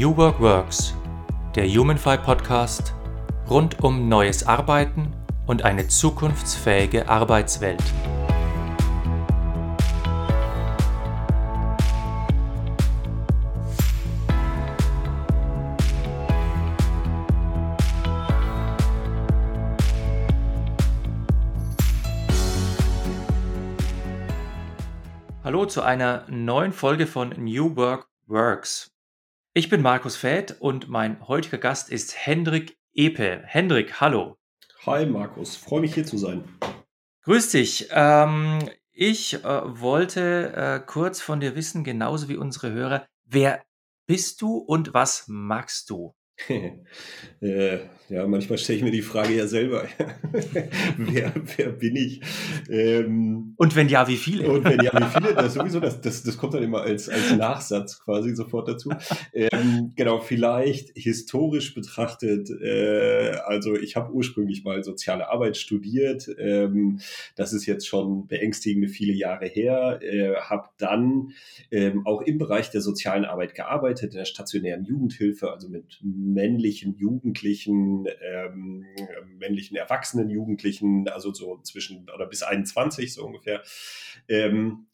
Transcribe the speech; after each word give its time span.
New 0.00 0.16
Work 0.16 0.40
Works, 0.40 0.94
der 1.54 1.68
Humanfy 1.68 2.16
Podcast 2.16 2.94
rund 3.50 3.84
um 3.84 4.08
neues 4.08 4.46
Arbeiten 4.46 5.12
und 5.46 5.62
eine 5.66 5.88
zukunftsfähige 5.88 7.06
Arbeitswelt. 7.06 7.84
Hallo 25.44 25.66
zu 25.66 25.82
einer 25.82 26.24
neuen 26.30 26.72
Folge 26.72 27.06
von 27.06 27.34
New 27.36 27.76
Work 27.76 28.08
Works. 28.28 28.90
Ich 29.52 29.68
bin 29.68 29.82
Markus 29.82 30.14
Fäth 30.14 30.60
und 30.60 30.88
mein 30.88 31.26
heutiger 31.26 31.58
Gast 31.58 31.90
ist 31.90 32.16
Hendrik 32.16 32.78
Epe. 32.94 33.42
Hendrik, 33.44 34.00
hallo. 34.00 34.36
Hi 34.86 35.04
Markus, 35.04 35.56
freue 35.56 35.80
mich 35.80 35.94
hier 35.94 36.06
zu 36.06 36.18
sein. 36.18 36.44
Grüß 37.24 37.50
dich. 37.50 37.88
Ähm, 37.90 38.70
ich 38.92 39.42
äh, 39.42 39.42
wollte 39.42 40.52
äh, 40.54 40.86
kurz 40.86 41.20
von 41.20 41.40
dir 41.40 41.56
wissen, 41.56 41.82
genauso 41.82 42.28
wie 42.28 42.36
unsere 42.36 42.70
Hörer, 42.70 43.08
wer 43.24 43.64
bist 44.06 44.40
du 44.40 44.56
und 44.56 44.94
was 44.94 45.24
magst 45.26 45.90
du? 45.90 46.14
äh, 47.40 47.78
ja, 48.10 48.26
manchmal 48.26 48.58
stelle 48.58 48.78
ich 48.78 48.84
mir 48.84 48.90
die 48.90 49.02
Frage 49.02 49.36
ja 49.36 49.46
selber. 49.46 49.84
wer, 50.98 51.32
wer 51.56 51.68
bin 51.70 51.94
ich? 51.94 52.20
Ähm, 52.68 53.54
und 53.56 53.76
wenn 53.76 53.88
ja, 53.88 54.08
wie 54.08 54.16
viele? 54.16 54.50
Und 54.50 54.64
wenn 54.64 54.82
ja, 54.82 54.92
wie 54.92 55.20
viele? 55.20 55.34
Das 55.34 55.54
sowieso, 55.54 55.78
das, 55.78 56.00
das, 56.00 56.24
das 56.24 56.36
kommt 56.36 56.54
dann 56.54 56.64
immer 56.64 56.80
als, 56.80 57.08
als 57.08 57.36
Nachsatz 57.36 58.00
quasi 58.00 58.34
sofort 58.34 58.66
dazu. 58.66 58.90
Ähm, 59.32 59.92
genau, 59.94 60.18
vielleicht 60.18 60.90
historisch 60.96 61.72
betrachtet, 61.72 62.50
äh, 62.50 63.36
also 63.44 63.76
ich 63.76 63.94
habe 63.94 64.12
ursprünglich 64.12 64.64
mal 64.64 64.82
soziale 64.82 65.30
Arbeit 65.30 65.56
studiert. 65.56 66.28
Ähm, 66.36 66.98
das 67.36 67.52
ist 67.52 67.66
jetzt 67.66 67.86
schon 67.86 68.26
beängstigende 68.26 68.88
viele 68.88 69.12
Jahre 69.12 69.46
her. 69.46 70.00
Äh, 70.02 70.34
habe 70.40 70.68
dann 70.78 71.30
ähm, 71.70 72.04
auch 72.08 72.22
im 72.22 72.38
Bereich 72.38 72.70
der 72.70 72.80
sozialen 72.80 73.24
Arbeit 73.24 73.54
gearbeitet, 73.54 74.14
in 74.14 74.18
der 74.18 74.24
stationären 74.24 74.84
Jugendhilfe, 74.84 75.52
also 75.52 75.68
mit 75.68 76.00
männlichen 76.32 76.96
Jugendlichen, 76.96 78.06
ähm, 78.22 78.86
männlichen 79.38 79.76
erwachsenen 79.76 80.30
Jugendlichen, 80.30 81.08
also 81.08 81.32
so 81.32 81.58
zwischen 81.62 82.08
oder 82.14 82.26
bis 82.26 82.42
21 82.42 83.14
so 83.14 83.24
ungefähr. 83.24 83.62
Ähm, 84.28 84.86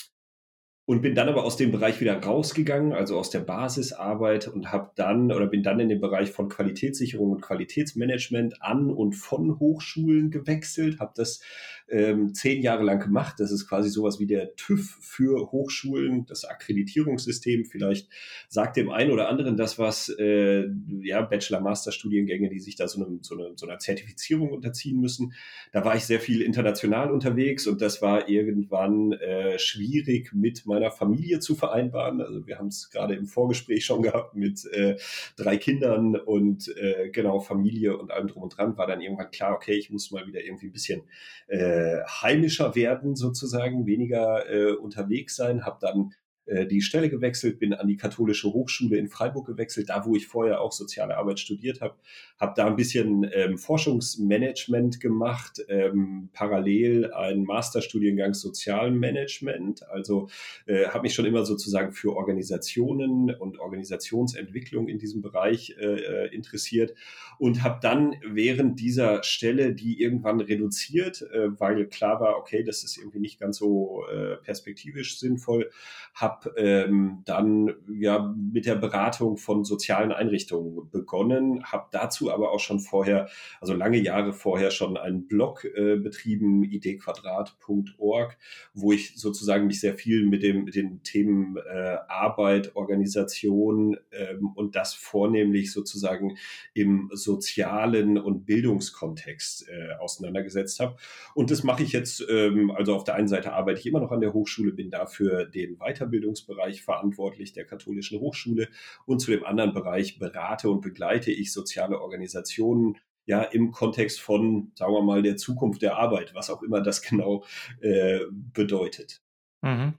und 0.87 1.03
bin 1.03 1.17
dann 1.17 1.29
aber 1.29 1.42
aus 1.42 1.57
dem 1.57 1.73
Bereich 1.73 2.01
wieder 2.01 2.17
rausgegangen, 2.17 2.92
also 2.92 3.19
aus 3.19 3.31
der 3.31 3.41
Basisarbeit 3.41 4.47
und 4.47 4.70
habe 4.70 4.92
dann 4.95 5.33
oder 5.33 5.48
bin 5.48 5.64
dann 5.64 5.81
in 5.81 5.89
den 5.89 6.01
Bereich 6.01 6.31
von 6.31 6.48
Qualitätssicherung 6.48 7.33
und 7.33 7.41
Qualitätsmanagement 7.41 8.62
an 8.62 8.91
und 8.91 9.14
von 9.14 9.59
Hochschulen 9.59 10.31
gewechselt, 10.31 11.01
habe 11.01 11.12
das 11.17 11.41
ähm, 11.89 12.34
zehn 12.34 12.62
Jahre 12.62 12.83
lang 12.83 13.01
gemacht. 13.01 13.37
Das 13.39 13.53
ist 13.53 13.69
quasi 13.69 13.89
sowas 13.89 14.19
wie 14.19 14.27
der 14.27 14.56
TÜV 14.56 14.98
für 15.01 15.53
Hochschulen, 15.53 16.27
das 16.27 16.45
Akkreditierungssystem. 16.45 17.65
Vielleicht 17.65 18.09
sagt 18.48 18.77
dem 18.77 18.91
einen 18.91 19.11
oder 19.11 19.29
anderen 19.29 19.56
das 19.56 19.79
was, 19.79 20.09
äh, 20.19 20.67
ja, 21.01 21.23
Bachelor-Master-Studiengänge, 21.23 22.48
die 22.48 22.59
sich 22.59 22.77
da 22.77 22.89
so, 22.89 23.05
einem, 23.05 23.20
so, 23.23 23.37
eine, 23.37 23.53
so 23.57 23.67
einer 23.67 23.79
Zertifizierung 23.79 24.51
unterziehen 24.51 25.01
müssen. 25.01 25.34
Da 25.73 25.84
war 25.84 25.97
ich 25.97 26.05
sehr 26.05 26.20
viel 26.20 26.42
international 26.42 27.11
unterwegs 27.11 27.67
und 27.67 27.81
das 27.81 28.03
war 28.03 28.29
irgendwann 28.29 29.12
äh, 29.12 29.59
schwierig 29.59 30.33
mit 30.33 30.67
meiner 30.67 30.91
Familie 30.91 31.39
zu 31.41 31.55
vereinbaren. 31.55 32.20
Also 32.20 32.47
wir 32.47 32.59
haben 32.59 32.69
es 32.69 32.91
gerade 32.91 33.14
im 33.14 33.27
Vorgespräch 33.27 33.85
schon 33.85 34.03
gehabt 34.03 34.35
mit 34.35 34.64
äh, 34.73 34.97
drei 35.36 35.57
Kindern 35.57 36.17
und 36.17 36.68
äh, 36.77 37.11
genau 37.11 37.41
Familie 37.41 37.97
und 37.97 38.11
allem 38.11 38.29
drum 38.29 38.42
und 38.42 38.57
dran. 38.57 38.77
War 38.77 38.86
dann 38.86 39.01
irgendwann 39.01 39.30
klar, 39.30 39.55
okay, 39.55 39.74
ich 39.74 39.91
muss 39.91 40.11
mal 40.11 40.27
wieder 40.27 40.42
irgendwie 40.42 40.67
ein 40.67 40.73
bisschen 40.73 41.03
äh, 41.47 41.76
äh, 41.77 42.05
heimischer 42.23 42.75
werden 42.75 43.17
sozusagen, 43.17 43.87
weniger 43.87 44.51
äh, 44.51 44.73
unterwegs 44.73 45.37
sein, 45.37 45.64
habe 45.64 45.79
dann 45.81 46.13
äh, 46.46 46.67
die 46.67 46.80
Stelle 46.80 47.11
gewechselt, 47.11 47.58
bin 47.58 47.74
an 47.74 47.86
die 47.86 47.96
katholische 47.96 48.52
Hochschule 48.52 48.96
in 48.96 49.08
Freiburg 49.08 49.46
gewechselt, 49.46 49.89
da 49.89 50.05
wo 50.05 50.14
ich 50.17 50.27
vorher 50.27 50.61
auch 50.61 50.73
soziale 50.73 51.17
Arbeit 51.17 51.40
studiert 51.40 51.80
habe, 51.80 51.96
habe 52.39 52.55
da 52.57 52.67
ein 52.67 52.77
bisschen 52.77 53.29
ähm, 53.33 53.58
Forschungsmanagement 53.58 55.01
gemacht, 55.01 55.61
ähm, 55.68 56.30
parallel 56.33 57.12
einen 57.12 57.45
Masterstudiengang 57.45 58.35
Sozialmanagement, 58.35 59.89
also 59.89 60.29
äh, 60.67 60.86
habe 60.86 61.02
mich 61.02 61.14
schon 61.14 61.27
immer 61.27 61.45
sozusagen 61.45 61.92
für 61.92 62.14
Organisationen 62.14 63.35
und 63.35 63.58
Organisationsentwicklung 63.58 64.89
in 64.89 64.98
diesem 64.98 65.23
Bereich 65.23 65.77
äh, 65.79 65.85
äh 65.85 66.35
interessiert 66.35 66.95
und 67.39 67.62
habe 67.62 67.79
dann 67.83 68.14
während 68.24 68.80
dieser 68.80 69.23
Stelle 69.23 69.74
die 69.74 70.01
irgendwann 70.01 70.40
reduziert, 70.40 71.23
äh, 71.23 71.58
weil 71.58 71.86
klar 71.86 72.20
war, 72.20 72.36
okay, 72.36 72.62
das 72.62 72.85
ist 72.85 72.98
irgendwie 72.98 73.20
nicht 73.20 73.40
ganz 73.40 73.58
so 73.58 74.05
äh, 74.12 74.36
perspektivisch 74.36 75.18
sinnvoll, 75.18 75.70
habe 76.14 76.36
habe 76.36 76.55
ähm, 76.57 77.23
dann 77.24 77.74
ja 77.89 78.35
mit 78.36 78.67
der 78.67 78.77
Beratung 78.77 79.36
von 79.36 79.64
sozialen 79.64 80.13
Einrichtungen 80.13 80.91
begonnen, 80.91 81.64
habe 81.64 81.86
dazu 81.92 82.33
aber 82.33 82.52
auch 82.52 82.61
schon 82.61 82.80
vorher, 82.80 83.29
also 83.61 83.74
lange 83.74 83.98
Jahre 83.98 84.33
vorher 84.33 84.70
schon 84.70 84.97
einen 84.97 85.27
Blog 85.27 85.64
äh, 85.64 85.97
betrieben, 85.97 86.64
idquadrat.org, 86.64 88.36
wo 88.74 88.92
ich 88.92 89.17
sozusagen 89.17 89.67
mich 89.67 89.80
sehr 89.80 89.95
viel 89.95 90.27
mit, 90.27 90.42
dem, 90.42 90.64
mit 90.64 90.74
den 90.74 91.02
Themen 91.02 91.57
äh, 91.57 91.97
Arbeit, 92.08 92.77
Organisation 92.77 93.97
ähm, 94.13 94.48
und 94.55 94.77
das 94.77 94.95
vornehmlich 94.95 95.73
sozusagen 95.73 96.36
im 96.74 97.11
sozialen 97.13 98.18
und 98.18 98.47
Bildungskontext 98.47 99.68
äh, 99.68 99.95
auseinandergesetzt 99.98 100.80
habe. 100.80 100.97
Und 101.35 101.51
das 101.51 101.63
mache 101.63 101.83
ich 101.83 101.92
jetzt, 101.92 102.24
ähm, 102.29 102.70
also 102.70 102.95
auf 102.95 103.05
der 103.05 103.14
einen 103.14 103.29
Seite 103.29 103.53
arbeite 103.53 103.80
ich 103.80 103.86
immer 103.86 104.01
noch 104.01 104.13
an 104.13 104.20
der 104.20 104.33
Hochschule, 104.33 104.73
bin 104.73 104.91
dafür 104.91 105.47
den 105.47 105.79
Weiterbildungs 105.79 106.26
Bildungsbereich 106.27 106.83
verantwortlich 106.83 107.53
der 107.53 107.64
Katholischen 107.64 108.19
Hochschule 108.20 108.69
und 109.07 109.20
zu 109.20 109.31
dem 109.31 109.45
anderen 109.45 109.73
Bereich 109.73 110.19
berate 110.19 110.69
und 110.69 110.81
begleite 110.81 111.31
ich 111.31 111.53
soziale 111.53 112.01
Organisationen 112.01 112.98
ja 113.27 113.42
im 113.42 113.70
Kontext 113.73 114.20
von, 114.20 114.73
sagen 114.75 114.92
wir 114.92 115.03
mal, 115.03 115.23
der 115.23 115.36
Zukunft 115.36 115.83
der 115.83 115.97
Arbeit, 115.97 116.35
was 116.35 116.51
auch 116.51 116.63
immer 116.63 116.81
das 116.81 117.03
genau 117.09 117.45
äh, 117.81 118.20
bedeutet. 118.31 119.23
Mhm. 119.63 119.95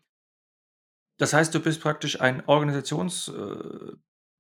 Das 1.18 1.34
heißt, 1.34 1.56
du 1.56 1.60
bist 1.60 1.82
praktisch 1.82 2.22
ein 2.22 2.46
Organisationsberater, 2.46 3.98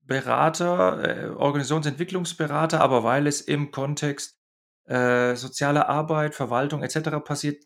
äh, 0.07 1.29
Organisationsentwicklungsberater, 1.29 2.81
aber 2.81 3.03
weil 3.03 3.25
es 3.27 3.41
im 3.41 3.71
Kontext 3.71 4.37
äh, 4.85 5.35
soziale 5.35 5.89
Arbeit, 5.89 6.35
Verwaltung 6.35 6.83
etc. 6.83 7.09
passiert, 7.25 7.65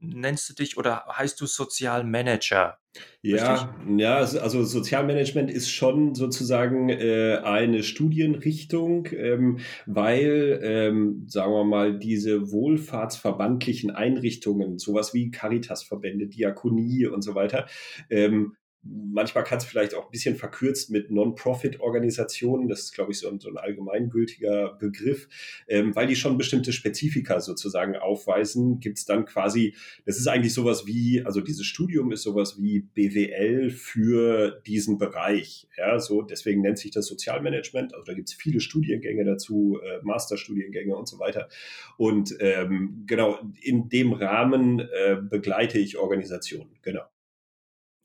nennst 0.00 0.48
du 0.48 0.54
dich 0.54 0.76
oder 0.76 1.04
heißt 1.06 1.40
du 1.40 1.46
Sozialmanager? 1.46 2.78
Ja, 3.22 3.72
ja, 3.96 4.16
also 4.16 4.64
Sozialmanagement 4.64 5.50
ist 5.50 5.70
schon 5.70 6.14
sozusagen 6.14 6.88
äh, 6.88 7.40
eine 7.44 7.84
Studienrichtung, 7.84 9.06
ähm, 9.12 9.58
weil, 9.86 10.58
ähm, 10.62 11.24
sagen 11.28 11.52
wir 11.52 11.64
mal, 11.64 11.98
diese 11.98 12.50
wohlfahrtsverbandlichen 12.50 13.90
Einrichtungen, 13.90 14.78
sowas 14.78 15.14
wie 15.14 15.30
Caritasverbände, 15.30 16.26
Diakonie 16.26 17.06
und 17.06 17.22
so 17.22 17.36
weiter, 17.36 17.66
ähm, 18.08 18.56
Manchmal 18.82 19.44
kann 19.44 19.58
es 19.58 19.64
vielleicht 19.64 19.92
auch 19.92 20.06
ein 20.06 20.10
bisschen 20.10 20.36
verkürzt 20.36 20.90
mit 20.90 21.10
Non-Profit-Organisationen, 21.10 22.66
das 22.66 22.80
ist, 22.80 22.94
glaube 22.94 23.12
ich, 23.12 23.18
so 23.18 23.28
ein, 23.28 23.38
so 23.38 23.50
ein 23.50 23.58
allgemeingültiger 23.58 24.72
Begriff, 24.78 25.28
ähm, 25.68 25.94
weil 25.94 26.06
die 26.06 26.16
schon 26.16 26.38
bestimmte 26.38 26.72
Spezifika 26.72 27.40
sozusagen 27.40 27.96
aufweisen, 27.96 28.80
gibt 28.80 28.96
es 28.96 29.04
dann 29.04 29.26
quasi, 29.26 29.74
das 30.06 30.16
ist 30.16 30.28
eigentlich 30.28 30.54
sowas 30.54 30.86
wie, 30.86 31.22
also 31.22 31.42
dieses 31.42 31.66
Studium 31.66 32.10
ist 32.10 32.22
sowas 32.22 32.58
wie 32.58 32.80
BWL 32.80 33.68
für 33.68 34.62
diesen 34.66 34.96
Bereich. 34.96 35.68
Ja, 35.76 35.98
so 35.98 36.22
deswegen 36.22 36.62
nennt 36.62 36.78
sich 36.78 36.90
das 36.90 37.06
Sozialmanagement. 37.06 37.92
Also 37.92 38.04
da 38.06 38.14
gibt 38.14 38.30
es 38.30 38.34
viele 38.34 38.60
Studiengänge 38.60 39.24
dazu, 39.24 39.78
äh, 39.82 40.00
Masterstudiengänge 40.02 40.96
und 40.96 41.06
so 41.06 41.18
weiter. 41.18 41.50
Und 41.98 42.34
ähm, 42.40 43.04
genau, 43.06 43.38
in 43.60 43.90
dem 43.90 44.14
Rahmen 44.14 44.80
äh, 44.80 45.18
begleite 45.20 45.78
ich 45.78 45.98
Organisationen, 45.98 46.78
genau. 46.80 47.02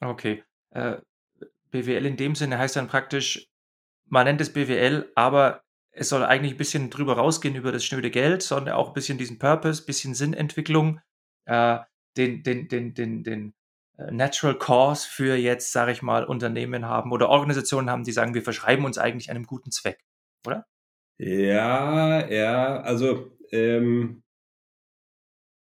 Okay 0.01 0.44
äh, 0.75 0.98
BWL 1.72 2.06
in 2.06 2.18
dem 2.18 2.36
Sinne 2.36 2.57
heißt 2.57 2.75
dann 2.75 2.88
praktisch, 2.88 3.48
man 4.07 4.25
nennt 4.25 4.42
es 4.42 4.54
BWL, 4.54 5.12
aber 5.16 5.63
es 5.92 6.10
soll 6.10 6.24
eigentlich 6.24 6.54
ein 6.54 6.57
bisschen 6.57 6.89
drüber 6.89 7.16
rausgehen 7.16 7.56
über 7.56 7.72
das 7.72 7.86
schnöde 7.86 8.12
Geld, 8.12 8.44
sondern 8.44 8.75
auch 8.75 8.89
ein 8.89 8.94
bisschen 8.94 9.18
diesen 9.18 9.39
Purpose, 9.39 9.81
ein 9.81 9.86
bisschen 9.86 10.13
Sinnentwicklung, 10.13 11.00
äh, 11.45 11.80
den, 12.18 12.44
den, 12.44 12.68
den, 12.68 12.94
den, 12.94 13.24
den 13.24 13.54
äh, 13.98 14.12
Natural 14.12 14.57
Cause 14.57 15.07
für 15.10 15.36
jetzt, 15.36 15.72
sage 15.72 15.92
ich 15.94 16.01
mal, 16.01 16.25
Unternehmen 16.25 16.86
haben 16.86 17.12
oder 17.12 17.30
Organisationen 17.30 17.89
haben, 17.89 18.04
die 18.04 18.12
sagen, 18.12 18.33
wir 18.33 18.44
verschreiben 18.44 18.86
uns 18.86 18.98
eigentlich 18.98 19.30
einem 19.30 19.45
guten 19.45 19.71
Zweck, 19.71 20.04
oder? 20.45 20.66
Ja, 21.18 22.28
ja, 22.28 22.81
also 22.81 23.31
ähm, 23.51 24.25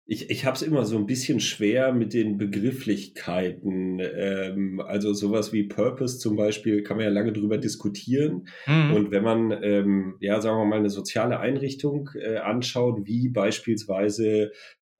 Ich, 0.07 0.30
ich 0.30 0.46
habe 0.46 0.56
es 0.56 0.62
immer 0.62 0.86
so 0.86 0.98
ein 0.98 1.07
bisschen 1.07 1.40
schwer 1.40 1.92
mit 1.92 2.13
den 2.13 2.38
Begrifflichkeiten. 2.38 4.00
Ähm, 4.00 4.80
also 4.80 5.13
sowas 5.13 5.52
wie 5.52 5.63
Purpose 5.63 6.19
zum 6.19 6.36
Beispiel 6.36 6.84
kann 6.84 6.98
man 6.98 7.06
ja 7.06 7.12
lange 7.12 7.34
drüber 7.34 7.57
diskutieren. 7.57 8.48
Mhm. 8.68 8.94
Und 8.94 9.12
wenn 9.12 9.24
man, 9.24 9.52
ähm, 9.63 10.16
ja, 10.19 10.42
sagen 10.42 10.60
wir 10.60 10.66
mal, 10.66 10.80
eine 10.80 10.92
soziale 10.92 11.40
Einrichtung 11.40 12.12
äh, 12.16 12.38
anschaut, 12.38 13.06
wie 13.06 13.30
beispielsweise 13.30 14.52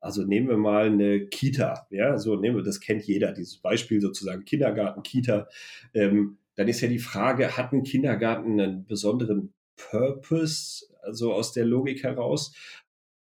also 0.06 0.24
nehmen 0.24 0.48
wir 0.48 0.58
mal 0.58 0.86
eine 0.86 1.26
Kita, 1.26 1.88
ja, 1.90 2.20
so 2.20 2.36
nehmen 2.36 2.58
wir, 2.58 2.64
das 2.64 2.80
kennt 2.80 3.06
jeder, 3.06 3.32
dieses 3.32 3.58
Beispiel 3.58 4.00
sozusagen 4.00 4.46
Kindergarten, 4.46 5.02
Kita. 5.02 5.48
Ähm, 5.96 6.38
dann 6.56 6.68
ist 6.68 6.82
ja 6.82 6.88
die 6.88 7.00
Frage, 7.00 7.58
hat 7.58 7.74
ein 7.74 7.82
Kindergarten 7.82 8.60
einen 8.60 8.86
besonderen 8.86 9.54
Purpose, 9.76 10.86
also 11.02 11.34
aus 11.34 11.54
der 11.54 11.66
Logik 11.66 12.04
heraus? 12.04 12.54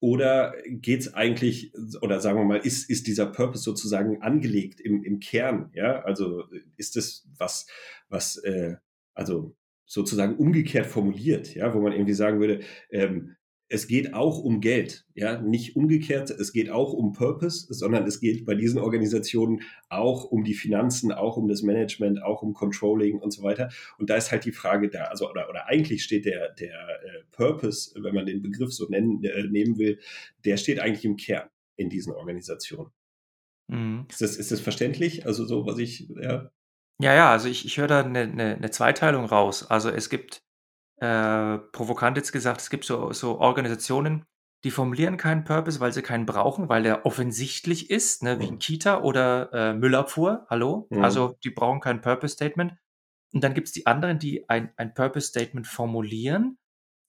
Oder 0.05 0.53
geht 0.67 1.01
es 1.01 1.15
eigentlich, 1.15 1.73
oder 2.03 2.21
sagen 2.21 2.39
wir 2.39 2.45
mal, 2.45 2.59
ist, 2.59 2.91
ist 2.91 3.07
dieser 3.07 3.25
Purpose 3.25 3.65
sozusagen 3.65 4.21
angelegt 4.21 4.79
im, 4.79 5.03
im 5.03 5.19
Kern? 5.19 5.71
Ja, 5.73 6.03
also 6.03 6.45
ist 6.77 6.97
das 6.97 7.27
was, 7.39 7.67
was, 8.11 8.37
äh, 8.37 8.77
also 9.15 9.57
sozusagen 9.87 10.37
umgekehrt 10.37 10.85
formuliert, 10.85 11.55
ja, 11.55 11.73
wo 11.73 11.81
man 11.81 11.95
irgendwie 11.95 12.13
sagen 12.13 12.39
würde, 12.39 12.61
ähm, 12.91 13.37
es 13.69 13.87
geht 13.87 14.13
auch 14.13 14.39
um 14.39 14.61
Geld, 14.61 15.07
ja, 15.15 15.41
nicht 15.41 15.75
umgekehrt, 15.75 16.31
es 16.31 16.53
geht 16.53 16.71
auch 16.71 16.93
um 16.93 17.13
Purpose, 17.13 17.73
sondern 17.73 18.07
es 18.07 18.21
geht 18.21 18.45
bei 18.45 18.55
diesen 18.55 18.79
Organisationen 18.79 19.63
auch 19.89 20.25
um 20.25 20.45
die 20.45 20.55
Finanzen, 20.55 21.13
auch 21.13 21.37
um 21.37 21.49
das 21.49 21.63
Management, 21.63 22.23
auch 22.23 22.43
um 22.43 22.53
Controlling 22.53 23.19
und 23.19 23.33
so 23.33 23.43
weiter. 23.43 23.71
Und 23.99 24.11
da 24.11 24.17
ist 24.17 24.31
halt 24.31 24.45
die 24.45 24.53
Frage 24.53 24.91
da, 24.91 25.05
also 25.05 25.31
oder, 25.31 25.49
oder 25.49 25.67
eigentlich 25.67 26.05
steht 26.05 26.27
der, 26.27 26.51
der 26.53 26.75
äh, 26.75 27.23
Purpose, 27.31 27.93
wenn 28.03 28.15
man 28.15 28.27
den 28.27 28.43
Begriff 28.43 28.73
so 28.73 28.87
nennen, 28.89 29.25
äh, 29.25 29.45
nehmen 29.45 29.79
will, 29.79 29.99
der 30.45 30.57
steht 30.59 30.79
eigentlich 30.79 31.05
im 31.05 31.17
Kern 31.17 31.49
in 31.77 31.89
diesen 31.89 32.13
Organisationen. 32.13 32.91
Mhm. 33.69 34.07
Ist, 34.11 34.21
das, 34.21 34.37
ist 34.37 34.53
das 34.53 34.61
verständlich? 34.61 35.27
Also 35.27 35.47
so, 35.47 35.67
was 35.67 35.79
ich, 35.79 36.09
ja. 36.21 36.51
Ja, 37.01 37.15
ja, 37.15 37.33
also 37.33 37.49
ich, 37.49 37.65
ich 37.65 37.79
höre 37.79 37.89
da 37.89 38.05
eine, 38.05 38.21
eine, 38.21 38.57
eine 38.57 38.71
Zweiteilung 38.71 39.25
raus. 39.25 39.69
Also 39.69 39.91
es 39.91 40.11
gibt 40.11 40.44
äh, 41.05 41.59
provokant 41.73 42.17
jetzt 42.17 42.33
gesagt, 42.33 42.63
es 42.63 42.71
gibt 42.71 42.85
so, 42.85 43.13
so 43.13 43.39
Organisationen, 43.39 44.25
die 44.65 44.71
formulieren 44.71 45.19
keinen 45.19 45.45
Purpose, 45.45 45.79
weil 45.79 45.93
sie 45.93 46.01
keinen 46.01 46.25
brauchen, 46.25 46.71
weil 46.71 46.83
der 46.83 47.05
offensichtlich 47.05 47.91
ist, 47.91 48.23
ne, 48.23 48.41
wie 48.41 48.47
ein 48.47 48.55
mhm. 48.55 48.59
Kita 48.59 49.03
oder 49.03 49.53
äh, 49.53 49.75
Müllabfuhr, 49.75 50.47
hallo. 50.49 50.87
Mhm. 50.89 51.05
Also 51.05 51.37
die 51.45 51.51
brauchen 51.51 51.81
kein 51.81 52.01
Purpose-Statement. 52.01 52.73
Und 53.35 53.45
dann 53.45 53.53
gibt 53.53 53.67
es 53.67 53.75
die 53.75 53.87
anderen, 53.87 54.19
die 54.19 54.49
ein, 54.49 54.73
ein 54.77 54.95
Purpose-Statement 54.95 55.67
formulieren, 55.67 56.57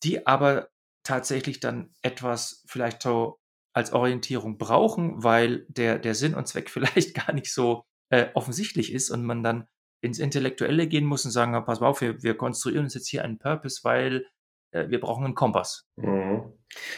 die 0.04 0.28
aber 0.28 0.68
tatsächlich 1.04 1.62
dann 1.62 1.94
etwas 2.02 2.64
vielleicht 2.68 3.02
so 3.02 3.40
als 3.74 3.94
Orientierung 3.94 4.58
brauchen, 4.58 5.24
weil 5.24 5.66
der, 5.70 6.00
der 6.00 6.16
Sinn 6.16 6.34
und 6.36 6.48
Zweck 6.48 6.70
vielleicht 6.70 7.14
gar 7.14 7.32
nicht 7.32 7.54
so 7.54 7.86
äh, 8.10 8.28
offensichtlich 8.34 8.92
ist 8.92 9.10
und 9.10 9.24
man 9.24 9.44
dann 9.44 9.68
ins 10.06 10.20
Intellektuelle 10.20 10.88
gehen 10.88 11.06
muss 11.06 11.26
und 11.26 11.32
sagen, 11.32 11.54
ja, 11.54 11.62
pass 11.62 11.82
auf, 11.82 12.02
wir, 12.02 12.22
wir 12.24 12.36
konstruieren 12.36 12.86
uns 12.86 12.94
jetzt 12.94 13.08
hier 13.08 13.24
einen 13.24 13.38
Purpose, 13.38 13.82
weil 13.84 14.26
äh, 14.72 14.90
wir 14.90 15.00
brauchen 15.00 15.26
einen 15.26 15.36
Kompass. 15.36 15.88
Mhm. 15.96 16.44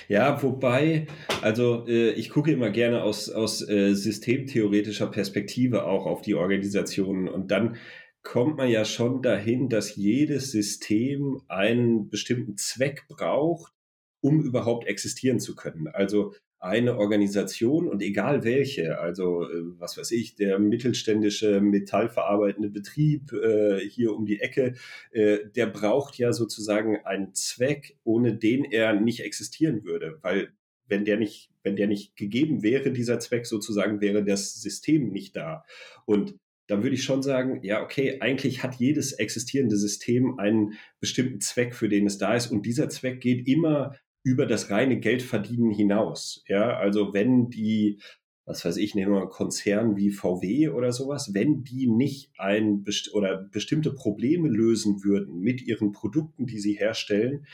Ja, 0.08 0.42
wobei, 0.42 1.08
also 1.42 1.86
äh, 1.88 2.12
ich 2.12 2.30
gucke 2.30 2.52
immer 2.52 2.70
gerne 2.70 3.04
aus, 3.04 3.30
aus 3.30 3.68
äh, 3.68 3.94
systemtheoretischer 3.94 5.08
Perspektive 5.08 5.86
auch 5.86 6.06
auf 6.06 6.22
die 6.22 6.36
Organisationen 6.36 7.28
und 7.28 7.52
dann 7.52 7.78
kommt 8.24 8.58
man 8.58 8.68
ja 8.68 8.84
schon 8.84 9.22
dahin, 9.22 9.70
dass 9.70 9.96
jedes 9.96 10.52
System 10.52 11.42
einen 11.48 12.10
bestimmten 12.10 12.58
Zweck 12.58 13.06
braucht, 13.08 13.72
um 14.20 14.42
überhaupt 14.42 14.86
existieren 14.86 15.40
zu 15.40 15.56
können. 15.56 15.88
Also 15.88 16.34
eine 16.60 16.98
Organisation 16.98 17.88
und 17.88 18.02
egal 18.02 18.44
welche, 18.44 19.00
also 19.00 19.44
äh, 19.44 19.64
was 19.78 19.98
weiß 19.98 20.12
ich, 20.12 20.36
der 20.36 20.58
mittelständische 20.60 21.62
metallverarbeitende 21.62 22.70
Betrieb 22.70 23.32
äh, 23.34 23.80
hier 23.80 24.16
um 24.16 24.26
die 24.26 24.40
Ecke, 24.40 24.74
äh, 25.12 25.40
der 25.56 25.68
braucht 25.68 26.18
ja 26.18 26.34
sozusagen 26.34 26.98
einen 27.06 27.34
Zweck, 27.34 27.98
ohne 28.04 28.36
den 28.36 28.66
er 28.66 29.00
nicht 29.00 29.20
existieren 29.20 29.84
würde, 29.84 30.18
weil 30.22 30.50
wenn 30.88 31.06
der 31.06 31.18
nicht, 31.18 31.52
wenn 31.64 31.76
der 31.76 31.88
nicht 31.88 32.16
gegeben 32.16 32.64
wäre, 32.64 32.92
dieser 32.92 33.20
Zweck 33.20 33.46
sozusagen, 33.46 34.02
wäre 34.02 34.24
das 34.24 34.62
System 34.62 35.10
nicht 35.10 35.36
da. 35.36 35.64
Und 36.06 36.36
dann 36.68 36.84
würde 36.84 36.96
ich 36.96 37.04
schon 37.04 37.24
sagen, 37.24 37.60
ja, 37.64 37.84
okay, 37.84 38.20
eigentlich 38.20 38.64
hat 38.64 38.76
jedes 38.76 39.14
existierende 39.14 39.78
System 39.78 40.38
einen 40.38 40.74
bestimmten 41.00 41.40
Zweck, 41.40 41.74
für 41.74 41.88
den 41.90 42.06
es 42.06 42.18
da 42.18 42.36
ist. 42.36 42.48
Und 42.52 42.66
dieser 42.66 42.90
Zweck 42.90 43.22
geht 43.22 43.48
immer 43.48 43.96
über 44.28 44.46
das 44.46 44.70
reine 44.70 45.00
Geldverdienen 45.00 45.72
hinaus. 45.72 46.44
Ja, 46.50 46.76
also 46.76 47.14
wenn 47.14 47.50
die, 47.50 48.02
was 48.44 48.66
weiß 48.66 48.76
ich, 48.76 48.94
nehmen 48.94 49.14
wir 49.14 49.22
mal 49.22 49.30
Konzern 49.30 49.96
wie 49.96 50.12
VW 50.12 50.68
oder 50.68 50.92
sowas, 50.92 51.34
wenn 51.34 51.64
die 51.64 51.88
nicht 51.88 52.32
ein 52.38 52.84
oder 53.14 53.38
bestimmte 53.38 53.94
Probleme 53.94 54.50
lösen 54.50 55.02
würden 55.06 55.40
mit 55.40 55.62
ihren 55.62 55.94
Produkten, 55.94 56.46
die 56.46 56.60
sie 56.60 56.74
herstellen, 56.74 57.46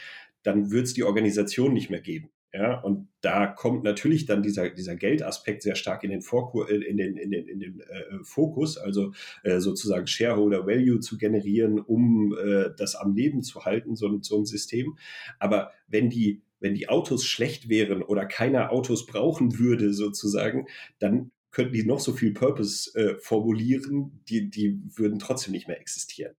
dann 0.42 0.72
wird 0.72 0.88
es 0.88 0.96
die 0.96 1.04
Organisation 1.04 1.74
nicht 1.74 1.92
mehr 1.92 2.02
geben. 2.02 2.32
Ja, 2.56 2.80
und 2.82 3.08
da 3.22 3.48
kommt 3.48 3.84
natürlich 3.84 4.28
dann 4.28 4.44
dieser, 4.44 4.70
dieser 4.70 4.96
Geldaspekt 4.96 5.64
sehr 5.64 5.76
stark 5.76 6.04
in 6.04 6.12
den, 6.12 6.22
Vorkur 6.22 6.70
äh, 6.70 6.76
in 6.76 6.98
den, 6.98 7.18
in 7.18 7.32
den, 7.32 7.48
in 7.48 7.60
den 7.60 7.80
äh, 7.82 8.24
Fokus, 8.24 8.78
also 8.78 9.12
äh, 9.44 9.60
sozusagen 9.60 10.06
Shareholder 10.06 10.68
Value 10.68 11.00
zu 11.00 11.18
generieren, 11.18 11.80
um 11.80 12.36
äh, 12.38 12.70
das 12.78 12.96
am 12.96 13.16
Leben 13.16 13.42
zu 13.42 13.66
halten, 13.66 13.96
so, 13.96 14.20
so 14.22 14.38
ein 14.38 14.46
System. 14.46 14.98
Aber 15.40 15.72
wenn 15.88 16.12
die 16.12 16.44
wenn 16.64 16.74
die 16.74 16.88
Autos 16.88 17.26
schlecht 17.26 17.68
wären 17.68 18.02
oder 18.02 18.26
keiner 18.26 18.72
Autos 18.72 19.06
brauchen 19.06 19.60
würde, 19.60 19.94
sozusagen, 19.94 20.68
dann 20.98 21.32
könnten 21.52 21.74
die 21.74 21.84
noch 21.84 22.00
so 22.00 22.14
viel 22.14 22.34
Purpose 22.34 22.90
äh, 22.96 23.20
formulieren, 23.20 24.24
die, 24.30 24.50
die 24.50 24.82
würden 24.96 25.20
trotzdem 25.20 25.52
nicht 25.52 25.68
mehr 25.68 25.80
existieren. 25.80 26.34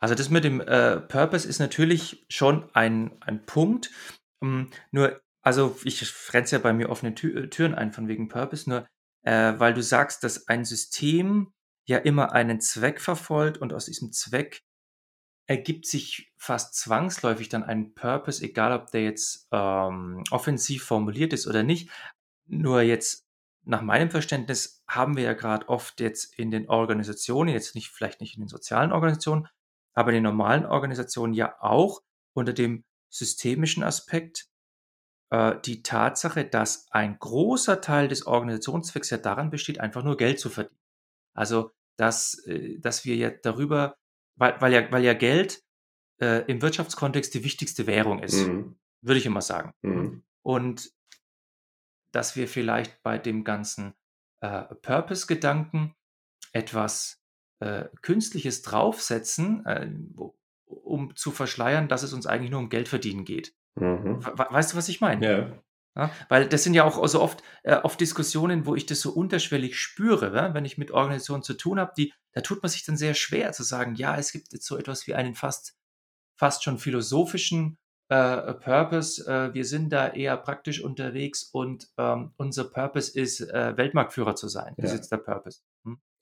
Also 0.00 0.14
das 0.14 0.30
mit 0.30 0.44
dem 0.44 0.60
äh, 0.60 1.00
Purpose 1.00 1.46
ist 1.46 1.58
natürlich 1.60 2.26
schon 2.28 2.68
ein, 2.74 3.12
ein 3.20 3.44
Punkt. 3.46 3.90
Um, 4.40 4.70
nur, 4.90 5.20
also 5.42 5.78
ich 5.84 6.00
grenze 6.26 6.56
ja 6.56 6.62
bei 6.62 6.72
mir 6.72 6.88
offene 6.88 7.14
Tür, 7.14 7.48
Türen 7.50 7.74
ein 7.74 7.92
von 7.92 8.08
wegen 8.08 8.28
Purpose, 8.28 8.68
nur 8.68 8.86
äh, 9.22 9.54
weil 9.58 9.74
du 9.74 9.82
sagst, 9.82 10.24
dass 10.24 10.48
ein 10.48 10.64
System 10.64 11.52
ja 11.86 11.98
immer 11.98 12.32
einen 12.32 12.60
Zweck 12.60 13.00
verfolgt 13.00 13.58
und 13.58 13.72
aus 13.72 13.86
diesem 13.86 14.10
Zweck 14.12 14.62
ergibt 15.46 15.86
sich 15.86 16.32
fast 16.36 16.74
zwangsläufig 16.74 17.48
dann 17.48 17.64
ein 17.64 17.94
Purpose, 17.94 18.42
egal 18.42 18.72
ob 18.72 18.90
der 18.90 19.02
jetzt 19.02 19.48
ähm, 19.52 20.24
offensiv 20.30 20.84
formuliert 20.84 21.32
ist 21.32 21.46
oder 21.46 21.62
nicht. 21.62 21.90
Nur 22.46 22.82
jetzt 22.82 23.26
nach 23.64 23.82
meinem 23.82 24.10
Verständnis 24.10 24.82
haben 24.88 25.16
wir 25.16 25.24
ja 25.24 25.32
gerade 25.32 25.68
oft 25.68 26.00
jetzt 26.00 26.38
in 26.38 26.50
den 26.50 26.68
Organisationen, 26.68 27.52
jetzt 27.52 27.74
nicht 27.74 27.88
vielleicht 27.88 28.20
nicht 28.20 28.34
in 28.34 28.42
den 28.42 28.48
sozialen 28.48 28.92
Organisationen, 28.92 29.48
aber 29.94 30.10
in 30.10 30.16
den 30.16 30.24
normalen 30.24 30.66
Organisationen 30.66 31.34
ja 31.34 31.56
auch 31.60 32.02
unter 32.34 32.52
dem 32.52 32.84
systemischen 33.08 33.82
Aspekt 33.82 34.48
äh, 35.30 35.56
die 35.64 35.82
Tatsache, 35.82 36.44
dass 36.44 36.86
ein 36.90 37.18
großer 37.18 37.80
Teil 37.80 38.08
des 38.08 38.26
Organisationszwecks 38.26 39.10
ja 39.10 39.18
daran 39.18 39.50
besteht, 39.50 39.80
einfach 39.80 40.02
nur 40.02 40.16
Geld 40.16 40.40
zu 40.40 40.50
verdienen. 40.50 40.80
Also 41.34 41.70
dass, 41.96 42.38
äh, 42.46 42.78
dass 42.80 43.04
wir 43.04 43.16
ja 43.16 43.30
darüber 43.30 43.96
weil, 44.36 44.60
weil, 44.60 44.72
ja, 44.72 44.92
weil 44.92 45.04
ja 45.04 45.14
Geld 45.14 45.62
äh, 46.20 46.44
im 46.50 46.62
Wirtschaftskontext 46.62 47.34
die 47.34 47.44
wichtigste 47.44 47.86
Währung 47.86 48.22
ist, 48.22 48.46
mhm. 48.46 48.76
würde 49.00 49.18
ich 49.18 49.26
immer 49.26 49.42
sagen. 49.42 49.72
Mhm. 49.82 50.22
Und 50.42 50.92
dass 52.12 52.36
wir 52.36 52.48
vielleicht 52.48 53.02
bei 53.02 53.18
dem 53.18 53.44
ganzen 53.44 53.94
äh, 54.40 54.62
Purpose-Gedanken 54.82 55.94
etwas 56.52 57.20
äh, 57.60 57.86
Künstliches 58.02 58.62
draufsetzen, 58.62 59.64
äh, 59.66 59.90
um 60.66 61.16
zu 61.16 61.30
verschleiern, 61.30 61.88
dass 61.88 62.02
es 62.02 62.12
uns 62.12 62.26
eigentlich 62.26 62.50
nur 62.50 62.60
um 62.60 62.68
Geld 62.68 62.88
verdienen 62.88 63.24
geht. 63.24 63.54
Mhm. 63.76 64.24
Weißt 64.24 64.72
du, 64.72 64.76
was 64.76 64.88
ich 64.88 65.00
meine? 65.00 65.26
Ja. 65.26 65.63
Ja, 65.96 66.10
weil 66.28 66.48
das 66.48 66.64
sind 66.64 66.74
ja 66.74 66.84
auch 66.84 67.06
so 67.06 67.20
oft, 67.20 67.42
äh, 67.62 67.76
oft 67.76 68.00
Diskussionen, 68.00 68.66
wo 68.66 68.74
ich 68.74 68.86
das 68.86 69.00
so 69.00 69.12
unterschwellig 69.12 69.78
spüre, 69.78 70.34
ja? 70.34 70.52
wenn 70.52 70.64
ich 70.64 70.76
mit 70.76 70.90
Organisationen 70.90 71.44
zu 71.44 71.54
tun 71.54 71.78
habe, 71.78 71.92
die, 71.96 72.12
da 72.32 72.40
tut 72.40 72.62
man 72.62 72.70
sich 72.70 72.84
dann 72.84 72.96
sehr 72.96 73.14
schwer 73.14 73.52
zu 73.52 73.62
sagen, 73.62 73.94
ja, 73.94 74.16
es 74.16 74.32
gibt 74.32 74.52
jetzt 74.52 74.66
so 74.66 74.76
etwas 74.76 75.06
wie 75.06 75.14
einen 75.14 75.34
fast, 75.36 75.76
fast 76.36 76.64
schon 76.64 76.78
philosophischen 76.78 77.78
äh, 78.08 78.54
Purpose. 78.54 79.24
Äh, 79.24 79.54
wir 79.54 79.64
sind 79.64 79.90
da 79.90 80.08
eher 80.08 80.36
praktisch 80.36 80.82
unterwegs 80.82 81.44
und 81.44 81.88
ähm, 81.96 82.32
unser 82.36 82.64
Purpose 82.64 83.18
ist, 83.18 83.40
äh, 83.40 83.76
Weltmarktführer 83.76 84.34
zu 84.34 84.48
sein. 84.48 84.74
Das 84.76 84.90
ja. 84.90 84.94
ist 84.94 85.00
jetzt 85.00 85.12
der 85.12 85.18
Purpose. 85.18 85.60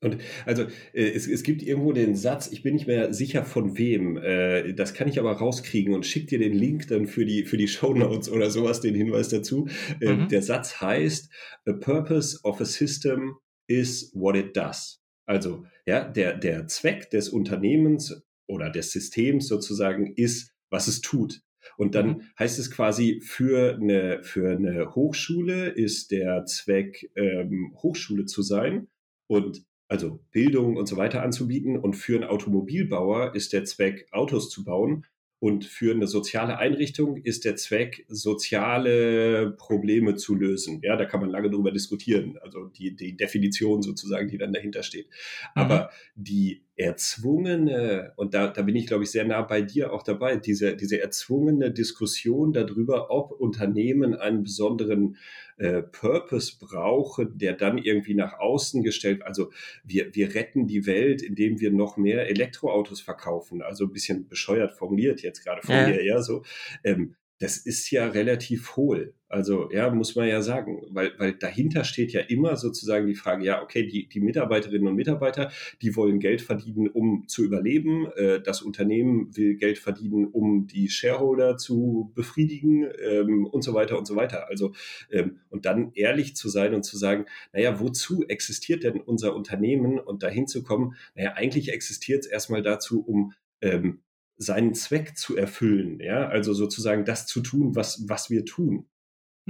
Und 0.02 0.18
also 0.44 0.64
äh, 0.92 1.11
es, 1.11 1.26
es 1.28 1.42
gibt 1.44 1.62
irgendwo 1.62 1.92
den 1.92 2.16
Satz, 2.16 2.50
ich 2.50 2.62
bin 2.62 2.75
nicht 2.75 2.87
mehr 2.88 3.14
sicher 3.14 3.44
von 3.44 3.78
wem, 3.78 4.16
äh, 4.16 4.75
das 4.75 4.94
kann 4.94 5.09
ich 5.09 5.18
aber 5.18 5.32
rauskriegen 5.32 5.94
und 5.94 6.04
schick 6.04 6.26
dir 6.26 6.38
den 6.38 6.54
Link 6.54 6.88
dann 6.88 7.06
für 7.06 7.25
die, 7.25 7.44
für 7.44 7.56
die 7.56 7.68
Show 7.68 7.94
Notes 7.94 8.28
oder 8.28 8.50
sowas, 8.50 8.80
den 8.80 8.94
Hinweis 8.94 9.28
dazu. 9.28 9.68
Äh, 10.00 10.12
mhm. 10.14 10.28
Der 10.28 10.42
Satz 10.42 10.80
heißt, 10.80 11.30
a 11.66 11.73
purpose 11.73 12.40
of 12.42 12.61
a 12.61 12.64
system 12.64 13.37
is 13.68 14.11
what 14.14 14.37
it 14.37 14.56
does. 14.56 15.00
Also 15.25 15.64
ja, 15.87 16.04
der, 16.04 16.37
der 16.37 16.66
Zweck 16.66 17.11
des 17.11 17.28
Unternehmens 17.28 18.23
oder 18.49 18.71
des 18.71 18.90
Systems 18.90 19.47
sozusagen 19.47 20.12
ist, 20.16 20.52
was 20.68 20.88
es 20.88 21.00
tut. 21.00 21.42
Und 21.76 21.94
dann 21.94 22.09
Mhm. 22.09 22.23
heißt 22.40 22.59
es 22.59 22.73
quasi, 22.73 23.21
für 23.23 23.76
eine, 23.76 24.23
für 24.25 24.50
eine 24.50 24.97
Hochschule 24.97 25.68
ist 25.68 26.11
der 26.11 26.44
Zweck, 26.44 27.11
ähm, 27.14 27.73
Hochschule 27.82 28.25
zu 28.25 28.42
sein 28.42 28.88
und 29.28 29.64
also 29.92 30.20
Bildung 30.30 30.78
und 30.78 30.87
so 30.87 30.96
weiter 30.96 31.22
anzubieten. 31.22 31.78
Und 31.78 31.94
für 31.94 32.14
einen 32.14 32.25
Automobilbauer 32.25 33.34
ist 33.34 33.52
der 33.52 33.64
Zweck, 33.66 34.08
Autos 34.11 34.49
zu 34.49 34.64
bauen. 34.64 35.04
Und 35.38 35.66
für 35.66 35.92
eine 35.92 36.06
soziale 36.06 36.58
Einrichtung 36.58 37.16
ist 37.16 37.44
der 37.44 37.56
Zweck, 37.56 38.06
soziale 38.08 39.50
Probleme 39.58 40.14
zu 40.14 40.34
lösen. 40.34 40.80
Ja, 40.82 40.96
da 40.96 41.04
kann 41.04 41.20
man 41.20 41.28
lange 41.28 41.50
drüber 41.50 41.72
diskutieren. 41.72 42.38
Also 42.40 42.66
die, 42.66 42.96
die 42.96 43.16
Definition 43.16 43.82
sozusagen, 43.82 44.28
die 44.28 44.38
dann 44.38 44.52
dahinter 44.52 44.82
steht. 44.82 45.08
Aber 45.54 45.90
die 46.14 46.62
erzwungene, 46.76 48.12
und 48.16 48.34
da, 48.34 48.48
da 48.48 48.62
bin 48.62 48.76
ich, 48.76 48.86
glaube 48.86 49.04
ich, 49.04 49.10
sehr 49.10 49.24
nah 49.24 49.42
bei 49.42 49.60
dir 49.62 49.92
auch 49.92 50.02
dabei, 50.02 50.36
diese, 50.36 50.74
diese 50.76 51.00
erzwungene 51.00 51.70
Diskussion 51.70 52.52
darüber, 52.52 53.10
ob 53.10 53.32
Unternehmen 53.32 54.14
einen 54.14 54.42
besonderen 54.42 55.16
äh, 55.58 55.82
Purpose 55.82 56.56
brauchen, 56.58 57.36
der 57.38 57.52
dann 57.54 57.78
irgendwie 57.78 58.14
nach 58.14 58.38
außen 58.38 58.82
gestellt, 58.82 59.22
also 59.22 59.50
wir, 59.84 60.14
wir 60.14 60.34
retten 60.34 60.66
die 60.66 60.86
Welt, 60.86 61.22
indem 61.22 61.60
wir 61.60 61.70
noch 61.72 61.96
mehr 61.96 62.28
Elektroautos 62.28 63.00
verkaufen, 63.00 63.62
also 63.62 63.84
ein 63.84 63.92
bisschen 63.92 64.28
bescheuert 64.28 64.72
formuliert 64.72 65.22
jetzt 65.22 65.44
gerade 65.44 65.62
von 65.62 65.78
Ja. 65.78 65.82
mir, 65.82 66.04
ja, 66.04 66.22
so. 66.22 66.42
Ähm, 66.84 67.16
das 67.42 67.56
ist 67.56 67.90
ja 67.90 68.06
relativ 68.06 68.76
hohl. 68.76 69.14
Also, 69.28 69.68
ja, 69.72 69.90
muss 69.90 70.14
man 70.14 70.28
ja 70.28 70.42
sagen, 70.42 70.82
weil, 70.90 71.12
weil 71.18 71.32
dahinter 71.32 71.82
steht 71.82 72.12
ja 72.12 72.20
immer 72.20 72.54
sozusagen 72.54 73.08
die 73.08 73.16
Frage, 73.16 73.44
ja, 73.44 73.62
okay, 73.62 73.84
die, 73.84 74.08
die 74.08 74.20
Mitarbeiterinnen 74.20 74.87
und 74.87 74.94
Mitarbeiter, 74.94 75.50
die 75.80 75.96
wollen 75.96 76.20
Geld 76.20 76.40
verdienen, 76.40 76.87
um 76.87 77.26
zu 77.26 77.42
überleben. 77.42 78.06
Äh, 78.14 78.40
Das 78.42 78.62
Unternehmen 78.62 79.37
will 79.37 79.56
Geld 79.56 79.78
verdienen, 79.78 80.26
um 80.26 80.68
die 80.68 80.88
Shareholder 80.88 81.56
zu 81.56 82.12
befriedigen 82.14 82.87
ähm, 83.02 83.46
und 83.46 83.62
so 83.62 83.75
weiter 83.75 83.99
und 83.99 84.06
so 84.06 84.14
weiter. 84.14 84.49
Also, 84.49 84.72
ähm, 85.11 85.40
und 85.50 85.66
dann 85.66 85.90
ehrlich 85.94 86.37
zu 86.37 86.49
sein 86.49 86.75
und 86.75 86.84
zu 86.84 86.96
sagen, 86.96 87.25
naja, 87.52 87.80
wozu 87.80 88.22
existiert 88.28 88.84
denn 88.84 89.00
unser 89.00 89.34
Unternehmen 89.34 89.99
und 89.99 90.22
dahin 90.22 90.46
zu 90.46 90.62
kommen, 90.62 90.94
naja, 91.16 91.32
eigentlich 91.32 91.72
existiert 91.72 92.25
es 92.25 92.30
erstmal 92.30 92.62
dazu, 92.62 93.02
um 93.04 93.32
ähm, 93.62 94.02
seinen 94.42 94.75
Zweck 94.75 95.16
zu 95.16 95.37
erfüllen, 95.37 96.00
ja, 96.00 96.28
also 96.28 96.54
sozusagen 96.54 97.04
das 97.04 97.26
zu 97.26 97.40
tun, 97.42 97.76
was, 97.76 98.08
was 98.08 98.30
wir 98.30 98.44
tun, 98.44 98.88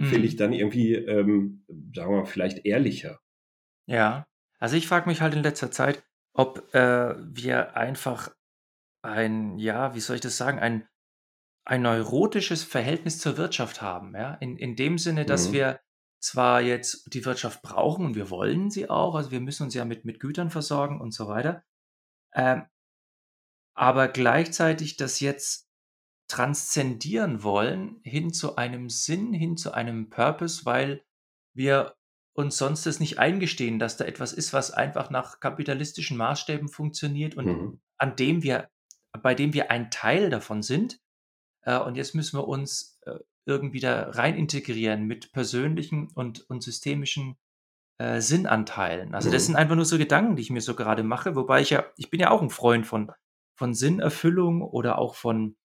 finde 0.02 0.26
Mhm. 0.26 0.26
ich 0.28 0.36
dann 0.36 0.52
irgendwie, 0.54 0.94
ähm, 0.94 1.64
sagen 1.94 2.12
wir 2.12 2.18
mal, 2.22 2.26
vielleicht 2.26 2.66
ehrlicher. 2.66 3.20
Ja. 3.88 4.26
Also, 4.58 4.76
ich 4.76 4.86
frage 4.86 5.08
mich 5.08 5.20
halt 5.20 5.34
in 5.34 5.42
letzter 5.42 5.70
Zeit, 5.70 6.02
ob, 6.34 6.72
äh, 6.74 7.14
wir 7.18 7.76
einfach 7.76 8.34
ein 9.02 9.58
ja, 9.58 9.94
wie 9.94 10.00
soll 10.00 10.16
ich 10.16 10.22
das 10.22 10.36
sagen, 10.38 10.58
ein 10.60 10.88
ein 11.66 11.82
neurotisches 11.82 12.64
Verhältnis 12.64 13.18
zur 13.20 13.36
Wirtschaft 13.38 13.82
haben, 13.82 14.14
ja? 14.16 14.34
In 14.36 14.56
in 14.58 14.76
dem 14.76 14.98
Sinne, 14.98 15.26
dass 15.26 15.50
Mhm. 15.50 15.52
wir 15.52 15.80
zwar 16.20 16.60
jetzt 16.62 17.14
die 17.14 17.24
Wirtschaft 17.26 17.62
brauchen 17.62 18.06
und 18.06 18.16
wir 18.16 18.30
wollen 18.30 18.70
sie 18.70 18.90
auch, 18.90 19.14
also, 19.16 19.30
wir 19.32 19.40
müssen 19.40 19.64
uns 19.64 19.74
ja 19.74 19.84
mit 19.86 20.04
mit 20.06 20.20
Gütern 20.20 20.50
versorgen 20.50 21.00
und 21.00 21.12
so 21.14 21.28
weiter, 21.28 21.64
ähm 22.34 22.64
aber 23.74 24.08
gleichzeitig 24.08 24.96
das 24.96 25.20
jetzt 25.20 25.68
transzendieren 26.28 27.42
wollen 27.42 28.00
hin 28.04 28.32
zu 28.32 28.56
einem 28.56 28.88
Sinn, 28.90 29.32
hin 29.32 29.56
zu 29.56 29.72
einem 29.72 30.08
Purpose, 30.10 30.64
weil 30.64 31.04
wir 31.54 31.94
uns 32.34 32.56
sonst 32.56 32.86
das 32.86 33.00
nicht 33.00 33.18
eingestehen, 33.18 33.78
dass 33.78 33.98
da 33.98 34.04
etwas 34.06 34.32
ist, 34.32 34.52
was 34.54 34.70
einfach 34.70 35.10
nach 35.10 35.40
kapitalistischen 35.40 36.16
Maßstäben 36.16 36.68
funktioniert 36.68 37.36
und 37.36 37.46
Mhm. 37.46 37.80
an 37.98 38.16
dem 38.16 38.42
wir 38.42 38.68
bei 39.20 39.34
dem 39.34 39.52
wir 39.52 39.70
ein 39.70 39.90
Teil 39.90 40.30
davon 40.30 40.62
sind. 40.62 40.98
Äh, 41.62 41.78
und 41.78 41.96
jetzt 41.96 42.14
müssen 42.14 42.38
wir 42.38 42.48
uns, 42.48 42.98
äh, 43.06 43.18
irgendwie 43.46 43.80
da 43.80 44.10
rein 44.10 44.36
integrieren 44.36 45.04
mit 45.06 45.32
persönlichen 45.32 46.08
und 46.14 46.48
und 46.50 46.62
systemischen, 46.62 47.36
äh, 47.98 48.20
Sinnanteilen. 48.20 49.14
Also, 49.14 49.30
das 49.30 49.44
Mhm. 49.44 49.46
sind 49.48 49.56
einfach 49.56 49.76
nur 49.76 49.84
so 49.86 49.98
Gedanken, 49.98 50.36
die 50.36 50.42
ich 50.42 50.50
mir 50.50 50.60
so 50.62 50.74
gerade 50.76 51.02
mache, 51.04 51.36
wobei 51.36 51.62
ich 51.62 51.70
ja 51.70 51.84
ich 51.96 52.10
bin 52.10 52.20
ja 52.20 52.30
auch 52.30 52.42
ein 52.42 52.50
Freund 52.50 52.86
von 52.86 53.12
von 53.54 53.74
Sinnerfüllung 53.74 54.62
oder 54.62 54.98
auch 54.98 55.14
von, 55.14 55.56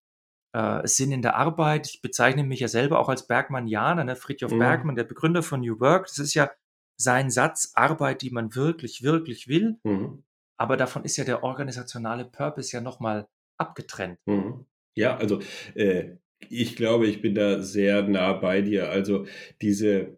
äh, 0.54 0.88
Sinn 0.88 1.12
in 1.12 1.22
der 1.22 1.36
Arbeit. 1.36 1.88
Ich 1.88 2.02
bezeichne 2.02 2.44
mich 2.44 2.60
ja 2.62 2.68
selber 2.68 3.00
auch 3.00 3.10
als 3.10 3.28
Bergmannianer, 3.28 4.04
ne? 4.04 4.16
Fritjof 4.16 4.52
Mhm. 4.52 4.58
Bergmann, 4.58 4.96
der 4.96 5.04
Begründer 5.06 5.44
von 5.44 5.62
New 5.62 5.80
Work. 5.80 6.08
Das 6.08 6.20
ist 6.20 6.34
ja 6.36 6.52
sein 6.98 7.30
Satz: 7.32 7.72
„Arbeit, 7.76 8.22
die 8.24 8.32
man 8.32 8.56
wirklich, 8.56 9.04
wirklich 9.04 9.48
will.“ 9.48 9.80
Mhm. 9.84 10.24
Aber 10.58 10.78
davon 10.78 11.04
ist 11.04 11.18
ja 11.18 11.24
der 11.26 11.44
organisationale 11.44 12.26
Purpose 12.26 12.76
ja 12.76 12.82
noch 12.82 13.00
mal 13.00 13.28
abgetrennt. 13.58 14.20
Mhm. 14.26 14.66
Ja, 14.96 15.18
also, 15.18 15.42
äh, 15.76 16.18
ich 16.50 16.76
glaube, 16.76 17.08
ich 17.08 17.22
bin 17.22 17.36
da 17.36 17.62
sehr 17.62 18.04
nah 18.04 18.34
bei 18.34 18.62
dir. 18.62 18.90
Also, 18.90 19.26
diese 19.62 20.18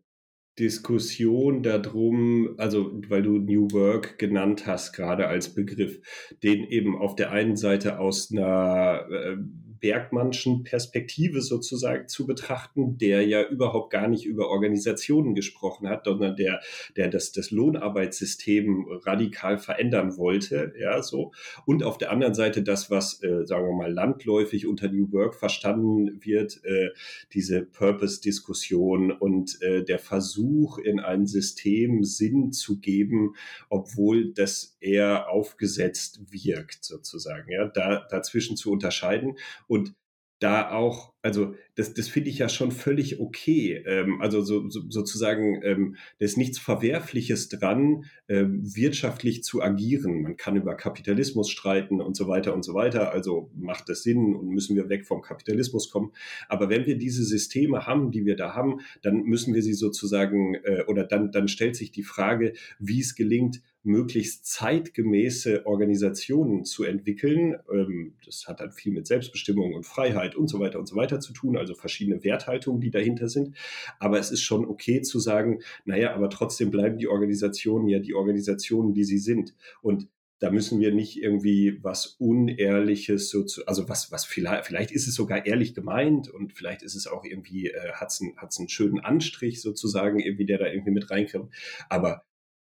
Diskussion 0.59 1.63
da 1.63 1.77
drum 1.77 2.55
also, 2.57 2.91
weil 3.07 3.23
du 3.23 3.37
New 3.37 3.67
Work 3.71 4.19
genannt 4.19 4.67
hast, 4.67 4.93
gerade 4.93 5.27
als 5.27 5.53
Begriff, 5.53 5.99
den 6.43 6.63
eben 6.65 6.97
auf 6.97 7.15
der 7.15 7.31
einen 7.31 7.55
Seite 7.55 7.99
aus 7.99 8.31
'ner, 8.31 9.05
äh, 9.09 9.37
Bergmannschen 9.79 10.63
Perspektive 10.63 11.41
sozusagen 11.41 12.07
zu 12.07 12.25
betrachten, 12.25 12.97
der 12.97 13.25
ja 13.25 13.43
überhaupt 13.43 13.91
gar 13.91 14.07
nicht 14.07 14.25
über 14.25 14.49
Organisationen 14.49 15.35
gesprochen 15.35 15.89
hat, 15.89 16.05
sondern 16.05 16.35
der 16.35 16.61
der 16.95 17.07
das 17.07 17.31
das 17.31 17.51
Lohnarbeitssystem 17.51 18.87
radikal 19.05 19.57
verändern 19.57 20.17
wollte, 20.17 20.73
ja, 20.79 21.01
so. 21.01 21.31
Und 21.65 21.83
auf 21.83 21.97
der 21.97 22.11
anderen 22.11 22.33
Seite 22.33 22.63
das, 22.63 22.89
was, 22.89 23.21
äh, 23.23 23.45
sagen 23.45 23.65
wir 23.67 23.75
mal, 23.75 23.91
landläufig 23.91 24.67
unter 24.67 24.89
New 24.89 25.11
Work 25.11 25.35
verstanden 25.35 26.19
wird, 26.23 26.63
äh, 26.63 26.89
diese 27.33 27.63
Purpose-Diskussion 27.63 29.11
und, 29.11 29.61
äh, 29.61 29.83
der 29.83 29.99
Versuch, 29.99 30.77
in 30.77 30.99
ein 30.99 31.27
System 31.27 32.03
Sinn 32.03 32.51
zu 32.51 32.79
geben, 32.79 33.35
obwohl 33.69 34.33
das 34.33 34.77
eher 34.79 35.29
aufgesetzt 35.29 36.21
wirkt 36.31 36.83
sozusagen, 36.83 37.51
ja, 37.51 37.67
da 37.67 38.07
dazwischen 38.09 38.57
zu 38.57 38.71
unterscheiden 38.71 39.37
und 39.69 39.93
da 40.39 40.71
auch 40.71 41.13
also, 41.21 41.55
das 41.75 41.93
das 41.93 42.07
finde 42.07 42.29
ich 42.29 42.39
ja 42.39 42.47
schon 42.47 42.71
völlig 42.71 43.19
okay. 43.19 43.83
Ähm, 43.85 44.21
also, 44.21 44.41
so 44.41 44.69
so 44.69 44.81
sozusagen, 44.89 45.61
ähm, 45.63 45.95
da 46.17 46.25
ist 46.25 46.37
nichts 46.37 46.59
Verwerfliches 46.59 47.49
dran, 47.49 48.05
ähm, 48.29 48.61
wirtschaftlich 48.63 49.43
zu 49.43 49.61
agieren. 49.61 50.21
Man 50.21 50.37
kann 50.37 50.55
über 50.55 50.75
Kapitalismus 50.75 51.49
streiten 51.49 51.99
und 52.01 52.15
so 52.15 52.27
weiter 52.27 52.53
und 52.53 52.63
so 52.63 52.73
weiter. 52.73 53.11
Also, 53.11 53.51
macht 53.55 53.89
das 53.89 54.03
Sinn 54.03 54.35
und 54.35 54.49
müssen 54.49 54.75
wir 54.75 54.87
weg 54.87 55.05
vom 55.05 55.21
Kapitalismus 55.21 55.89
kommen? 55.89 56.13
Aber 56.47 56.69
wenn 56.69 56.85
wir 56.85 56.97
diese 56.97 57.23
Systeme 57.23 57.85
haben, 57.85 58.11
die 58.11 58.25
wir 58.25 58.37
da 58.37 58.53
haben, 58.53 58.79
dann 59.01 59.23
müssen 59.23 59.53
wir 59.53 59.61
sie 59.61 59.73
sozusagen, 59.73 60.55
äh, 60.55 60.83
oder 60.87 61.03
dann 61.03 61.31
dann 61.31 61.47
stellt 61.47 61.75
sich 61.75 61.91
die 61.91 62.03
Frage, 62.03 62.53
wie 62.79 63.01
es 63.01 63.15
gelingt, 63.15 63.61
möglichst 63.83 64.45
zeitgemäße 64.45 65.65
Organisationen 65.65 66.65
zu 66.65 66.83
entwickeln. 66.83 67.55
Ähm, 67.73 68.13
das 68.25 68.45
hat 68.47 68.59
dann 68.59 68.71
viel 68.71 68.93
mit 68.93 69.07
Selbstbestimmung 69.07 69.73
und 69.73 69.85
Freiheit 69.85 70.35
und 70.35 70.49
so 70.49 70.59
weiter 70.59 70.79
und 70.79 70.87
so 70.87 70.95
weiter 70.95 71.08
zu 71.17 71.33
tun, 71.33 71.57
also 71.57 71.73
verschiedene 71.73 72.23
Werthaltungen, 72.23 72.81
die 72.81 72.91
dahinter 72.91 73.29
sind. 73.29 73.55
Aber 73.99 74.19
es 74.19 74.31
ist 74.31 74.41
schon 74.41 74.65
okay 74.65 75.01
zu 75.01 75.19
sagen, 75.19 75.61
naja, 75.85 76.13
aber 76.13 76.29
trotzdem 76.29 76.69
bleiben 76.71 76.97
die 76.97 77.07
Organisationen 77.07 77.87
ja 77.87 77.99
die 77.99 78.13
Organisationen, 78.13 78.93
die 78.93 79.03
sie 79.03 79.17
sind. 79.17 79.55
Und 79.81 80.07
da 80.39 80.51
müssen 80.51 80.79
wir 80.79 80.93
nicht 80.93 81.21
irgendwie 81.21 81.79
was 81.83 82.05
Unehrliches 82.17 83.29
so 83.29 83.43
zu, 83.43 83.65
also 83.65 83.89
was, 83.89 84.11
was 84.11 84.23
vielleicht, 84.25 84.65
vielleicht 84.67 84.91
ist 84.91 85.07
es 85.07 85.15
sogar 85.15 85.45
ehrlich 85.45 85.73
gemeint 85.73 86.29
und 86.29 86.53
vielleicht 86.53 86.81
ist 86.81 86.95
es 86.95 87.07
auch 87.07 87.25
irgendwie, 87.25 87.67
äh, 87.67 87.91
hat 87.93 88.09
es 88.11 88.21
einen, 88.21 88.37
hat's 88.37 88.57
einen 88.59 88.69
schönen 88.69 88.99
Anstrich 88.99 89.61
sozusagen, 89.61 90.19
irgendwie, 90.19 90.45
der 90.45 90.57
da 90.59 90.67
irgendwie 90.67 90.91
mit 90.91 91.11
reinkommt. 91.11 91.53
Aber 91.89 92.23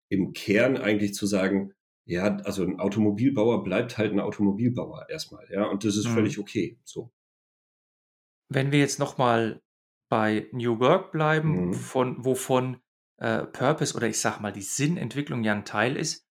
im 0.09 0.33
Kern 0.33 0.77
eigentlich 0.77 1.13
zu 1.13 1.25
sagen, 1.25 1.73
ja, 2.05 2.35
also 2.43 2.63
ein 2.63 2.79
Automobilbauer 2.79 3.63
bleibt 3.63 3.97
halt 3.97 4.11
ein 4.11 4.19
Automobilbauer 4.19 5.05
erstmal, 5.09 5.47
ja, 5.51 5.65
und 5.65 5.85
das 5.85 5.95
ist 5.95 6.07
Mhm. 6.07 6.13
völlig 6.13 6.39
okay, 6.39 6.77
so. 6.83 7.11
Wenn 8.53 8.73
wir 8.73 8.79
jetzt 8.79 8.99
noch 8.99 9.17
mal 9.17 9.61
bei 10.09 10.49
New 10.51 10.81
Work 10.81 11.13
bleiben, 11.13 11.71
Mhm. 11.71 11.73
von 11.73 12.25
wovon, 12.25 12.81
äh, 13.17 13.45
Purpose 13.45 13.95
oder 13.95 14.07
ich 14.07 14.19
sage 14.19 14.41
mal, 14.41 14.51
die 14.51 14.61
Sinnentwicklung 14.61 15.45
ja 15.45 15.53
'n 15.53 15.63
Teil 15.63 15.95
ist. 15.95 16.25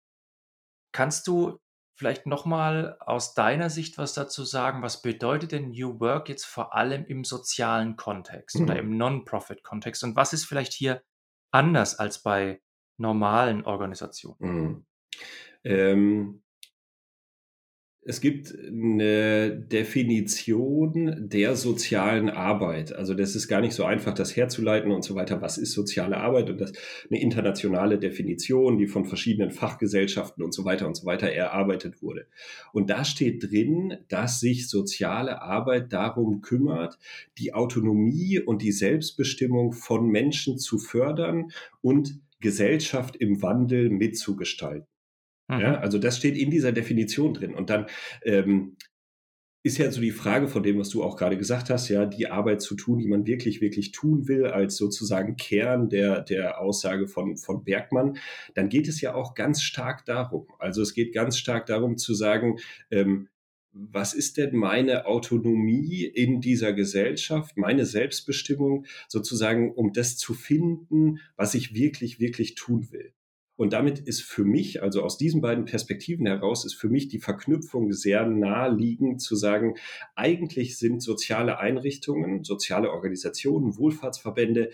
Kannst 0.95 1.27
du 1.27 1.59
vielleicht 1.95 2.27
noch 2.27 2.45
mal 2.47 2.97
aus 3.01 3.35
deiner 3.35 3.71
Sicht 3.71 3.99
was 3.99 4.15
dazu 4.15 4.45
sagen? 4.45 4.83
Was 4.83 5.03
bedeutet 5.03 5.53
denn 5.53 5.71
New 5.71 6.01
Work 6.01 6.29
jetzt 6.29 6.45
vor 6.47 6.75
allem 6.75 7.05
im 7.07 7.25
sozialen 7.25 7.97
Kontext 7.97 8.61
oder 8.61 8.77
Mhm. 8.77 8.79
im 8.79 8.97
Non-Profit-Kontext? 8.97 10.05
Und 10.05 10.17
was 10.17 10.33
ist 10.33 10.45
vielleicht 10.45 10.73
hier 10.73 11.03
anders 11.53 11.99
als 11.99 12.23
bei 12.23 12.63
normalen 12.99 13.65
Organisationen? 13.65 14.41
Mhm. 14.41 14.87
Ähm 15.65 16.43
es 18.09 18.23
gibt 18.23 18.57
eine 18.67 19.51
Definition 19.51 21.29
der 21.29 21.57
sozialen 21.57 22.31
Arbeit. 22.31 22.95
Also 22.95 23.13
das 23.13 23.37
ist 23.37 23.49
gar 23.49 23.61
nicht 23.61 23.75
so 23.75 23.85
einfach, 23.85 24.15
das 24.15 24.35
herzuleiten 24.35 24.93
und 24.93 25.05
so 25.05 25.15
weiter. 25.15 25.43
Was 25.43 25.59
ist 25.59 25.73
soziale 25.73 26.17
Arbeit? 26.17 26.49
Und 26.49 26.59
das 26.59 26.73
eine 27.11 27.21
internationale 27.21 27.99
Definition, 27.99 28.79
die 28.79 28.87
von 28.87 29.05
verschiedenen 29.05 29.51
Fachgesellschaften 29.51 30.43
und 30.43 30.55
so 30.55 30.65
weiter 30.65 30.87
und 30.87 30.97
so 30.97 31.05
weiter 31.05 31.29
erarbeitet 31.31 32.01
wurde. 32.01 32.27
Und 32.73 32.89
da 32.89 33.05
steht 33.05 33.43
drin, 33.43 33.99
dass 34.09 34.41
sich 34.41 34.71
soziale 34.71 35.43
Arbeit 35.43 35.93
darum 35.93 36.41
kümmert, 36.41 36.99
die 37.37 37.53
Autonomie 37.53 38.41
und 38.41 38.63
die 38.63 38.73
Selbstbestimmung 38.73 39.73
von 39.73 40.09
Menschen 40.09 40.57
zu 40.57 40.79
fördern 40.79 41.51
und 41.83 42.19
Gesellschaft 42.41 43.17
im 43.17 43.43
Wandel 43.43 43.91
mitzugestalten. 43.91 44.89
Mhm. 45.49 45.61
Ja, 45.61 45.79
also 45.81 45.99
das 45.99 46.17
steht 46.17 46.37
in 46.37 46.51
dieser 46.51 46.73
Definition 46.73 47.35
drin. 47.35 47.55
Und 47.55 47.71
dann 47.71 47.87
ähm, 48.23 48.77
ist 49.65 49.79
ja 49.79 49.91
so 49.91 50.01
die 50.01 50.13
Frage 50.13 50.49
von 50.49 50.63
dem, 50.63 50.79
was 50.79 50.91
du 50.91 51.03
auch 51.03 51.17
gerade 51.17 51.37
gesagt 51.37 51.69
hast, 51.69 51.89
ja, 51.89 52.07
die 52.07 52.29
Arbeit 52.31 52.63
zu 52.63 52.75
tun, 52.75 52.99
die 52.99 53.09
man 53.09 53.27
wirklich, 53.27 53.61
wirklich 53.61 53.93
tun 53.93 54.29
will, 54.29 54.47
als 54.47 54.77
sozusagen 54.77 55.37
Kern 55.37 55.89
der, 55.89 56.21
der 56.23 56.61
Aussage 56.61 57.09
von, 57.09 57.37
von 57.37 57.65
Bergmann, 57.65 58.19
dann 58.55 58.69
geht 58.69 58.89
es 58.89 59.01
ja 59.01 59.15
auch 59.15 59.35
ganz 59.35 59.63
stark 59.63 60.05
darum. 60.05 60.47
Also 60.59 60.81
es 60.83 60.95
geht 60.95 61.13
ganz 61.13 61.39
stark 61.39 61.67
darum 61.67 61.97
zu 61.97 62.15
sagen, 62.15 62.59
ähm, 62.91 63.29
was 63.73 64.15
ist 64.15 64.39
denn 64.39 64.57
meine 64.57 65.07
Autonomie 65.07 66.05
in 66.05 66.41
dieser 66.41 66.73
Gesellschaft, 66.73 67.57
meine 67.57 67.85
Selbstbestimmung, 67.85 68.87
sozusagen, 69.09 69.73
um 69.73 69.93
das 69.93 70.17
zu 70.17 70.35
finden, 70.35 71.21
was 71.37 71.55
ich 71.55 71.75
wirklich, 71.75 72.19
wirklich 72.19 72.55
tun 72.55 72.89
will. 72.91 73.13
Und 73.59 73.73
damit 73.73 73.99
ist 73.99 74.23
für 74.23 74.45
mich, 74.45 74.85
also 74.85 75.03
aus 75.03 75.19
diesen 75.19 75.41
beiden 75.41 75.65
Perspektiven 75.65 76.27
heraus, 76.27 76.65
ist 76.65 76.75
für 76.75 76.89
mich 76.89 77.09
die 77.09 77.19
Verknüpfung 77.19 77.93
sehr 77.93 78.25
naheliegend 78.25 79.21
zu 79.21 79.35
sagen, 79.35 79.75
eigentlich 80.15 80.79
sind 80.79 81.03
soziale 81.03 81.59
Einrichtungen, 81.59 82.45
soziale 82.45 82.93
Organisationen, 82.93 83.77
Wohlfahrtsverbände, 83.77 84.71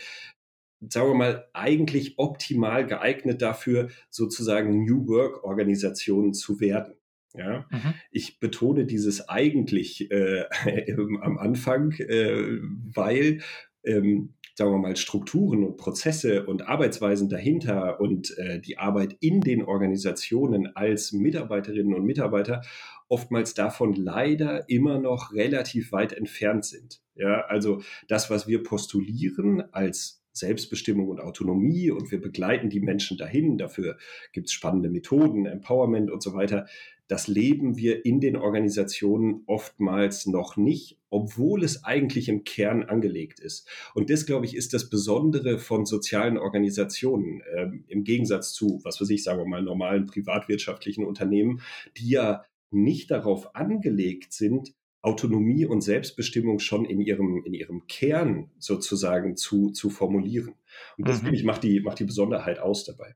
sagen 0.86 1.08
wir 1.08 1.14
mal, 1.14 1.48
eigentlich 1.54 2.18
optimal 2.18 2.86
geeignet 2.86 3.40
dafür, 3.40 3.88
sozusagen 4.10 4.84
New 4.84 5.08
Work 5.08 5.44
Organisationen 5.44 6.34
zu 6.34 6.60
werden. 6.60 6.92
Ja, 7.32 7.66
mhm. 7.70 7.94
ich 8.10 8.38
betone 8.38 8.84
dieses 8.84 9.30
eigentlich 9.30 10.10
äh, 10.10 10.44
am 11.22 11.38
Anfang, 11.38 11.92
äh, 11.92 12.58
weil 12.60 13.40
ähm, 13.84 14.34
sagen 14.56 14.70
wir 14.70 14.78
mal, 14.78 14.96
Strukturen 14.96 15.64
und 15.64 15.76
Prozesse 15.76 16.46
und 16.46 16.68
Arbeitsweisen 16.68 17.28
dahinter 17.28 18.00
und 18.00 18.36
äh, 18.38 18.60
die 18.60 18.78
Arbeit 18.78 19.16
in 19.20 19.40
den 19.40 19.64
Organisationen 19.64 20.76
als 20.76 21.12
Mitarbeiterinnen 21.12 21.94
und 21.94 22.04
Mitarbeiter 22.04 22.62
oftmals 23.08 23.54
davon 23.54 23.94
leider 23.94 24.68
immer 24.68 24.98
noch 24.98 25.32
relativ 25.32 25.92
weit 25.92 26.12
entfernt 26.12 26.64
sind. 26.64 27.00
Ja, 27.16 27.42
also 27.42 27.82
das, 28.08 28.30
was 28.30 28.46
wir 28.46 28.62
postulieren 28.62 29.62
als 29.72 30.24
Selbstbestimmung 30.32 31.08
und 31.08 31.20
Autonomie 31.20 31.90
und 31.90 32.10
wir 32.10 32.20
begleiten 32.20 32.68
die 32.68 32.80
Menschen 32.80 33.16
dahin. 33.16 33.56
Dafür 33.56 33.96
gibt 34.32 34.48
es 34.48 34.52
spannende 34.52 34.90
Methoden, 34.90 35.46
Empowerment 35.46 36.10
und 36.10 36.22
so 36.22 36.34
weiter 36.34 36.66
das 37.08 37.28
leben 37.28 37.76
wir 37.76 38.04
in 38.06 38.20
den 38.20 38.36
Organisationen 38.36 39.42
oftmals 39.46 40.26
noch 40.26 40.56
nicht, 40.56 40.98
obwohl 41.10 41.62
es 41.62 41.84
eigentlich 41.84 42.28
im 42.28 42.44
Kern 42.44 42.82
angelegt 42.82 43.40
ist. 43.40 43.68
Und 43.94 44.10
das, 44.10 44.24
glaube 44.26 44.46
ich, 44.46 44.56
ist 44.56 44.72
das 44.72 44.88
Besondere 44.88 45.58
von 45.58 45.84
sozialen 45.84 46.38
Organisationen 46.38 47.42
ähm, 47.56 47.84
im 47.88 48.04
Gegensatz 48.04 48.52
zu, 48.52 48.80
was 48.84 49.00
weiß 49.00 49.10
ich, 49.10 49.22
sagen 49.22 49.38
wir 49.38 49.46
mal, 49.46 49.62
normalen 49.62 50.06
privatwirtschaftlichen 50.06 51.04
Unternehmen, 51.04 51.60
die 51.96 52.10
ja 52.10 52.44
nicht 52.70 53.10
darauf 53.10 53.54
angelegt 53.54 54.32
sind, 54.32 54.74
Autonomie 55.02 55.66
und 55.66 55.82
Selbstbestimmung 55.82 56.58
schon 56.58 56.86
in 56.86 56.98
ihrem, 57.00 57.44
in 57.44 57.52
ihrem 57.52 57.86
Kern 57.86 58.50
sozusagen 58.58 59.36
zu, 59.36 59.70
zu 59.70 59.90
formulieren. 59.90 60.54
Und 60.96 61.06
das, 61.06 61.18
mhm. 61.18 61.26
finde 61.26 61.38
ich, 61.38 61.44
macht 61.44 61.62
die, 61.62 61.80
macht 61.80 62.00
die 62.00 62.04
Besonderheit 62.04 62.58
aus 62.58 62.84
dabei. 62.84 63.14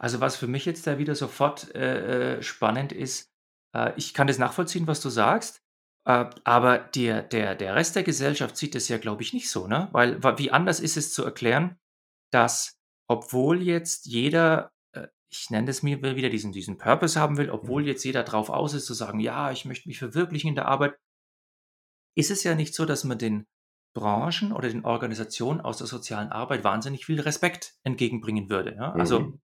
Also 0.00 0.20
was 0.20 0.36
für 0.36 0.46
mich 0.46 0.64
jetzt 0.64 0.86
da 0.86 0.98
wieder 0.98 1.14
sofort 1.14 1.74
äh, 1.74 2.38
äh, 2.38 2.42
spannend 2.42 2.90
ist, 2.90 3.30
äh, 3.76 3.92
ich 3.96 4.14
kann 4.14 4.26
das 4.26 4.38
nachvollziehen, 4.38 4.86
was 4.86 5.02
du 5.02 5.10
sagst, 5.10 5.62
äh, 6.06 6.24
aber 6.42 6.78
der, 6.78 7.22
der, 7.22 7.54
der 7.54 7.74
Rest 7.74 7.96
der 7.96 8.02
Gesellschaft 8.02 8.56
sieht 8.56 8.74
das 8.74 8.88
ja, 8.88 8.96
glaube 8.96 9.22
ich, 9.22 9.34
nicht 9.34 9.50
so, 9.50 9.66
ne? 9.66 9.90
Weil 9.92 10.22
wie 10.38 10.50
anders 10.50 10.80
ist 10.80 10.96
es 10.96 11.12
zu 11.12 11.22
erklären, 11.22 11.78
dass 12.32 12.80
obwohl 13.08 13.60
jetzt 13.60 14.06
jeder, 14.06 14.72
äh, 14.92 15.08
ich 15.30 15.50
nenne 15.50 15.70
es 15.70 15.82
mir 15.82 16.02
wieder 16.02 16.30
diesen, 16.30 16.52
diesen 16.52 16.78
Purpose 16.78 17.20
haben 17.20 17.36
will, 17.36 17.50
obwohl 17.50 17.82
mhm. 17.82 17.88
jetzt 17.88 18.04
jeder 18.04 18.22
drauf 18.22 18.48
aus 18.48 18.72
ist 18.72 18.86
zu 18.86 18.94
sagen, 18.94 19.20
ja, 19.20 19.50
ich 19.50 19.66
möchte 19.66 19.86
mich 19.86 19.98
verwirklichen 19.98 20.48
in 20.48 20.54
der 20.54 20.68
Arbeit, 20.68 20.96
ist 22.16 22.30
es 22.30 22.42
ja 22.42 22.54
nicht 22.54 22.74
so, 22.74 22.86
dass 22.86 23.04
man 23.04 23.18
den 23.18 23.46
Branchen 23.94 24.52
oder 24.52 24.70
den 24.70 24.86
Organisationen 24.86 25.60
aus 25.60 25.76
der 25.76 25.86
sozialen 25.86 26.32
Arbeit 26.32 26.64
wahnsinnig 26.64 27.04
viel 27.04 27.20
Respekt 27.20 27.74
entgegenbringen 27.82 28.48
würde. 28.48 28.74
Ja? 28.76 28.92
Also 28.92 29.20
mhm 29.20 29.40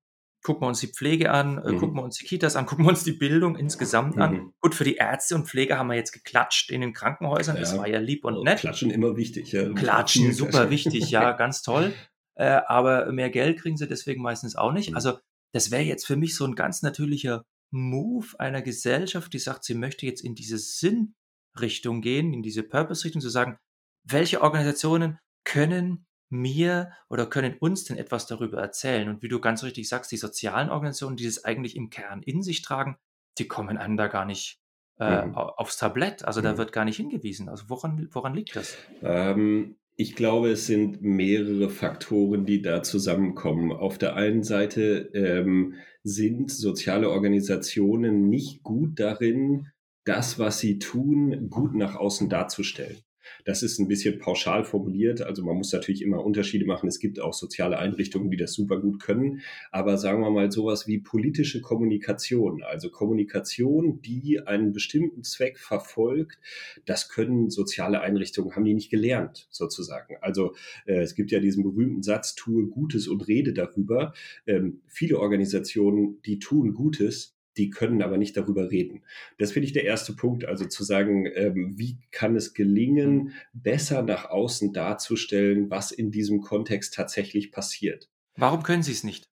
gucken 0.47 0.63
wir 0.63 0.69
uns 0.69 0.79
die 0.79 0.87
Pflege 0.87 1.33
an, 1.33 1.59
äh, 1.59 1.73
mhm. 1.73 1.79
gucken 1.79 1.97
wir 1.97 2.05
uns 2.05 2.19
die 2.19 2.25
Kitas 2.25 2.55
an, 2.55 2.67
gucken 2.67 2.85
wir 2.85 2.91
uns 2.91 3.03
die 3.03 3.13
Bildung 3.13 3.57
insgesamt 3.57 4.15
mhm. 4.15 4.23
an. 4.23 4.53
Gut, 4.61 4.77
für 4.77 4.85
die 4.85 4.95
Ärzte 4.95 5.35
und 5.35 5.49
Pfleger 5.49 5.77
haben 5.77 5.89
wir 5.89 5.97
jetzt 5.97 6.13
geklatscht 6.13 6.71
in 6.71 6.83
den 6.83 6.93
Krankenhäusern, 6.93 7.57
ja. 7.57 7.63
das 7.63 7.77
war 7.77 7.89
ja 7.89 7.99
lieb 7.99 8.25
und 8.25 8.45
nett. 8.45 8.61
Klatschen 8.61 8.93
immer 8.93 9.17
wichtig, 9.17 9.51
ja. 9.51 9.69
Klatschen, 9.73 10.33
super 10.33 10.71
wichtig, 10.71 11.11
ja, 11.11 11.33
ganz 11.37 11.63
toll. 11.63 11.93
Äh, 12.37 12.61
aber 12.69 13.11
mehr 13.11 13.31
Geld 13.31 13.61
kriegen 13.61 13.77
sie 13.77 13.89
deswegen 13.89 14.23
meistens 14.23 14.55
auch 14.55 14.73
nicht. 14.73 14.91
Mhm. 14.91 14.97
Also 14.97 15.19
das 15.53 15.73
wäre 15.73 15.83
jetzt 15.83 16.07
für 16.07 16.17
mich 16.17 16.37
so 16.37 16.45
ein 16.45 16.55
ganz 16.55 16.83
natürlicher 16.83 17.45
Move 17.73 18.29
einer 18.39 18.63
Gesellschaft, 18.63 19.33
die 19.33 19.41
sagt, 19.41 19.65
sie 19.65 19.75
möchte 19.75 20.07
jetzt 20.07 20.23
in 20.23 20.37
diese 20.37 20.59
Sinnrichtung 20.59 22.03
gehen, 22.03 22.33
in 22.33 22.43
diese 22.43 22.63
Purpose-Richtung, 22.63 23.21
zu 23.21 23.31
sagen, 23.31 23.59
welche 24.05 24.43
Organisationen 24.43 25.19
können 25.45 26.06
mir 26.29 26.91
oder 27.09 27.27
können 27.27 27.57
uns 27.59 27.85
denn 27.85 27.97
etwas 27.97 28.27
darüber 28.27 28.61
erzählen? 28.61 29.09
Und 29.09 29.23
wie 29.23 29.29
du 29.29 29.41
ganz 29.41 29.62
richtig 29.62 29.89
sagst, 29.89 30.12
die 30.12 30.17
sozialen 30.17 30.71
Organisationen, 30.71 31.17
die 31.17 31.25
das 31.25 31.45
eigentlich 31.45 31.77
im 31.77 31.91
Kern 31.91 32.23
in 32.23 32.43
sich 32.43 32.62
tragen, 32.62 32.97
die 33.39 33.49
kommen 33.49 33.77
einem 33.77 33.97
da 33.97 34.09
gar 34.09 34.25
nicht 34.25 34.61
äh, 34.99 35.27
mhm. 35.27 35.35
aufs 35.35 35.77
Tablett. 35.77 36.25
Also 36.25 36.41
da 36.41 36.53
mhm. 36.53 36.59
wird 36.59 36.73
gar 36.73 36.85
nicht 36.85 36.97
hingewiesen. 36.97 37.49
Also 37.49 37.65
woran, 37.69 38.09
woran 38.12 38.35
liegt 38.35 38.57
das? 38.57 38.77
Ähm, 39.03 39.77
ich 39.95 40.15
glaube, 40.15 40.51
es 40.51 40.67
sind 40.67 41.01
mehrere 41.01 41.71
Faktoren, 41.71 42.45
die 42.45 42.61
da 42.61 42.83
zusammenkommen. 42.83 43.73
Auf 43.73 43.97
der 43.97 44.15
einen 44.15 44.43
Seite 44.43 45.11
ähm, 45.15 45.75
sind 46.03 46.51
soziale 46.51 47.11
Organisationen 47.11 48.29
nicht 48.29 48.62
gut 48.62 49.01
darin, 49.01 49.69
das, 50.05 50.39
was 50.39 50.61
sie 50.61 50.79
tun, 50.79 51.51
gut 51.51 51.75
nach 51.75 51.97
außen 51.97 52.29
darzustellen. 52.29 52.99
Das 53.45 53.62
ist 53.62 53.79
ein 53.79 53.89
bisschen 53.89 54.19
pauschal 54.19 54.65
formuliert. 54.65 55.23
Also 55.23 55.45
man 55.45 55.57
muss 55.57 55.73
natürlich 55.73 56.03
immer 56.03 56.25
Unterschiede 56.25 56.67
machen. 56.67 56.89
Es 56.89 56.99
gibt 56.99 57.21
auch 57.21 57.35
soziale 57.35 57.79
Einrichtungen, 57.79 58.31
die 58.31 58.37
das 58.37 58.53
super 58.53 58.81
gut 58.81 59.01
können. 59.01 59.41
Aber 59.71 59.99
sagen 59.99 60.21
wir 60.23 60.31
mal 60.31 60.51
sowas 60.51 60.87
wie 60.87 60.99
politische 60.99 61.61
Kommunikation, 61.61 62.62
also 62.62 62.91
Kommunikation, 62.91 64.01
die 64.03 64.41
einen 64.47 64.73
bestimmten 64.73 65.23
Zweck 65.25 65.59
verfolgt, 65.59 66.39
das 66.85 67.09
können 67.09 67.51
soziale 67.51 68.01
Einrichtungen, 68.01 68.55
haben 68.55 68.65
die 68.65 68.75
nicht 68.75 68.91
gelernt 68.91 69.47
sozusagen. 69.51 70.17
Also 70.21 70.55
äh, 70.87 71.01
es 71.01 71.15
gibt 71.15 71.31
ja 71.31 71.41
diesen 71.41 71.62
berühmten 71.62 72.03
Satz, 72.03 72.35
tue 72.35 72.67
Gutes 72.67 73.09
und 73.09 73.29
rede 73.29 73.53
darüber. 73.53 74.12
Ähm, 74.47 74.81
viele 74.87 75.19
Organisationen, 75.19 76.21
die 76.25 76.39
tun 76.39 76.75
Gutes, 76.75 77.36
die 77.57 77.71
können 77.71 78.03
aber 78.03 78.19
nicht 78.19 78.37
darüber 78.37 78.71
reden. 78.71 79.03
Das 79.38 79.53
finde 79.53 79.66
ich 79.66 79.73
der 79.73 79.85
erste 79.85 80.14
Punkt, 80.14 80.45
also 80.45 80.66
zu 80.66 80.85
sagen, 80.85 81.27
ähm, 81.35 81.75
wie 81.77 81.99
kann 82.11 82.37
es 82.37 82.55
gelingen, 82.55 83.33
besser 83.53 84.03
nach 84.03 84.31
außen 84.31 84.73
darzustellen, 84.73 85.71
was 85.71 85.92
in 85.92 86.11
diesem 86.11 86.40
Kontext 86.40 86.95
tatsächlich 86.95 87.53
passiert. 87.53 88.09
Warum 88.37 88.62
können 88.62 88.83
Sie 88.83 88.92
es 88.92 89.05
nicht? 89.05 89.29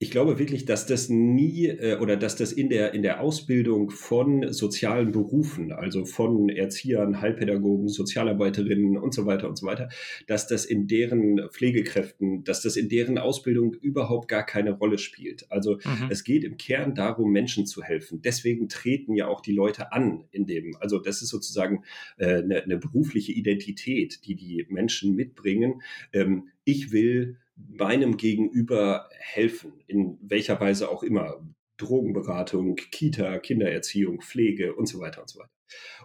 Ich 0.00 0.12
glaube 0.12 0.38
wirklich, 0.38 0.64
dass 0.64 0.86
das 0.86 1.08
nie 1.08 1.66
äh, 1.66 1.98
oder 1.98 2.16
dass 2.16 2.36
das 2.36 2.52
in 2.52 2.68
der, 2.68 2.94
in 2.94 3.02
der 3.02 3.20
Ausbildung 3.20 3.90
von 3.90 4.52
sozialen 4.52 5.10
Berufen, 5.10 5.72
also 5.72 6.04
von 6.04 6.48
Erziehern, 6.48 7.20
Heilpädagogen, 7.20 7.88
Sozialarbeiterinnen 7.88 8.96
und 8.96 9.12
so 9.12 9.26
weiter 9.26 9.48
und 9.48 9.58
so 9.58 9.66
weiter, 9.66 9.88
dass 10.28 10.46
das 10.46 10.64
in 10.64 10.86
deren 10.86 11.48
Pflegekräften, 11.50 12.44
dass 12.44 12.62
das 12.62 12.76
in 12.76 12.88
deren 12.88 13.18
Ausbildung 13.18 13.74
überhaupt 13.74 14.28
gar 14.28 14.46
keine 14.46 14.70
Rolle 14.70 14.98
spielt. 14.98 15.50
Also 15.50 15.78
mhm. 15.84 16.08
es 16.10 16.22
geht 16.22 16.44
im 16.44 16.58
Kern 16.58 16.94
darum, 16.94 17.32
Menschen 17.32 17.66
zu 17.66 17.82
helfen. 17.82 18.22
Deswegen 18.22 18.68
treten 18.68 19.16
ja 19.16 19.26
auch 19.26 19.40
die 19.40 19.52
Leute 19.52 19.92
an 19.92 20.24
in 20.30 20.46
dem, 20.46 20.76
also 20.78 21.00
das 21.00 21.22
ist 21.22 21.30
sozusagen 21.30 21.82
äh, 22.18 22.36
eine, 22.36 22.62
eine 22.62 22.78
berufliche 22.78 23.32
Identität, 23.32 24.24
die 24.26 24.36
die 24.36 24.64
Menschen 24.68 25.16
mitbringen. 25.16 25.82
Ähm, 26.12 26.50
ich 26.64 26.92
will 26.92 27.38
meinem 27.68 28.16
Gegenüber 28.16 29.08
helfen, 29.18 29.72
in 29.86 30.18
welcher 30.22 30.60
Weise 30.60 30.90
auch 30.90 31.02
immer. 31.02 31.44
Drogenberatung, 31.76 32.74
Kita, 32.74 33.38
Kindererziehung, 33.38 34.20
Pflege 34.20 34.74
und 34.74 34.86
so 34.86 34.98
weiter 35.00 35.20
und 35.20 35.30
so 35.30 35.38
weiter. 35.38 35.50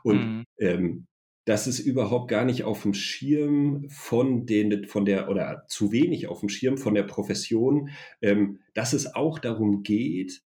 Und 0.04 0.18
mhm. 0.20 0.44
ähm, 0.60 1.08
das 1.46 1.68
ist 1.68 1.80
überhaupt 1.80 2.30
gar 2.30 2.46
nicht 2.46 2.64
auf 2.64 2.84
dem 2.84 2.94
Schirm 2.94 3.90
von 3.90 4.46
den, 4.46 4.86
von 4.86 5.04
der, 5.04 5.30
oder 5.30 5.66
zu 5.68 5.92
wenig 5.92 6.28
auf 6.28 6.40
dem 6.40 6.50
Schirm 6.50 6.78
von 6.78 6.94
der 6.94 7.04
Profession, 7.04 7.90
ähm, 8.22 8.60
dass 8.74 8.94
es 8.94 9.14
auch 9.14 9.40
darum 9.40 9.84
geht, 9.84 10.42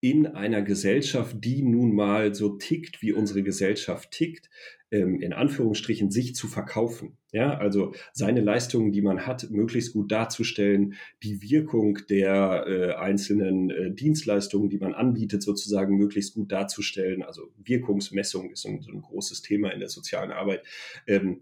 in 0.00 0.26
einer 0.26 0.62
Gesellschaft, 0.62 1.36
die 1.44 1.62
nun 1.62 1.94
mal 1.94 2.34
so 2.34 2.56
tickt, 2.56 3.02
wie 3.02 3.12
unsere 3.12 3.42
Gesellschaft 3.42 4.10
tickt, 4.10 4.50
in 4.98 5.32
Anführungsstrichen 5.32 6.10
sich 6.10 6.34
zu 6.34 6.48
verkaufen. 6.48 7.16
Ja, 7.32 7.56
also 7.56 7.94
seine 8.12 8.42
Leistungen, 8.42 8.92
die 8.92 9.00
man 9.00 9.26
hat, 9.26 9.50
möglichst 9.50 9.94
gut 9.94 10.12
darzustellen, 10.12 10.94
die 11.22 11.40
Wirkung 11.40 11.98
der 12.10 12.66
äh, 12.66 12.92
einzelnen 12.92 13.70
äh, 13.70 13.90
Dienstleistungen, 13.90 14.68
die 14.68 14.76
man 14.76 14.92
anbietet, 14.92 15.42
sozusagen 15.42 15.96
möglichst 15.96 16.34
gut 16.34 16.52
darzustellen. 16.52 17.22
Also 17.22 17.50
Wirkungsmessung 17.56 18.50
ist 18.50 18.66
ein, 18.66 18.82
so 18.82 18.92
ein 18.92 19.00
großes 19.00 19.40
Thema 19.40 19.70
in 19.70 19.80
der 19.80 19.88
sozialen 19.88 20.30
Arbeit. 20.30 20.62
Ähm, 21.06 21.40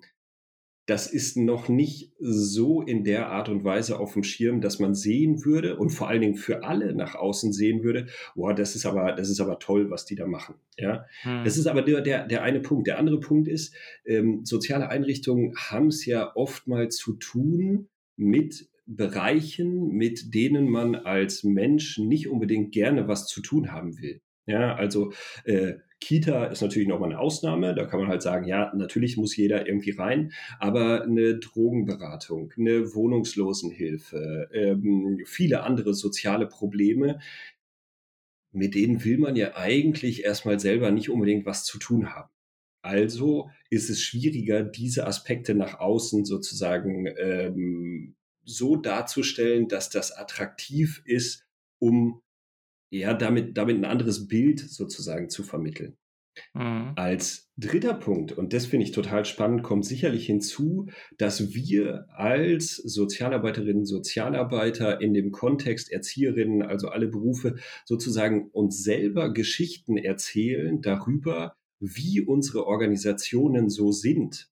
das 0.91 1.07
ist 1.07 1.37
noch 1.37 1.69
nicht 1.69 2.11
so 2.19 2.83
in 2.83 3.05
der 3.05 3.29
Art 3.29 3.49
und 3.49 3.63
Weise 3.63 4.01
auf 4.01 4.15
dem 4.15 4.25
Schirm, 4.25 4.61
dass 4.61 4.81
man 4.81 4.97
sehen 4.97 5.45
würde 5.45 5.77
und 5.77 5.91
vor 5.91 6.09
allen 6.09 6.21
Dingen 6.21 6.35
für 6.35 6.65
alle 6.65 6.97
nach 6.97 7.15
außen 7.15 7.53
sehen 7.53 7.85
würde, 7.85 8.07
boah, 8.35 8.55
das 8.55 8.75
ist 8.75 8.87
aber, 8.87 9.13
das 9.13 9.31
ist 9.31 9.39
aber 9.39 9.61
toll, 9.61 9.89
was 9.93 10.05
die 10.05 10.17
da 10.17 10.27
machen. 10.27 10.57
Ja, 10.77 11.07
hm. 11.23 11.45
das 11.45 11.59
ist 11.59 11.69
aber 11.69 11.83
der, 11.83 12.01
der, 12.01 12.27
der 12.27 12.43
eine 12.43 12.59
Punkt. 12.59 12.89
Der 12.89 12.99
andere 12.99 13.21
Punkt 13.21 13.47
ist, 13.47 13.73
ähm, 14.05 14.45
soziale 14.45 14.89
Einrichtungen 14.89 15.55
haben 15.57 15.87
es 15.87 16.05
ja 16.07 16.35
oftmals 16.35 16.97
zu 16.97 17.13
tun 17.13 17.89
mit 18.17 18.69
Bereichen, 18.85 19.91
mit 19.91 20.35
denen 20.35 20.69
man 20.69 20.97
als 20.97 21.45
Mensch 21.45 21.99
nicht 21.99 22.27
unbedingt 22.27 22.73
gerne 22.73 23.07
was 23.07 23.29
zu 23.29 23.43
tun 23.43 23.71
haben 23.71 24.01
will. 24.01 24.23
Ja, 24.47 24.75
also 24.75 25.13
äh, 25.45 25.75
Kita 26.01 26.47
ist 26.47 26.63
natürlich 26.63 26.89
nochmal 26.89 27.11
eine 27.11 27.21
Ausnahme. 27.21 27.75
Da 27.75 27.85
kann 27.85 28.01
man 28.01 28.09
halt 28.09 28.23
sagen, 28.23 28.47
ja, 28.47 28.73
natürlich 28.75 29.17
muss 29.17 29.37
jeder 29.37 29.67
irgendwie 29.67 29.91
rein, 29.91 30.33
aber 30.59 31.03
eine 31.03 31.39
Drogenberatung, 31.39 32.53
eine 32.59 32.95
Wohnungslosenhilfe, 32.95 34.49
ähm, 34.53 35.21
viele 35.27 35.63
andere 35.63 35.95
soziale 35.95 36.47
Probleme, 36.47 37.21
mit 38.53 38.75
denen 38.75 39.05
will 39.05 39.19
man 39.19 39.37
ja 39.37 39.57
eigentlich 39.57 40.25
erstmal 40.25 40.59
selber 40.59 40.91
nicht 40.91 41.11
unbedingt 41.11 41.47
was 41.47 41.65
zu 41.65 41.79
tun 41.79 42.15
haben. 42.15 42.31
Also 42.83 43.51
ist 43.69 43.91
es 43.91 44.01
schwieriger, 44.03 44.63
diese 44.63 45.07
Aspekte 45.07 45.55
nach 45.55 45.79
außen 45.81 46.25
sozusagen 46.25 47.07
ähm, 47.19 48.17
so 48.45 48.77
darzustellen, 48.77 49.69
dass 49.69 49.91
das 49.91 50.13
attraktiv 50.13 51.03
ist, 51.05 51.47
um 51.79 52.23
ja, 52.91 53.15
damit, 53.15 53.57
damit 53.57 53.77
ein 53.77 53.85
anderes 53.85 54.29
Bild 54.29 54.61
sozusagen 54.61 55.31
zu 55.31 55.43
vermitteln. 55.43 55.97
Mhm. 56.55 56.93
Als 56.97 57.51
dritter 57.57 57.95
Punkt, 57.95 58.33
und 58.33 58.53
das 58.53 58.67
finde 58.67 58.85
ich 58.85 58.93
total 58.93 59.25
spannend, 59.25 59.63
kommt 59.63 59.85
sicherlich 59.85 60.27
hinzu, 60.27 60.89
dass 61.19 61.55
wir 61.55 62.07
als 62.11 62.77
Sozialarbeiterinnen, 62.77 63.85
Sozialarbeiter 63.85 65.01
in 65.01 65.15
dem 65.15 65.31
Kontext 65.33 65.91
Erzieherinnen, 65.91 66.63
also 66.63 66.89
alle 66.89 67.09
Berufe, 67.09 67.57
sozusagen 67.85 68.49
uns 68.51 68.83
selber 68.83 69.33
Geschichten 69.33 69.97
erzählen 69.97 70.81
darüber, 70.81 71.55
wie 71.81 72.21
unsere 72.21 72.67
Organisationen 72.67 73.69
so 73.69 73.93
sind. 73.93 74.49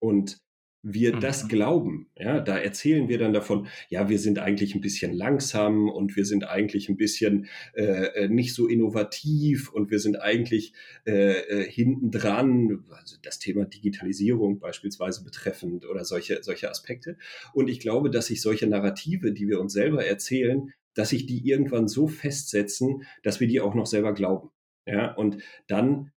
Und 0.00 0.38
wir 0.82 1.16
mhm. 1.16 1.20
das 1.20 1.48
glauben. 1.48 2.08
Ja, 2.16 2.40
da 2.40 2.56
erzählen 2.56 3.08
wir 3.08 3.18
dann 3.18 3.32
davon, 3.32 3.66
ja, 3.88 4.08
wir 4.08 4.18
sind 4.18 4.38
eigentlich 4.38 4.74
ein 4.74 4.80
bisschen 4.80 5.12
langsam 5.12 5.88
und 5.88 6.16
wir 6.16 6.24
sind 6.24 6.44
eigentlich 6.44 6.88
ein 6.88 6.96
bisschen 6.96 7.46
äh, 7.74 8.24
äh 8.24 8.28
nicht 8.28 8.54
so 8.54 8.66
innovativ 8.66 9.70
und 9.72 9.90
wir 9.90 9.98
sind 9.98 10.20
eigentlich 10.20 10.72
äh, 11.06 11.32
äh, 11.32 11.70
hinten 11.70 12.10
dran, 12.10 12.84
also 12.90 13.16
das 13.22 13.38
Thema 13.38 13.64
Digitalisierung 13.64 14.60
beispielsweise 14.60 15.24
betreffend 15.24 15.86
oder 15.86 16.04
solche, 16.04 16.42
solche 16.42 16.70
Aspekte. 16.70 17.16
Und 17.52 17.68
ich 17.68 17.80
glaube, 17.80 18.10
dass 18.10 18.26
sich 18.26 18.40
solche 18.40 18.66
Narrative, 18.66 19.32
die 19.32 19.48
wir 19.48 19.60
uns 19.60 19.72
selber 19.72 20.04
erzählen, 20.04 20.72
dass 20.94 21.10
sich 21.10 21.26
die 21.26 21.46
irgendwann 21.48 21.88
so 21.88 22.08
festsetzen, 22.08 23.02
dass 23.22 23.40
wir 23.40 23.48
die 23.48 23.60
auch 23.60 23.74
noch 23.74 23.86
selber 23.86 24.14
glauben. 24.14 24.50
Ja, 24.86 25.14
und 25.14 25.38
dann 25.66 26.12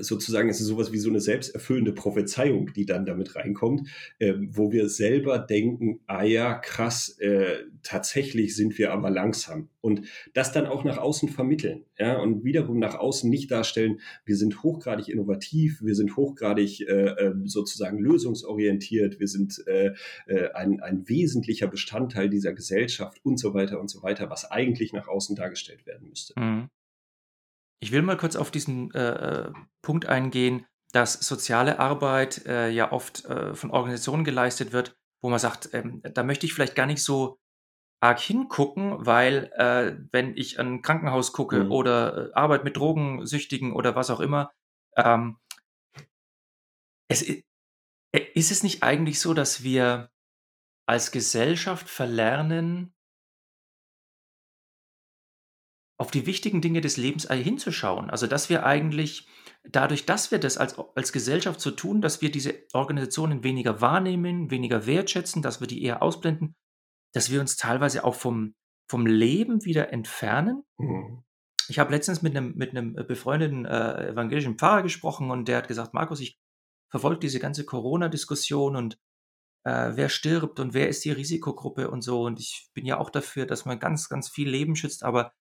sozusagen 0.00 0.48
ist 0.48 0.60
es 0.60 0.66
sowas 0.66 0.92
wie 0.92 0.98
so 0.98 1.08
eine 1.10 1.20
selbsterfüllende 1.20 1.92
Prophezeiung, 1.92 2.72
die 2.74 2.86
dann 2.86 3.06
damit 3.06 3.36
reinkommt, 3.36 3.88
äh, 4.18 4.34
wo 4.50 4.72
wir 4.72 4.88
selber 4.88 5.38
denken, 5.38 6.00
ah 6.06 6.24
ja, 6.24 6.54
krass, 6.54 7.16
äh, 7.18 7.64
tatsächlich 7.82 8.54
sind 8.54 8.78
wir 8.78 8.92
aber 8.92 9.10
langsam. 9.10 9.68
Und 9.80 10.02
das 10.32 10.52
dann 10.52 10.66
auch 10.66 10.84
nach 10.84 10.98
außen 10.98 11.28
vermitteln, 11.28 11.84
ja, 11.98 12.18
und 12.18 12.44
wiederum 12.44 12.78
nach 12.78 12.94
außen 12.94 13.28
nicht 13.28 13.50
darstellen, 13.50 14.00
wir 14.24 14.36
sind 14.36 14.62
hochgradig 14.62 15.08
innovativ, 15.08 15.82
wir 15.82 15.94
sind 15.94 16.16
hochgradig 16.16 16.80
äh, 16.88 17.10
ähm, 17.18 17.46
sozusagen 17.46 17.98
lösungsorientiert, 17.98 19.20
wir 19.20 19.28
sind 19.28 19.62
äh, 19.66 19.92
äh, 20.26 20.52
ein, 20.52 20.80
ein 20.80 21.08
wesentlicher 21.08 21.66
Bestandteil 21.66 22.30
dieser 22.30 22.52
Gesellschaft 22.52 23.20
und 23.24 23.38
so 23.38 23.54
weiter 23.54 23.80
und 23.80 23.88
so 23.88 24.02
weiter, 24.02 24.30
was 24.30 24.50
eigentlich 24.50 24.92
nach 24.92 25.08
außen 25.08 25.36
dargestellt 25.36 25.86
werden 25.86 26.08
müsste. 26.08 26.32
Mhm. 26.38 26.70
Ich 27.84 27.92
will 27.92 28.00
mal 28.00 28.16
kurz 28.16 28.34
auf 28.34 28.50
diesen 28.50 28.90
äh, 28.94 29.42
äh, 29.42 29.52
Punkt 29.82 30.06
eingehen, 30.06 30.64
dass 30.92 31.12
soziale 31.12 31.80
Arbeit 31.80 32.46
äh, 32.46 32.70
ja 32.70 32.92
oft 32.92 33.26
äh, 33.26 33.54
von 33.54 33.70
Organisationen 33.70 34.24
geleistet 34.24 34.72
wird, 34.72 34.96
wo 35.22 35.28
man 35.28 35.38
sagt, 35.38 35.68
ähm, 35.74 36.00
da 36.02 36.22
möchte 36.22 36.46
ich 36.46 36.54
vielleicht 36.54 36.76
gar 36.76 36.86
nicht 36.86 37.02
so 37.02 37.36
arg 38.00 38.20
hingucken, 38.20 39.04
weil 39.04 39.52
äh, 39.56 39.98
wenn 40.12 40.34
ich 40.34 40.58
an 40.58 40.76
ein 40.76 40.82
Krankenhaus 40.82 41.34
gucke 41.34 41.64
mhm. 41.64 41.72
oder 41.72 42.30
äh, 42.30 42.32
Arbeit 42.32 42.64
mit 42.64 42.78
Drogensüchtigen 42.78 43.74
oder 43.74 43.94
was 43.94 44.08
auch 44.08 44.20
immer, 44.20 44.50
ähm, 44.96 45.36
es, 47.10 47.20
ist 47.22 48.50
es 48.50 48.62
nicht 48.62 48.82
eigentlich 48.82 49.20
so, 49.20 49.34
dass 49.34 49.62
wir 49.62 50.08
als 50.86 51.12
Gesellschaft 51.12 51.90
verlernen, 51.90 52.93
auf 55.98 56.10
die 56.10 56.26
wichtigen 56.26 56.60
Dinge 56.60 56.80
des 56.80 56.96
Lebens 56.96 57.28
hinzuschauen. 57.30 58.10
Also, 58.10 58.26
dass 58.26 58.48
wir 58.50 58.66
eigentlich 58.66 59.28
dadurch, 59.64 60.06
dass 60.06 60.30
wir 60.30 60.38
das 60.38 60.58
als 60.58 60.78
als 60.78 61.12
Gesellschaft 61.12 61.60
so 61.60 61.70
tun, 61.70 62.00
dass 62.00 62.20
wir 62.22 62.30
diese 62.30 62.54
Organisationen 62.72 63.44
weniger 63.44 63.80
wahrnehmen, 63.80 64.50
weniger 64.50 64.86
wertschätzen, 64.86 65.42
dass 65.42 65.60
wir 65.60 65.68
die 65.68 65.82
eher 65.82 66.02
ausblenden, 66.02 66.54
dass 67.14 67.30
wir 67.30 67.40
uns 67.40 67.56
teilweise 67.56 68.04
auch 68.04 68.16
vom 68.16 68.54
vom 68.88 69.06
Leben 69.06 69.64
wieder 69.64 69.92
entfernen. 69.92 70.64
Mhm. 70.78 71.24
Ich 71.68 71.78
habe 71.78 71.92
letztens 71.92 72.22
mit 72.22 72.36
einem 72.36 72.54
mit 72.56 72.72
'nem 72.74 72.94
befreundeten, 72.94 73.64
äh, 73.64 74.08
evangelischen 74.10 74.58
Pfarrer 74.58 74.82
gesprochen 74.82 75.30
und 75.30 75.48
der 75.48 75.58
hat 75.58 75.68
gesagt: 75.68 75.94
„Markus, 75.94 76.20
ich 76.20 76.38
verfolge 76.90 77.20
diese 77.20 77.40
ganze 77.40 77.64
Corona-Diskussion 77.64 78.76
und, 78.76 78.98
äh, 79.64 79.92
wer 79.96 80.08
stirbt 80.10 80.60
und 80.60 80.74
wer 80.74 80.88
ist 80.88 81.04
die 81.04 81.12
Risikogruppe 81.12 81.90
und 81.90 82.02
so 82.02 82.22
und 82.24 82.40
ich 82.40 82.70
bin 82.74 82.86
ja 82.86 82.98
auch 82.98 83.10
dafür, 83.10 83.46
dass 83.46 83.64
man 83.66 83.78
ganz, 83.80 84.08
ganz 84.10 84.28
viel 84.30 84.48
Leben 84.50 84.76
schützt, 84.76 85.04
aber 85.04 85.32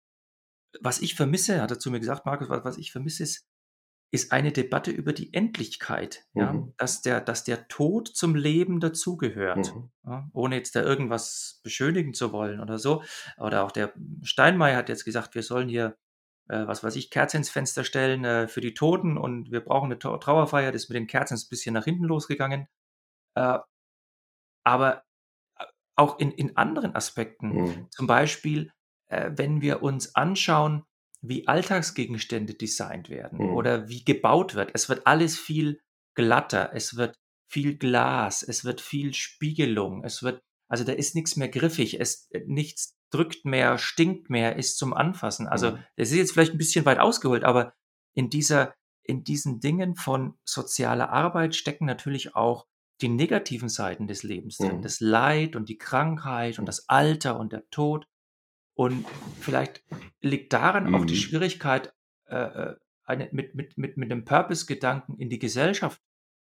was 0.82 1.02
ich 1.02 1.16
vermisse, 1.16 1.62
hat 1.62 1.72
er 1.72 1.80
zu 1.80 1.92
mir 1.92 2.00
gesagt, 2.00 2.26
Markus, 2.26 2.50
was, 2.50 2.64
was 2.64 2.78
ich 2.78 2.92
vermisse, 2.92 3.24
ist, 3.24 3.48
ist 4.14 4.32
eine 4.32 4.52
Debatte 4.52 4.92
über 4.92 5.12
die 5.12 5.34
Endlichkeit, 5.34 6.26
mhm. 6.34 6.42
ja, 6.42 6.68
dass 6.78 7.02
der, 7.02 7.20
dass 7.20 7.44
der 7.44 7.68
Tod 7.68 8.08
zum 8.08 8.36
Leben 8.36 8.80
dazugehört, 8.80 9.74
mhm. 9.74 9.90
ja, 10.06 10.30
ohne 10.34 10.56
jetzt 10.56 10.76
da 10.76 10.84
irgendwas 10.84 11.60
beschönigen 11.64 12.14
zu 12.14 12.32
wollen 12.32 12.60
oder 12.60 12.78
so. 12.78 13.04
Oder 13.38 13.64
auch 13.64 13.72
der 13.72 13.92
Steinmeier 14.22 14.78
hat 14.78 14.90
jetzt 14.90 15.06
gesagt, 15.06 15.34
wir 15.34 15.42
sollen 15.42 15.68
hier, 15.68 15.98
äh, 16.48 16.68
was 16.68 16.84
weiß 16.84 16.96
ich, 16.96 17.10
Kerzen 17.10 17.38
ins 17.38 17.50
Fenster 17.50 17.84
stellen 17.84 18.24
äh, 18.24 18.48
für 18.48 18.62
die 18.62 18.76
Toten 18.76 19.18
und 19.18 19.52
wir 19.52 19.62
brauchen 19.62 19.92
eine 19.92 19.98
Trauerfeier. 19.98 20.72
Das 20.72 20.84
ist 20.84 20.90
mit 20.90 20.96
den 20.96 21.08
Kerzen 21.08 21.36
ein 21.36 21.50
bisschen 21.50 21.74
nach 21.74 21.86
hinten 21.86 22.04
losgegangen. 22.04 22.68
Äh, 23.34 23.58
aber 24.64 25.06
äh, 25.58 25.66
auch 25.96 26.20
in, 26.20 26.32
in 26.32 26.56
anderen 26.56 26.96
Aspekten, 26.96 27.48
mhm. 27.48 27.88
zum 27.90 28.06
Beispiel 28.06 28.72
äh, 29.14 29.32
wenn 29.36 29.62
wir 29.62 29.84
uns 29.84 30.16
anschauen, 30.16 30.84
wie 31.22 31.48
Alltagsgegenstände 31.48 32.54
designt 32.54 33.10
werden 33.10 33.40
mhm. 33.40 33.54
oder 33.54 33.88
wie 33.88 34.04
gebaut 34.04 34.56
wird. 34.56 34.72
Es 34.74 34.90
wird 34.90 35.08
alles 35.08 35.40
viel 35.40 35.80
glatter, 36.16 36.72
es 36.74 36.98
wird 36.98 37.18
viel 37.50 37.78
Glas, 37.78 38.44
es 38.44 38.66
wird 38.66 38.82
viel 38.82 39.14
Spiegelung, 39.14 40.04
es 40.04 40.24
wird, 40.24 40.42
also 40.68 40.84
da 40.84 40.92
ist 40.92 41.16
nichts 41.16 41.36
mehr 41.38 41.50
griffig, 41.50 42.00
es 42.00 42.28
äh, 42.32 42.42
nichts 42.46 42.98
drückt 43.10 43.46
mehr, 43.46 43.78
stinkt 43.78 44.30
mehr, 44.30 44.56
ist 44.56 44.78
zum 44.78 44.94
Anfassen. 44.94 45.48
Also 45.48 45.72
mhm. 45.72 45.80
das 45.96 46.12
ist 46.12 46.18
jetzt 46.18 46.32
vielleicht 46.34 46.54
ein 46.54 46.58
bisschen 46.58 46.86
weit 46.86 47.00
ausgeholt, 47.00 47.44
aber 47.44 47.74
in 48.16 48.30
dieser, 48.30 48.74
in 49.04 49.24
diesen 49.24 49.60
Dingen 49.60 49.96
von 49.96 50.36
sozialer 50.44 51.10
Arbeit 51.10 51.56
stecken 51.56 51.86
natürlich 51.86 52.36
auch 52.36 52.68
die 53.02 53.10
negativen 53.10 53.70
Seiten 53.70 54.08
des 54.08 54.24
Lebens 54.24 54.58
drin, 54.58 54.78
mhm. 54.78 54.82
das 54.82 55.00
Leid 55.00 55.56
und 55.56 55.70
die 55.70 55.78
Krankheit 55.78 56.60
und 56.60 56.66
das 56.66 56.90
Alter 56.90 57.40
und 57.40 57.54
der 57.54 57.70
Tod. 57.70 58.08
Und 58.76 59.06
vielleicht 59.40 59.84
liegt 60.22 60.54
daran 60.54 60.88
mhm. 60.88 60.96
auch 60.96 61.06
die 61.06 61.14
mhm. 61.14 61.20
Schwierigkeit, 61.20 61.94
äh, 62.28 62.36
äh, 62.36 62.76
eine, 63.06 63.30
mit, 63.32 63.54
mit, 63.56 63.78
mit, 63.78 63.98
mit 63.98 64.12
einem 64.12 64.26
Purpose-Gedanken 64.26 65.18
in 65.18 65.30
die 65.30 65.40
Gesellschaft 65.40 66.02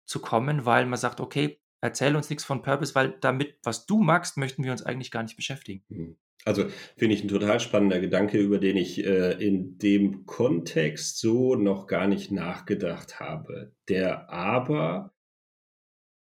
zu 0.06 0.20
kommen, 0.20 0.64
weil 0.64 0.86
man 0.86 0.98
sagt, 0.98 1.20
okay, 1.20 1.60
erzähl 1.80 2.16
uns 2.16 2.30
nichts 2.30 2.44
von 2.44 2.62
Purpose, 2.62 2.94
weil 2.94 3.16
damit, 3.20 3.58
was 3.62 3.86
du 3.86 3.98
magst, 3.98 4.36
möchten 4.36 4.64
wir 4.64 4.72
uns 4.72 4.82
eigentlich 4.82 5.10
gar 5.10 5.22
nicht 5.22 5.36
beschäftigen. 5.36 5.84
Mhm. 5.88 6.16
Also 6.44 6.68
finde 6.96 7.14
ich 7.14 7.22
ein 7.22 7.28
total 7.28 7.60
spannender 7.60 8.00
Gedanke, 8.00 8.38
über 8.38 8.58
den 8.58 8.76
ich 8.76 9.04
äh, 9.04 9.32
in 9.44 9.76
dem 9.78 10.24
Kontext 10.24 11.18
so 11.18 11.56
noch 11.56 11.86
gar 11.86 12.06
nicht 12.06 12.30
nachgedacht 12.30 13.20
habe, 13.20 13.72
der 13.88 14.30
aber 14.30 15.12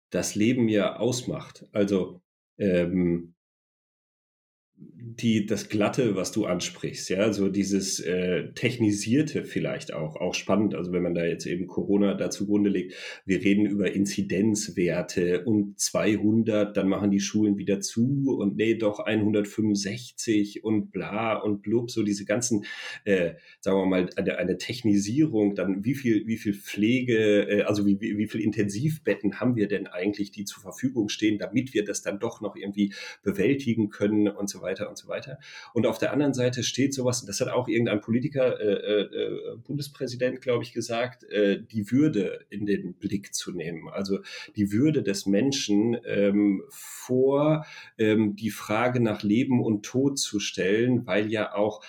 das 0.09 0.35
Leben 0.35 0.67
ja 0.67 0.95
ausmacht. 0.95 1.67
Also 1.73 2.21
ähm, 2.57 3.35
die, 5.01 5.45
das 5.45 5.69
Glatte, 5.69 6.15
was 6.15 6.31
du 6.33 6.45
ansprichst, 6.45 7.09
ja, 7.09 7.31
so 7.31 7.47
dieses 7.47 8.01
äh, 8.01 8.51
Technisierte 8.53 9.45
vielleicht 9.45 9.93
auch, 9.93 10.17
auch 10.17 10.33
spannend. 10.33 10.75
Also 10.75 10.91
wenn 10.91 11.03
man 11.03 11.13
da 11.13 11.23
jetzt 11.23 11.45
eben 11.45 11.67
Corona 11.67 12.15
da 12.15 12.29
zugrunde 12.29 12.69
legt, 12.69 12.93
wir 13.25 13.41
reden 13.41 13.65
über 13.65 13.91
Inzidenzwerte 13.93 15.45
und 15.45 15.79
200, 15.79 16.75
dann 16.75 16.89
machen 16.89 17.11
die 17.11 17.21
Schulen 17.21 17.57
wieder 17.57 17.79
zu 17.79 18.35
und 18.37 18.57
nee, 18.57 18.75
doch 18.75 18.99
165 18.99 20.65
und 20.65 20.91
bla 20.91 21.35
und 21.35 21.61
blub, 21.61 21.91
so 21.91 22.03
diese 22.03 22.25
ganzen, 22.25 22.65
äh, 23.05 23.35
sagen 23.61 23.77
wir 23.77 23.85
mal, 23.85 24.09
eine, 24.17 24.37
eine 24.37 24.57
Technisierung, 24.57 25.55
dann 25.55 25.85
wie 25.85 25.95
viel, 25.95 26.27
wie 26.27 26.37
viel 26.37 26.53
Pflege, 26.53 27.47
äh, 27.49 27.61
also 27.61 27.85
wie, 27.85 28.01
wie, 28.01 28.17
wie 28.17 28.27
viel 28.27 28.41
Intensivbetten 28.41 29.39
haben 29.39 29.55
wir 29.55 29.69
denn 29.69 29.87
eigentlich, 29.87 30.31
die 30.31 30.43
zur 30.43 30.61
Verfügung 30.61 31.07
stehen, 31.07 31.37
damit 31.37 31.73
wir 31.73 31.85
das 31.85 32.01
dann 32.01 32.19
doch 32.19 32.41
noch 32.41 32.57
irgendwie 32.57 32.93
bewältigen 33.23 33.89
können 33.89 34.27
und 34.27 34.49
so 34.49 34.61
weiter 34.61 34.88
und 34.89 34.97
so 34.97 35.07
weiter. 35.07 35.39
Und 35.73 35.85
auf 35.85 35.97
der 35.97 36.11
anderen 36.11 36.33
Seite 36.33 36.63
steht 36.63 36.93
sowas, 36.93 37.21
und 37.21 37.27
das 37.27 37.39
hat 37.39 37.49
auch 37.49 37.67
irgendein 37.67 38.01
Politiker, 38.01 38.59
äh, 38.59 39.01
äh, 39.01 39.57
Bundespräsident, 39.63 40.41
glaube 40.41 40.63
ich, 40.63 40.73
gesagt, 40.73 41.23
äh, 41.25 41.61
die 41.61 41.91
Würde 41.91 42.45
in 42.49 42.65
den 42.65 42.95
Blick 42.95 43.33
zu 43.33 43.51
nehmen. 43.51 43.89
Also 43.89 44.19
die 44.55 44.71
Würde 44.71 45.03
des 45.03 45.25
Menschen 45.25 45.97
ähm, 46.05 46.63
vor 46.69 47.65
ähm, 47.97 48.35
die 48.35 48.51
Frage 48.51 48.99
nach 48.99 49.23
Leben 49.23 49.63
und 49.63 49.83
Tod 49.83 50.19
zu 50.19 50.39
stellen, 50.39 51.05
weil 51.05 51.31
ja 51.31 51.53
auch 51.53 51.83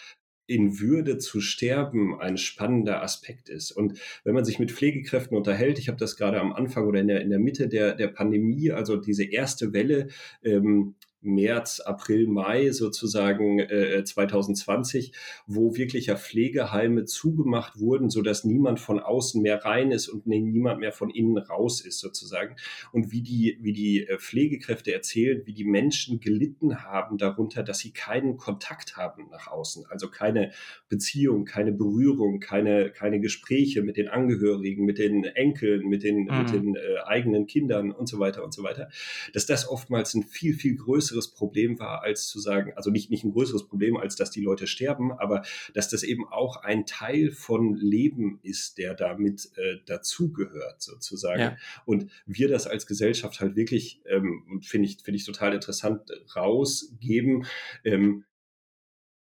in 0.51 0.81
Würde 0.81 1.19
zu 1.19 1.41
sterben 1.41 2.21
ein 2.21 2.37
spannender 2.37 3.05
Aspekt 3.05 3.49
ist. 3.49 3.71
Und 3.71 4.01
wenn 4.25 4.35
man 4.35 4.45
sich 4.45 4.59
mit 4.59 4.73
Pflegekräften 4.73 5.37
unterhält, 5.37 5.79
ich 5.79 5.87
habe 5.87 5.97
das 5.97 6.17
gerade 6.17 6.41
am 6.41 6.53
Anfang 6.53 6.89
oder 6.89 6.99
in 6.99 7.07
der, 7.07 7.21
in 7.21 7.31
der 7.31 7.39
Mitte 7.39 7.69
der, 7.69 7.95
der 7.95 8.09
Pandemie, 8.09 8.73
also 8.73 8.97
diese 8.97 9.23
erste 9.23 9.73
Welle, 9.73 10.09
ähm, 10.43 10.97
März, 11.23 11.81
April, 11.81 12.27
Mai 12.27 12.71
sozusagen 12.71 13.59
äh, 13.59 14.03
2020, 14.05 15.13
wo 15.47 15.77
wirklich 15.77 16.07
ja 16.07 16.17
Pflegeheime 16.17 17.05
zugemacht 17.05 17.79
wurden, 17.79 18.09
so 18.09 18.23
dass 18.23 18.45
niemand 18.45 18.81
von 18.81 19.01
außen 19.01 19.43
mehr 19.43 19.65
rein 19.65 19.91
ist 19.91 20.09
und 20.09 20.27
niemand 20.27 20.81
mehr 20.81 20.93
von 20.93 21.11
innen 21.11 21.37
raus 21.37 21.81
ist 21.83 21.99
sozusagen. 21.99 22.57
Und 22.93 23.13
wie 23.13 23.23
die, 23.23 23.59
wie 23.61 23.73
die 23.73 24.07
äh, 24.07 24.19
Pflegekräfte 24.19 24.95
erzählen, 24.95 25.43
wie 25.45 25.53
die 25.53 25.65
Menschen 25.65 26.21
gelitten 26.21 26.83
haben 26.85 27.19
darunter, 27.19 27.63
dass 27.63 27.81
sie 27.81 27.93
keinen 27.93 28.39
Kontakt 28.39 28.97
haben 28.97 29.29
nach 29.31 29.49
außen, 29.49 29.85
also 29.91 30.09
keine 30.09 30.53
Beziehung, 30.89 31.45
keine 31.45 31.73
Berührung, 31.73 32.41
keine, 32.41 32.91
keine 32.91 33.21
Gespräche 33.21 33.83
mit 33.83 33.99
den 33.99 34.09
Angehörigen, 34.09 34.87
mit 34.87 34.99
den 34.99 35.25
Enkeln, 35.25 35.87
mit 35.87 36.03
den, 36.03 36.25
mhm. 36.25 36.39
mit 36.39 36.53
den 36.53 36.77
äh, 36.77 36.81
eigenen 37.05 37.47
Kindern 37.47 37.93
und 37.93 38.09
so 38.09 38.19
weiter 38.19 38.43
und 38.43 38.55
so 38.55 38.63
weiter, 38.63 38.89
dass 39.35 39.45
das 39.45 39.69
oftmals 39.69 40.15
ein 40.15 40.23
viel, 40.23 40.55
viel 40.55 40.77
größeres 40.77 41.10
größeres 41.11 41.33
Problem 41.33 41.79
war, 41.79 42.03
als 42.03 42.29
zu 42.29 42.39
sagen, 42.39 42.73
also 42.77 42.91
nicht, 42.91 43.11
nicht 43.11 43.25
ein 43.25 43.33
größeres 43.33 43.67
Problem, 43.67 43.97
als 43.97 44.17
dass 44.17 44.31
die 44.31 44.41
Leute 44.41 44.67
sterben, 44.67 45.13
aber 45.13 45.43
dass 45.75 45.89
das 45.89 46.03
eben 46.03 46.27
auch 46.29 46.57
ein 46.57 46.87
Teil 46.87 47.31
von 47.31 47.75
Leben 47.75 48.39
ist, 48.43 48.79
der 48.79 48.95
damit 48.95 49.51
äh, 49.57 49.79
dazugehört, 49.87 50.81
sozusagen. 50.81 51.41
Ja. 51.41 51.57
Und 51.85 52.11
wir 52.27 52.49
das 52.49 52.67
als 52.67 52.87
Gesellschaft 52.87 53.41
halt 53.41 53.57
wirklich, 53.57 54.01
ähm, 54.07 54.61
finde 54.63 54.89
ich, 54.89 54.99
finde 55.03 55.17
ich 55.17 55.25
total 55.25 55.55
interessant, 55.55 56.11
rausgeben. 56.35 57.47
Ähm, 57.85 58.25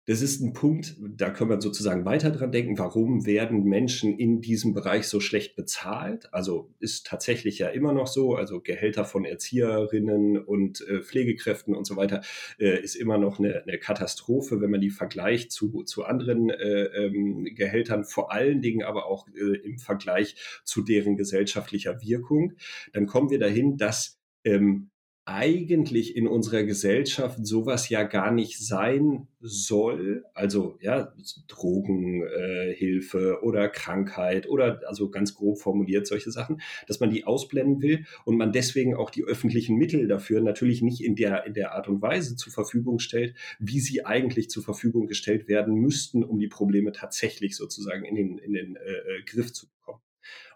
das 0.09 0.23
ist 0.23 0.41
ein 0.41 0.53
Punkt, 0.53 0.95
da 0.99 1.29
können 1.29 1.51
wir 1.51 1.61
sozusagen 1.61 2.03
weiter 2.03 2.31
dran 2.31 2.51
denken. 2.51 2.79
Warum 2.79 3.27
werden 3.27 3.65
Menschen 3.65 4.17
in 4.17 4.41
diesem 4.41 4.73
Bereich 4.73 5.07
so 5.07 5.19
schlecht 5.19 5.55
bezahlt? 5.55 6.33
Also 6.33 6.73
ist 6.79 7.05
tatsächlich 7.05 7.59
ja 7.59 7.67
immer 7.67 7.93
noch 7.93 8.07
so. 8.07 8.33
Also 8.33 8.59
Gehälter 8.59 9.05
von 9.05 9.23
Erzieherinnen 9.23 10.39
und 10.39 10.81
äh, 10.87 11.01
Pflegekräften 11.01 11.75
und 11.75 11.85
so 11.85 11.95
weiter 11.95 12.21
äh, 12.57 12.81
ist 12.81 12.95
immer 12.95 13.19
noch 13.19 13.37
eine, 13.37 13.61
eine, 13.61 13.77
Katastrophe, 13.77 14.61
wenn 14.61 14.71
man 14.71 14.81
die 14.81 14.89
vergleicht 14.89 15.51
zu, 15.51 15.83
zu 15.83 16.05
anderen 16.05 16.49
äh, 16.49 16.85
ähm, 16.85 17.45
Gehältern, 17.53 18.03
vor 18.03 18.31
allen 18.31 18.63
Dingen 18.63 18.81
aber 18.81 19.05
auch 19.05 19.27
äh, 19.27 19.57
im 19.57 19.77
Vergleich 19.77 20.37
zu 20.63 20.81
deren 20.81 21.17
gesellschaftlicher 21.17 22.01
Wirkung. 22.01 22.53
Dann 22.93 23.05
kommen 23.05 23.29
wir 23.29 23.37
dahin, 23.37 23.77
dass 23.77 24.19
ähm, 24.43 24.89
eigentlich 25.29 26.15
in 26.15 26.27
unserer 26.27 26.63
Gesellschaft 26.63 27.37
sowas 27.45 27.87
ja 27.89 28.01
gar 28.01 28.31
nicht 28.31 28.57
sein 28.57 29.27
soll. 29.39 30.25
Also 30.33 30.79
ja, 30.81 31.13
Drogenhilfe 31.47 33.37
äh, 33.39 33.45
oder 33.45 33.69
Krankheit 33.69 34.49
oder 34.49 34.81
also 34.87 35.11
ganz 35.11 35.35
grob 35.35 35.59
formuliert 35.59 36.07
solche 36.07 36.31
Sachen, 36.31 36.61
dass 36.87 36.99
man 36.99 37.11
die 37.11 37.25
ausblenden 37.25 37.81
will 37.81 38.05
und 38.25 38.37
man 38.37 38.51
deswegen 38.51 38.95
auch 38.95 39.11
die 39.11 39.23
öffentlichen 39.23 39.77
Mittel 39.77 40.07
dafür 40.07 40.41
natürlich 40.41 40.81
nicht 40.81 41.01
in 41.01 41.15
der, 41.15 41.45
in 41.45 41.53
der 41.53 41.73
Art 41.73 41.87
und 41.87 42.01
Weise 42.01 42.35
zur 42.35 42.51
Verfügung 42.51 42.97
stellt, 42.97 43.35
wie 43.59 43.79
sie 43.79 44.05
eigentlich 44.05 44.49
zur 44.49 44.63
Verfügung 44.63 45.05
gestellt 45.05 45.47
werden 45.47 45.75
müssten, 45.75 46.23
um 46.23 46.39
die 46.39 46.47
Probleme 46.47 46.91
tatsächlich 46.91 47.55
sozusagen 47.55 48.03
in 48.03 48.15
den, 48.15 48.37
in 48.39 48.53
den 48.53 48.75
äh, 48.77 48.79
äh 48.79 49.23
Griff 49.25 49.53
zu 49.53 49.67
bekommen. 49.67 50.01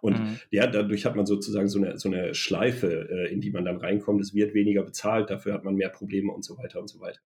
Und 0.01 0.19
mhm. 0.19 0.39
ja, 0.49 0.67
dadurch 0.67 1.05
hat 1.05 1.15
man 1.15 1.25
sozusagen 1.25 1.67
so 1.67 1.79
eine, 1.79 1.97
so 1.97 2.09
eine 2.09 2.33
Schleife, 2.35 3.09
äh, 3.09 3.31
in 3.31 3.41
die 3.41 3.51
man 3.51 3.65
dann 3.65 3.77
reinkommt. 3.77 4.21
Es 4.21 4.33
wird 4.33 4.53
weniger 4.53 4.83
bezahlt, 4.83 5.29
dafür 5.29 5.53
hat 5.53 5.63
man 5.63 5.75
mehr 5.75 5.89
Probleme 5.89 6.31
und 6.31 6.43
so 6.43 6.57
weiter 6.57 6.79
und 6.79 6.87
so 6.87 6.99
weiter. 6.99 7.19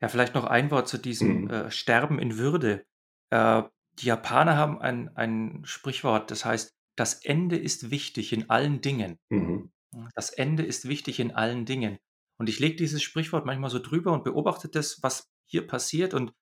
Ja, 0.00 0.08
vielleicht 0.08 0.34
noch 0.34 0.44
ein 0.44 0.70
Wort 0.70 0.88
zu 0.88 0.98
diesem 0.98 1.42
mhm. 1.42 1.50
äh, 1.50 1.70
Sterben 1.70 2.18
in 2.18 2.38
Würde. 2.38 2.84
Äh, 3.30 3.62
die 3.98 4.06
Japaner 4.06 4.56
haben 4.56 4.80
ein, 4.80 5.14
ein 5.16 5.62
Sprichwort, 5.64 6.30
das 6.30 6.44
heißt, 6.44 6.74
das 6.96 7.24
Ende 7.24 7.56
ist 7.56 7.90
wichtig 7.90 8.32
in 8.32 8.50
allen 8.50 8.80
Dingen. 8.80 9.18
Mhm. 9.28 9.70
Das 10.14 10.30
Ende 10.30 10.64
ist 10.64 10.88
wichtig 10.88 11.20
in 11.20 11.32
allen 11.32 11.64
Dingen. 11.64 11.98
Und 12.38 12.48
ich 12.48 12.58
lege 12.58 12.76
dieses 12.76 13.02
Sprichwort 13.02 13.44
manchmal 13.44 13.70
so 13.70 13.78
drüber 13.78 14.12
und 14.12 14.24
beobachte 14.24 14.68
das, 14.68 15.02
was 15.02 15.30
hier 15.46 15.66
passiert. 15.66 16.14
Und 16.14 16.32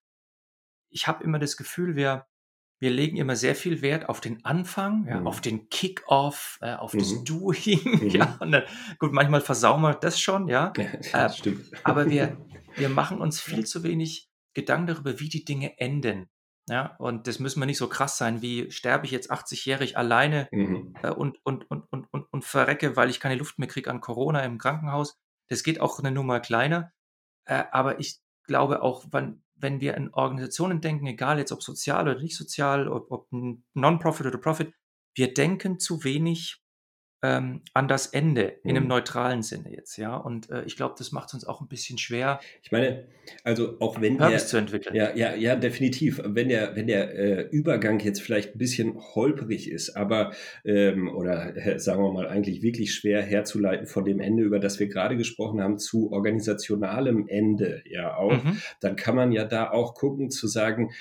ich 0.91 1.07
habe 1.07 1.25
immer 1.25 1.39
das 1.39 1.57
Gefühl, 1.57 1.97
wir, 1.97 2.27
wir 2.81 2.91
legen 2.91 3.17
immer 3.17 3.37
sehr 3.37 3.55
viel 3.55 3.83
Wert 3.83 4.09
auf 4.09 4.21
den 4.21 4.45
Anfang, 4.45 5.07
ja, 5.09 5.21
mhm. 5.21 5.27
auf 5.27 5.41
den 5.41 5.69
Kick-off, 5.69 6.59
äh, 6.61 6.75
auf 6.75 6.95
mhm. 6.95 6.99
das 6.99 7.25
Doing. 7.25 7.59
Mhm. 7.99 8.11
Ja, 8.11 8.37
dann, 8.41 8.63
gut, 8.99 9.13
manchmal 9.13 9.41
versauen 9.41 9.81
wir 9.83 9.95
das 9.95 10.21
schon, 10.21 10.49
ja. 10.49 10.73
ja 11.13 11.27
äh, 11.27 11.31
stimmt. 11.33 11.71
Aber 11.85 12.11
wir, 12.11 12.37
wir 12.77 12.89
machen 12.89 13.21
uns 13.21 13.41
viel 13.41 13.67
zu 13.67 13.83
wenig 13.83 14.29
Gedanken 14.55 14.89
darüber, 14.89 15.19
wie 15.21 15.29
die 15.29 15.45
Dinge 15.45 15.79
enden. 15.79 16.29
Ja, 16.69 16.97
und 16.99 17.27
das 17.27 17.39
müssen 17.39 17.61
wir 17.61 17.67
nicht 17.67 17.79
so 17.79 17.89
krass 17.89 18.19
sein, 18.19 18.43
wie 18.43 18.71
sterbe 18.71 19.07
ich 19.07 19.11
jetzt 19.11 19.33
80-jährig 19.33 19.97
alleine 19.97 20.49
mhm. 20.53 20.95
äh, 21.03 21.11
und, 21.11 21.39
und, 21.45 21.69
und, 21.71 21.85
und, 21.91 22.07
und, 22.13 22.27
und 22.31 22.45
verrecke, 22.45 22.95
weil 22.97 23.09
ich 23.11 23.21
keine 23.21 23.37
Luft 23.37 23.59
mehr 23.59 23.69
kriege 23.69 23.91
an 23.91 24.01
Corona 24.01 24.45
im 24.45 24.59
Krankenhaus. 24.59 25.17
Das 25.49 25.63
geht 25.63 25.81
auch 25.81 25.99
eine 25.99 26.11
Nummer 26.11 26.41
kleiner. 26.41 26.93
Äh, 27.47 27.65
aber 27.73 28.01
ich 28.01 28.21
glaube 28.45 28.83
auch, 28.83 29.07
wann, 29.11 29.43
wenn 29.61 29.81
wir 29.81 29.97
in 29.97 30.13
Organisationen 30.15 30.81
denken, 30.81 31.07
egal 31.07 31.39
jetzt 31.39 31.53
ob 31.53 31.63
sozial 31.63 32.09
oder 32.09 32.21
nicht 32.21 32.37
sozial, 32.37 32.89
ob, 32.89 33.11
ob 33.11 33.29
Non-Profit 33.75 34.27
oder 34.27 34.39
Profit, 34.39 34.73
wir 35.15 35.35
denken 35.35 35.79
zu 35.79 36.05
wenig 36.05 36.63
ähm, 37.23 37.63
an 37.75 37.89
das 37.89 38.07
Ende 38.07 38.59
in 38.63 38.71
einem 38.71 38.85
mhm. 38.85 38.91
neutralen 38.91 39.43
Sinne 39.43 39.73
jetzt, 39.73 39.97
ja. 39.97 40.17
Und 40.17 40.51
äh, 40.51 40.63
ich 40.65 40.77
glaube, 40.77 40.95
das 40.97 41.11
macht 41.11 41.29
es 41.29 41.35
uns 41.35 41.47
auch 41.47 41.61
ein 41.61 41.67
bisschen 41.67 41.99
schwer. 41.99 42.39
Ich 42.63 42.71
meine, 42.71 43.07
also 43.43 43.77
auch 43.81 44.01
wenn 44.01 44.19
Purpose 44.19 44.39
der, 44.39 44.47
zu 44.47 44.57
entwickeln. 44.57 44.95
Ja, 44.95 45.15
ja, 45.17 45.35
ja, 45.35 45.57
definitiv. 45.57 46.21
Wenn 46.25 46.49
der, 46.49 46.77
wenn 46.77 46.87
der 46.87 47.15
äh, 47.15 47.43
Übergang 47.51 47.99
jetzt 48.01 48.23
vielleicht 48.23 48.55
ein 48.55 48.59
bisschen 48.59 48.97
holprig 48.97 49.71
ist, 49.71 49.97
aber 49.97 50.33
ähm, 50.65 51.09
oder 51.09 51.57
äh, 51.57 51.79
sagen 51.81 52.03
wir 52.03 52.13
mal 52.13 52.29
eigentlich 52.29 52.63
wirklich 52.63 52.95
schwer 52.95 53.23
herzuleiten 53.23 53.87
von 53.87 54.05
dem 54.05 54.21
Ende, 54.21 54.45
über 54.45 54.61
das 54.61 54.79
wir 54.79 54.87
gerade 54.87 55.17
gesprochen 55.17 55.61
haben, 55.61 55.79
zu 55.79 56.13
organisationalem 56.13 57.27
Ende, 57.27 57.83
ja 57.85 58.17
auch, 58.17 58.45
mhm. 58.45 58.59
dann 58.81 58.95
kann 58.95 59.17
man 59.17 59.33
ja 59.33 59.45
da 59.45 59.71
auch 59.71 59.95
gucken 59.95 60.31
zu 60.31 60.47
sagen, 60.47 60.93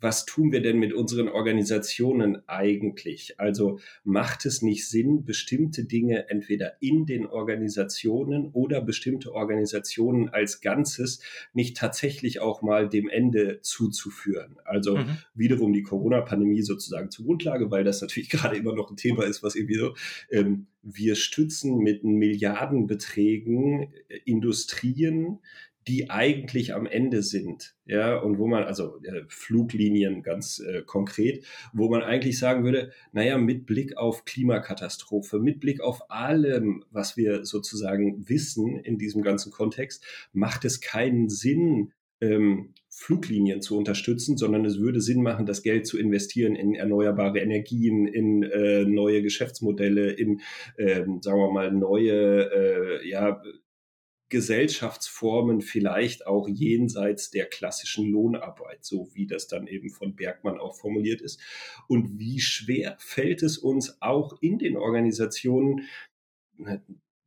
was 0.00 0.26
tun 0.26 0.52
wir 0.52 0.60
denn 0.60 0.78
mit 0.78 0.92
unseren 0.92 1.28
Organisationen 1.28 2.46
eigentlich? 2.48 3.40
Also 3.40 3.78
macht 4.04 4.44
es 4.44 4.60
nicht 4.60 4.88
Sinn, 4.88 5.24
bestimmte 5.24 5.84
Dinge 5.84 6.28
entweder 6.28 6.74
in 6.80 7.06
den 7.06 7.26
Organisationen 7.26 8.50
oder 8.52 8.82
bestimmte 8.82 9.32
Organisationen 9.32 10.28
als 10.28 10.60
Ganzes 10.60 11.20
nicht 11.54 11.76
tatsächlich 11.76 12.40
auch 12.40 12.60
mal 12.60 12.88
dem 12.88 13.08
Ende 13.08 13.60
zuzuführen? 13.62 14.56
Also 14.64 14.98
mhm. 14.98 15.18
wiederum 15.34 15.72
die 15.72 15.82
Corona-Pandemie 15.82 16.62
sozusagen 16.62 17.10
zur 17.10 17.24
Grundlage, 17.24 17.70
weil 17.70 17.84
das 17.84 18.02
natürlich 18.02 18.28
gerade 18.30 18.56
immer 18.56 18.74
noch 18.74 18.90
ein 18.90 18.96
Thema 18.96 19.24
ist, 19.24 19.42
was 19.42 19.54
irgendwie 19.54 19.78
so, 19.78 19.94
ähm, 20.30 20.66
wir 20.88 21.16
stützen 21.16 21.78
mit 21.78 22.04
Milliardenbeträgen 22.04 23.92
äh, 24.08 24.20
Industrien, 24.24 25.40
die 25.88 26.10
eigentlich 26.10 26.74
am 26.74 26.86
Ende 26.86 27.22
sind, 27.22 27.76
ja, 27.84 28.16
und 28.16 28.38
wo 28.38 28.46
man, 28.46 28.64
also 28.64 29.00
äh, 29.04 29.22
Fluglinien 29.28 30.22
ganz 30.22 30.58
äh, 30.58 30.82
konkret, 30.82 31.44
wo 31.72 31.88
man 31.88 32.02
eigentlich 32.02 32.38
sagen 32.38 32.64
würde, 32.64 32.90
naja, 33.12 33.38
mit 33.38 33.66
Blick 33.66 33.96
auf 33.96 34.24
Klimakatastrophe, 34.24 35.38
mit 35.38 35.60
Blick 35.60 35.80
auf 35.80 36.10
allem, 36.10 36.84
was 36.90 37.16
wir 37.16 37.44
sozusagen 37.44 38.28
wissen 38.28 38.78
in 38.80 38.98
diesem 38.98 39.22
ganzen 39.22 39.52
Kontext, 39.52 40.04
macht 40.32 40.64
es 40.64 40.80
keinen 40.80 41.28
Sinn, 41.28 41.92
ähm, 42.20 42.74
Fluglinien 42.88 43.60
zu 43.60 43.76
unterstützen, 43.76 44.38
sondern 44.38 44.64
es 44.64 44.80
würde 44.80 45.02
Sinn 45.02 45.22
machen, 45.22 45.44
das 45.44 45.62
Geld 45.62 45.86
zu 45.86 45.98
investieren 45.98 46.56
in 46.56 46.74
erneuerbare 46.74 47.40
Energien, 47.40 48.06
in 48.06 48.42
äh, 48.42 48.84
neue 48.84 49.22
Geschäftsmodelle, 49.22 50.12
in, 50.12 50.40
ähm, 50.78 51.20
sagen 51.20 51.38
wir 51.38 51.52
mal, 51.52 51.70
neue, 51.72 52.50
äh, 52.50 53.08
ja, 53.08 53.42
Gesellschaftsformen 54.28 55.60
vielleicht 55.60 56.26
auch 56.26 56.48
jenseits 56.48 57.30
der 57.30 57.46
klassischen 57.46 58.10
Lohnarbeit, 58.10 58.84
so 58.84 59.08
wie 59.14 59.26
das 59.26 59.46
dann 59.46 59.66
eben 59.66 59.90
von 59.90 60.16
Bergmann 60.16 60.58
auch 60.58 60.76
formuliert 60.76 61.20
ist. 61.20 61.40
Und 61.88 62.18
wie 62.18 62.40
schwer 62.40 62.96
fällt 62.98 63.42
es 63.42 63.58
uns 63.58 64.00
auch 64.02 64.36
in 64.40 64.58
den 64.58 64.76
Organisationen, 64.76 65.82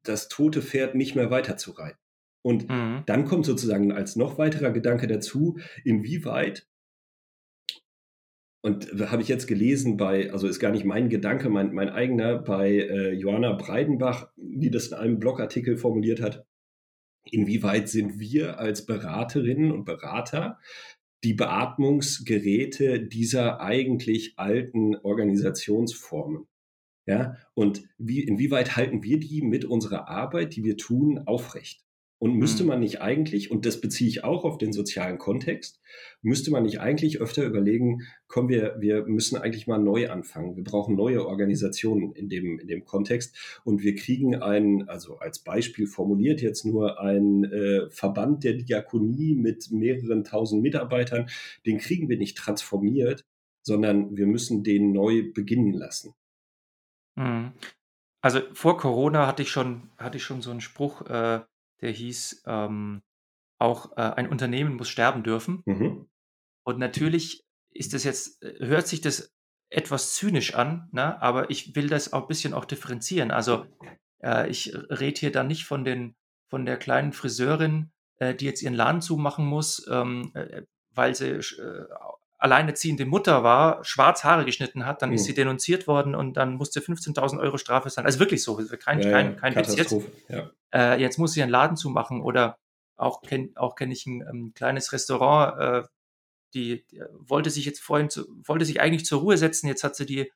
das 0.03 0.27
tote 0.27 0.61
Pferd 0.61 0.95
nicht 0.95 1.15
mehr 1.15 1.31
weiterzureiten? 1.31 1.99
Und 2.41 2.69
mhm. 2.69 3.03
dann 3.05 3.25
kommt 3.25 3.45
sozusagen 3.45 3.91
als 3.91 4.15
noch 4.15 4.37
weiterer 4.37 4.71
Gedanke 4.71 5.07
dazu, 5.07 5.59
inwieweit 5.83 6.69
und 8.61 8.91
habe 9.09 9.21
ich 9.21 9.29
jetzt 9.29 9.47
gelesen 9.47 9.95
bei, 9.95 10.31
also 10.33 10.47
ist 10.47 10.59
gar 10.59 10.71
nicht 10.71 10.83
mein 10.83 11.09
Gedanke, 11.09 11.49
mein, 11.49 11.73
mein 11.73 11.89
eigener, 11.89 12.39
bei 12.39 12.71
äh, 12.71 13.13
Johanna 13.13 13.53
Breidenbach, 13.53 14.29
die 14.35 14.69
das 14.69 14.87
in 14.87 14.95
einem 14.95 15.19
Blogartikel 15.19 15.77
formuliert 15.77 16.21
hat, 16.21 16.45
Inwieweit 17.31 17.89
sind 17.89 18.19
wir 18.19 18.59
als 18.59 18.85
Beraterinnen 18.85 19.71
und 19.71 19.85
Berater 19.85 20.59
die 21.23 21.33
Beatmungsgeräte 21.33 23.01
dieser 23.01 23.59
eigentlich 23.61 24.33
alten 24.37 24.95
Organisationsformen? 24.95 26.47
Ja, 27.05 27.37
und 27.55 27.83
wie, 27.97 28.21
inwieweit 28.21 28.75
halten 28.75 29.01
wir 29.01 29.19
die 29.19 29.41
mit 29.41 29.65
unserer 29.65 30.07
Arbeit, 30.07 30.55
die 30.55 30.63
wir 30.63 30.77
tun, 30.77 31.17
aufrecht? 31.25 31.83
Und 32.21 32.35
müsste 32.35 32.63
mhm. 32.63 32.69
man 32.69 32.79
nicht 32.81 33.01
eigentlich, 33.01 33.49
und 33.49 33.65
das 33.65 33.79
beziehe 33.79 34.09
ich 34.09 34.25
auch 34.25 34.43
auf 34.43 34.57
den 34.57 34.73
sozialen 34.73 35.17
Kontext, 35.17 35.79
müsste 36.21 36.51
man 36.51 36.63
nicht 36.63 36.81
eigentlich 36.81 37.21
öfter 37.21 37.45
überlegen, 37.45 38.01
komm, 38.27 38.49
wir, 38.49 38.75
wir 38.79 39.05
müssen 39.05 39.37
eigentlich 39.37 39.67
mal 39.67 39.77
neu 39.77 40.09
anfangen. 40.09 40.57
Wir 40.57 40.65
brauchen 40.65 40.95
neue 40.95 41.25
Organisationen 41.25 42.11
in 42.11 42.27
dem, 42.27 42.59
in 42.59 42.67
dem 42.67 42.83
Kontext. 42.83 43.61
Und 43.63 43.81
wir 43.81 43.95
kriegen 43.95 44.35
einen, 44.35 44.89
also 44.89 45.19
als 45.19 45.39
Beispiel 45.39 45.87
formuliert 45.87 46.41
jetzt 46.41 46.65
nur 46.65 46.99
ein 46.99 47.45
äh, 47.45 47.89
Verband 47.89 48.43
der 48.43 48.53
Diakonie 48.53 49.35
mit 49.35 49.71
mehreren 49.71 50.25
tausend 50.25 50.61
Mitarbeitern, 50.61 51.29
den 51.65 51.77
kriegen 51.77 52.09
wir 52.09 52.17
nicht 52.17 52.37
transformiert, 52.37 53.23
sondern 53.63 54.17
wir 54.17 54.27
müssen 54.27 54.63
den 54.63 54.91
neu 54.91 55.31
beginnen 55.33 55.73
lassen. 55.73 56.13
Mhm. 57.15 57.53
Also 58.21 58.41
vor 58.51 58.77
Corona 58.77 59.25
hatte 59.25 59.43
ich 59.43 59.49
schon, 59.49 59.89
hatte 59.97 60.17
ich 60.17 60.23
schon 60.23 60.41
so 60.41 60.51
einen 60.51 60.59
Spruch, 60.59 61.01
äh, 61.07 61.39
der 61.81 61.91
hieß 61.91 62.43
ähm, 62.45 63.01
auch, 63.57 63.97
äh, 63.97 64.01
ein 64.01 64.29
Unternehmen 64.29 64.75
muss 64.75 64.89
sterben 64.89 65.23
dürfen. 65.23 65.63
Mhm. 65.65 66.09
Und 66.63 66.79
natürlich 66.79 67.45
ist 67.71 67.93
das 67.93 68.03
jetzt, 68.03 68.41
äh, 68.43 68.65
hört 68.65 68.87
sich 68.87 69.01
das 69.01 69.33
etwas 69.69 70.15
zynisch 70.15 70.55
an, 70.55 70.89
ne? 70.91 71.21
aber 71.21 71.49
ich 71.49 71.75
will 71.75 71.87
das 71.87 72.13
auch 72.13 72.23
ein 72.23 72.27
bisschen 72.27 72.53
auch 72.53 72.65
differenzieren. 72.65 73.31
Also 73.31 73.65
äh, 74.23 74.49
ich 74.49 74.73
rede 74.75 75.19
hier 75.19 75.31
dann 75.31 75.47
nicht 75.47 75.65
von, 75.65 75.83
den, 75.83 76.15
von 76.47 76.65
der 76.65 76.77
kleinen 76.77 77.13
Friseurin, 77.13 77.91
äh, 78.17 78.33
die 78.33 78.45
jetzt 78.45 78.61
ihren 78.61 78.73
Laden 78.73 79.01
zumachen 79.01 79.45
muss, 79.45 79.87
ähm, 79.89 80.31
äh, 80.33 80.63
weil 80.93 81.13
sie 81.15 81.29
äh, 81.29 81.85
alleinerziehende 82.39 83.05
Mutter 83.05 83.43
war, 83.43 83.83
schwarz 83.83 84.23
Haare 84.23 84.45
geschnitten 84.45 84.85
hat, 84.85 85.01
dann 85.01 85.09
mhm. 85.09 85.15
ist 85.15 85.25
sie 85.25 85.33
denunziert 85.33 85.87
worden 85.87 86.15
und 86.15 86.35
dann 86.35 86.55
musste 86.55 86.79
15.000 86.79 87.39
Euro 87.39 87.57
Strafe 87.57 87.89
sein. 87.89 88.05
Also 88.05 88.19
wirklich 88.19 88.43
so, 88.43 88.55
kein, 88.55 89.01
ja, 89.01 89.11
kein, 89.11 89.35
kein 89.35 89.55
Witz 89.55 89.75
jetzt. 89.75 89.95
Ja. 90.29 90.49
Äh, 90.73 91.01
jetzt 91.01 91.19
muss 91.19 91.33
sie 91.33 91.43
einen 91.43 91.51
Laden 91.51 91.75
zumachen 91.75 92.21
oder 92.21 92.57
auch 92.95 93.21
kenne 93.21 93.51
auch 93.55 93.75
kenn 93.75 93.91
ich 93.91 94.05
ein, 94.05 94.21
ähm, 94.21 94.53
kleines 94.55 94.93
Restaurant, 94.93 95.59
äh, 95.59 95.87
die, 96.53 96.85
die, 96.87 97.01
wollte 97.13 97.49
sich 97.49 97.65
jetzt 97.65 97.81
vorhin, 97.81 98.09
zu, 98.09 98.25
wollte 98.45 98.65
sich 98.65 98.79
eigentlich 98.79 99.05
zur 99.05 99.19
Ruhe 99.19 99.37
setzen, 99.37 99.67
jetzt 99.67 99.83
hat 99.83 99.95
sie 99.95 100.05
die 100.05 100.31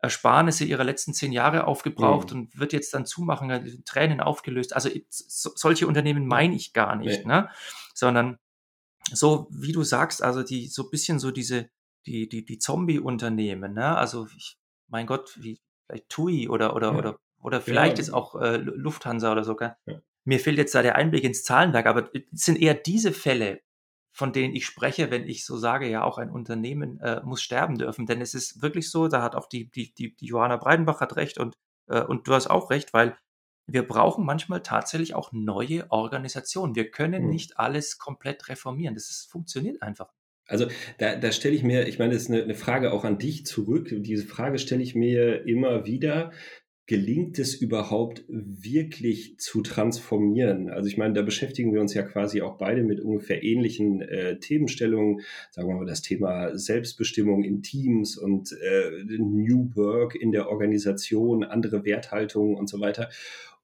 Ersparnisse 0.00 0.64
ihrer 0.64 0.84
letzten 0.84 1.14
zehn 1.14 1.32
Jahre 1.32 1.66
aufgebraucht 1.66 2.32
mhm. 2.32 2.40
und 2.40 2.58
wird 2.58 2.72
jetzt 2.72 2.92
dann 2.94 3.06
zumachen, 3.06 3.82
Tränen 3.84 4.20
aufgelöst. 4.20 4.74
Also 4.74 4.90
so, 5.08 5.50
solche 5.54 5.86
Unternehmen 5.86 6.26
meine 6.26 6.54
ich 6.54 6.72
gar 6.72 6.96
nicht, 6.96 7.26
nee. 7.26 7.32
ne? 7.32 7.50
sondern 7.94 8.38
so 9.12 9.48
wie 9.50 9.72
du 9.72 9.82
sagst, 9.82 10.22
also 10.22 10.42
die 10.42 10.66
so 10.68 10.84
ein 10.84 10.90
bisschen 10.90 11.18
so 11.18 11.30
diese, 11.30 11.68
die, 12.06 12.28
die, 12.28 12.44
die 12.44 12.58
Zombie-Unternehmen, 12.58 13.74
ne? 13.74 13.96
Also 13.96 14.26
ich, 14.36 14.56
mein 14.88 15.06
Gott, 15.06 15.36
wie 15.40 15.60
vielleicht 15.86 16.08
TUI 16.08 16.48
oder 16.48 16.74
oder 16.74 16.92
ja. 16.92 16.98
oder 16.98 17.18
oder 17.44 17.60
vielleicht 17.60 17.98
ja. 17.98 18.02
ist 18.02 18.10
auch 18.10 18.40
äh, 18.40 18.56
Lufthansa 18.56 19.30
oder 19.30 19.44
sogar. 19.44 19.76
Ja. 19.86 20.00
Mir 20.24 20.40
fehlt 20.40 20.56
jetzt 20.56 20.74
da 20.74 20.80
der 20.80 20.96
Einblick 20.96 21.24
ins 21.24 21.44
Zahlenwerk, 21.44 21.86
aber 21.86 22.10
es 22.14 22.22
sind 22.32 22.60
eher 22.60 22.72
diese 22.72 23.12
Fälle, 23.12 23.60
von 24.12 24.32
denen 24.32 24.54
ich 24.54 24.64
spreche, 24.64 25.10
wenn 25.10 25.28
ich 25.28 25.44
so 25.44 25.58
sage, 25.58 25.88
ja, 25.88 26.04
auch 26.04 26.16
ein 26.16 26.30
Unternehmen 26.30 27.00
äh, 27.00 27.20
muss 27.22 27.42
sterben 27.42 27.76
dürfen. 27.76 28.06
Denn 28.06 28.22
es 28.22 28.32
ist 28.32 28.62
wirklich 28.62 28.90
so, 28.90 29.08
da 29.08 29.22
hat 29.22 29.34
auch 29.34 29.46
die, 29.46 29.70
die, 29.70 29.92
die, 29.92 30.16
die 30.16 30.26
Johanna 30.26 30.56
Breidenbach 30.56 31.00
hat 31.00 31.16
recht 31.16 31.38
und, 31.38 31.54
äh, 31.88 32.02
und 32.02 32.26
du 32.26 32.32
hast 32.32 32.46
auch 32.46 32.70
recht, 32.70 32.94
weil 32.94 33.18
wir 33.66 33.86
brauchen 33.86 34.24
manchmal 34.24 34.62
tatsächlich 34.62 35.14
auch 35.14 35.32
neue 35.32 35.90
Organisationen. 35.90 36.74
Wir 36.74 36.90
können 36.90 37.24
hm. 37.24 37.30
nicht 37.30 37.58
alles 37.58 37.98
komplett 37.98 38.48
reformieren. 38.48 38.94
Das 38.94 39.10
ist, 39.10 39.30
funktioniert 39.30 39.82
einfach. 39.82 40.12
Also 40.46 40.66
da, 40.98 41.16
da 41.16 41.32
stelle 41.32 41.54
ich 41.54 41.62
mir, 41.62 41.88
ich 41.88 41.98
meine, 41.98 42.12
das 42.12 42.24
ist 42.24 42.30
eine, 42.30 42.42
eine 42.42 42.54
Frage 42.54 42.92
auch 42.92 43.04
an 43.04 43.18
dich 43.18 43.46
zurück. 43.46 43.88
Diese 43.90 44.26
Frage 44.26 44.58
stelle 44.58 44.82
ich 44.82 44.94
mir 44.94 45.46
immer 45.46 45.86
wieder. 45.86 46.32
Gelingt 46.86 47.38
es 47.38 47.54
überhaupt 47.54 48.24
wirklich 48.28 49.38
zu 49.38 49.62
transformieren? 49.62 50.68
Also 50.68 50.86
ich 50.86 50.98
meine, 50.98 51.14
da 51.14 51.22
beschäftigen 51.22 51.72
wir 51.72 51.80
uns 51.80 51.94
ja 51.94 52.02
quasi 52.02 52.42
auch 52.42 52.58
beide 52.58 52.82
mit 52.82 53.00
ungefähr 53.00 53.42
ähnlichen 53.42 54.02
äh, 54.02 54.38
Themenstellungen. 54.38 55.22
Sagen 55.50 55.68
wir 55.68 55.76
mal 55.76 55.86
das 55.86 56.02
Thema 56.02 56.58
Selbstbestimmung 56.58 57.42
in 57.42 57.62
Teams 57.62 58.18
und 58.18 58.52
äh, 58.52 58.90
New 59.18 59.70
Work 59.76 60.14
in 60.14 60.30
der 60.30 60.50
Organisation, 60.50 61.42
andere 61.42 61.86
Werthaltungen 61.86 62.54
und 62.54 62.68
so 62.68 62.80
weiter. 62.80 63.08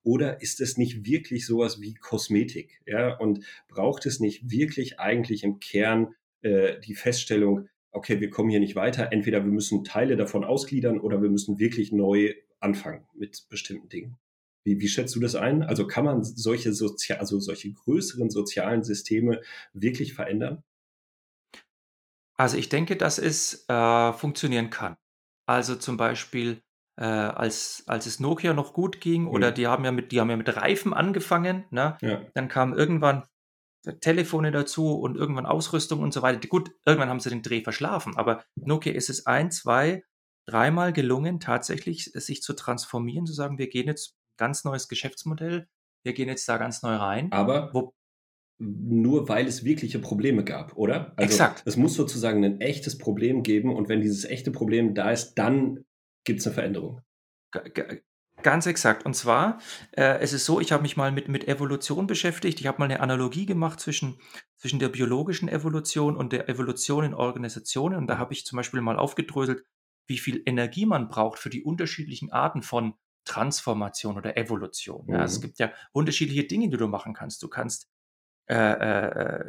Oder 0.03 0.41
ist 0.41 0.61
es 0.61 0.77
nicht 0.77 1.05
wirklich 1.05 1.45
sowas 1.45 1.79
wie 1.79 1.93
Kosmetik? 1.93 2.81
Ja, 2.85 3.17
und 3.17 3.45
braucht 3.67 4.05
es 4.05 4.19
nicht 4.19 4.49
wirklich 4.49 4.99
eigentlich 4.99 5.43
im 5.43 5.59
Kern 5.59 6.15
äh, 6.41 6.79
die 6.79 6.95
Feststellung, 6.95 7.67
okay, 7.91 8.19
wir 8.19 8.29
kommen 8.29 8.49
hier 8.49 8.59
nicht 8.59 8.75
weiter. 8.75 9.11
Entweder 9.11 9.43
wir 9.43 9.51
müssen 9.51 9.83
Teile 9.83 10.15
davon 10.15 10.43
ausgliedern 10.43 10.99
oder 10.99 11.21
wir 11.21 11.29
müssen 11.29 11.59
wirklich 11.59 11.91
neu 11.91 12.33
anfangen 12.59 13.05
mit 13.13 13.47
bestimmten 13.49 13.89
Dingen. 13.89 14.17
Wie, 14.63 14.79
wie 14.79 14.87
schätzt 14.87 15.15
du 15.15 15.19
das 15.19 15.35
ein? 15.35 15.63
Also 15.63 15.87
kann 15.87 16.05
man 16.05 16.23
solche 16.23 16.73
sozial, 16.73 17.19
also 17.19 17.39
solche 17.39 17.71
größeren 17.71 18.29
sozialen 18.29 18.83
Systeme 18.83 19.41
wirklich 19.73 20.13
verändern? 20.13 20.63
Also 22.35 22.57
ich 22.57 22.69
denke, 22.69 22.95
dass 22.95 23.19
es 23.19 23.65
äh, 23.67 24.13
funktionieren 24.13 24.69
kann. 24.69 24.97
Also 25.47 25.75
zum 25.75 25.97
Beispiel 25.97 26.61
äh, 26.97 27.03
als, 27.03 27.83
als 27.87 28.05
es 28.05 28.19
Nokia 28.19 28.53
noch 28.53 28.73
gut 28.73 29.01
ging, 29.01 29.27
oder 29.27 29.51
mhm. 29.51 29.55
die 29.55 29.67
haben 29.67 29.85
ja 29.85 29.91
mit, 29.91 30.11
die 30.11 30.19
haben 30.19 30.29
ja 30.29 30.37
mit 30.37 30.55
Reifen 30.55 30.93
angefangen, 30.93 31.65
ne? 31.69 31.97
Ja. 32.01 32.21
Dann 32.33 32.47
kamen 32.47 32.77
irgendwann 32.77 33.23
Telefone 33.99 34.51
dazu 34.51 34.93
und 34.99 35.17
irgendwann 35.17 35.45
Ausrüstung 35.45 36.01
und 36.01 36.13
so 36.13 36.21
weiter. 36.21 36.47
Gut, 36.47 36.71
irgendwann 36.85 37.09
haben 37.09 37.19
sie 37.19 37.29
den 37.29 37.41
Dreh 37.41 37.61
verschlafen, 37.61 38.15
aber 38.15 38.43
Nokia 38.55 38.93
ist 38.93 39.09
es 39.09 39.25
ein, 39.25 39.51
zwei, 39.51 40.03
dreimal 40.45 40.93
gelungen, 40.93 41.39
tatsächlich 41.39 42.05
sich 42.13 42.41
zu 42.41 42.53
transformieren, 42.53 43.25
zu 43.25 43.33
sagen, 43.33 43.57
wir 43.57 43.69
gehen 43.69 43.87
jetzt 43.87 44.15
ganz 44.37 44.63
neues 44.63 44.87
Geschäftsmodell, 44.87 45.67
wir 46.03 46.13
gehen 46.13 46.29
jetzt 46.29 46.47
da 46.47 46.57
ganz 46.57 46.81
neu 46.83 46.95
rein. 46.95 47.31
Aber 47.31 47.73
wo, 47.73 47.93
nur 48.59 49.27
weil 49.29 49.47
es 49.47 49.63
wirkliche 49.63 49.99
Probleme 49.99 50.43
gab, 50.43 50.75
oder? 50.77 51.13
Also 51.15 51.33
Exakt. 51.33 51.63
Es 51.65 51.77
muss 51.77 51.95
sozusagen 51.95 52.43
ein 52.43 52.61
echtes 52.61 52.97
Problem 52.97 53.43
geben 53.43 53.75
und 53.75 53.89
wenn 53.89 54.01
dieses 54.01 54.25
echte 54.25 54.51
Problem 54.51 54.93
da 54.93 55.11
ist, 55.11 55.35
dann 55.35 55.85
gibt 56.23 56.39
es 56.39 56.47
eine 56.47 56.53
Veränderung. 56.53 57.01
Ganz 58.41 58.65
exakt. 58.65 59.05
Und 59.05 59.15
zwar, 59.15 59.59
äh, 59.91 60.19
es 60.19 60.33
ist 60.33 60.45
so, 60.45 60.59
ich 60.59 60.71
habe 60.71 60.81
mich 60.81 60.97
mal 60.97 61.11
mit, 61.11 61.27
mit 61.27 61.47
Evolution 61.47 62.07
beschäftigt. 62.07 62.59
Ich 62.59 62.67
habe 62.67 62.79
mal 62.79 62.85
eine 62.85 62.99
Analogie 62.99 63.45
gemacht 63.45 63.79
zwischen, 63.79 64.19
zwischen 64.57 64.79
der 64.79 64.89
biologischen 64.89 65.47
Evolution 65.47 66.15
und 66.15 66.33
der 66.33 66.49
Evolution 66.49 67.03
in 67.03 67.13
Organisationen. 67.13 67.97
Und 67.97 68.07
da 68.07 68.17
habe 68.17 68.33
ich 68.33 68.45
zum 68.45 68.57
Beispiel 68.57 68.81
mal 68.81 68.97
aufgedröselt, 68.97 69.63
wie 70.07 70.17
viel 70.17 70.41
Energie 70.45 70.85
man 70.85 71.07
braucht 71.07 71.39
für 71.39 71.49
die 71.49 71.63
unterschiedlichen 71.63 72.31
Arten 72.31 72.63
von 72.63 72.95
Transformation 73.25 74.17
oder 74.17 74.35
Evolution. 74.37 75.05
Mhm. 75.05 75.13
Ja, 75.13 75.23
es 75.23 75.41
gibt 75.41 75.59
ja 75.59 75.71
unterschiedliche 75.91 76.45
Dinge, 76.45 76.69
die 76.69 76.77
du 76.77 76.87
machen 76.87 77.13
kannst. 77.13 77.43
Du 77.43 77.47
kannst 77.47 77.89
äh, 78.47 78.55
äh, 78.55 79.45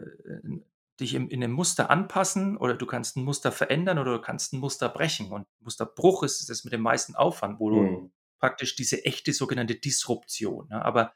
dich 1.01 1.15
in, 1.15 1.29
in 1.29 1.43
einem 1.43 1.53
Muster 1.53 1.91
anpassen 1.91 2.57
oder 2.57 2.75
du 2.75 2.87
kannst 2.87 3.17
ein 3.17 3.25
Muster 3.25 3.53
verändern 3.53 3.99
oder 3.99 4.13
du 4.13 4.21
kannst 4.21 4.53
ein 4.53 4.61
Muster 4.61 4.89
brechen. 4.89 5.33
Und 5.33 5.47
Musterbruch 5.61 6.23
ist 6.23 6.49
das 6.49 6.65
mit 6.65 6.73
dem 6.73 6.83
meisten 6.83 7.15
Aufwand, 7.15 7.59
wo 7.59 7.71
mhm. 7.71 7.75
du 7.75 8.13
praktisch 8.39 8.75
diese 8.77 9.05
echte 9.05 9.33
sogenannte 9.33 9.77
Disruption. 9.77 10.69
Ja, 10.71 10.83
aber 10.83 11.15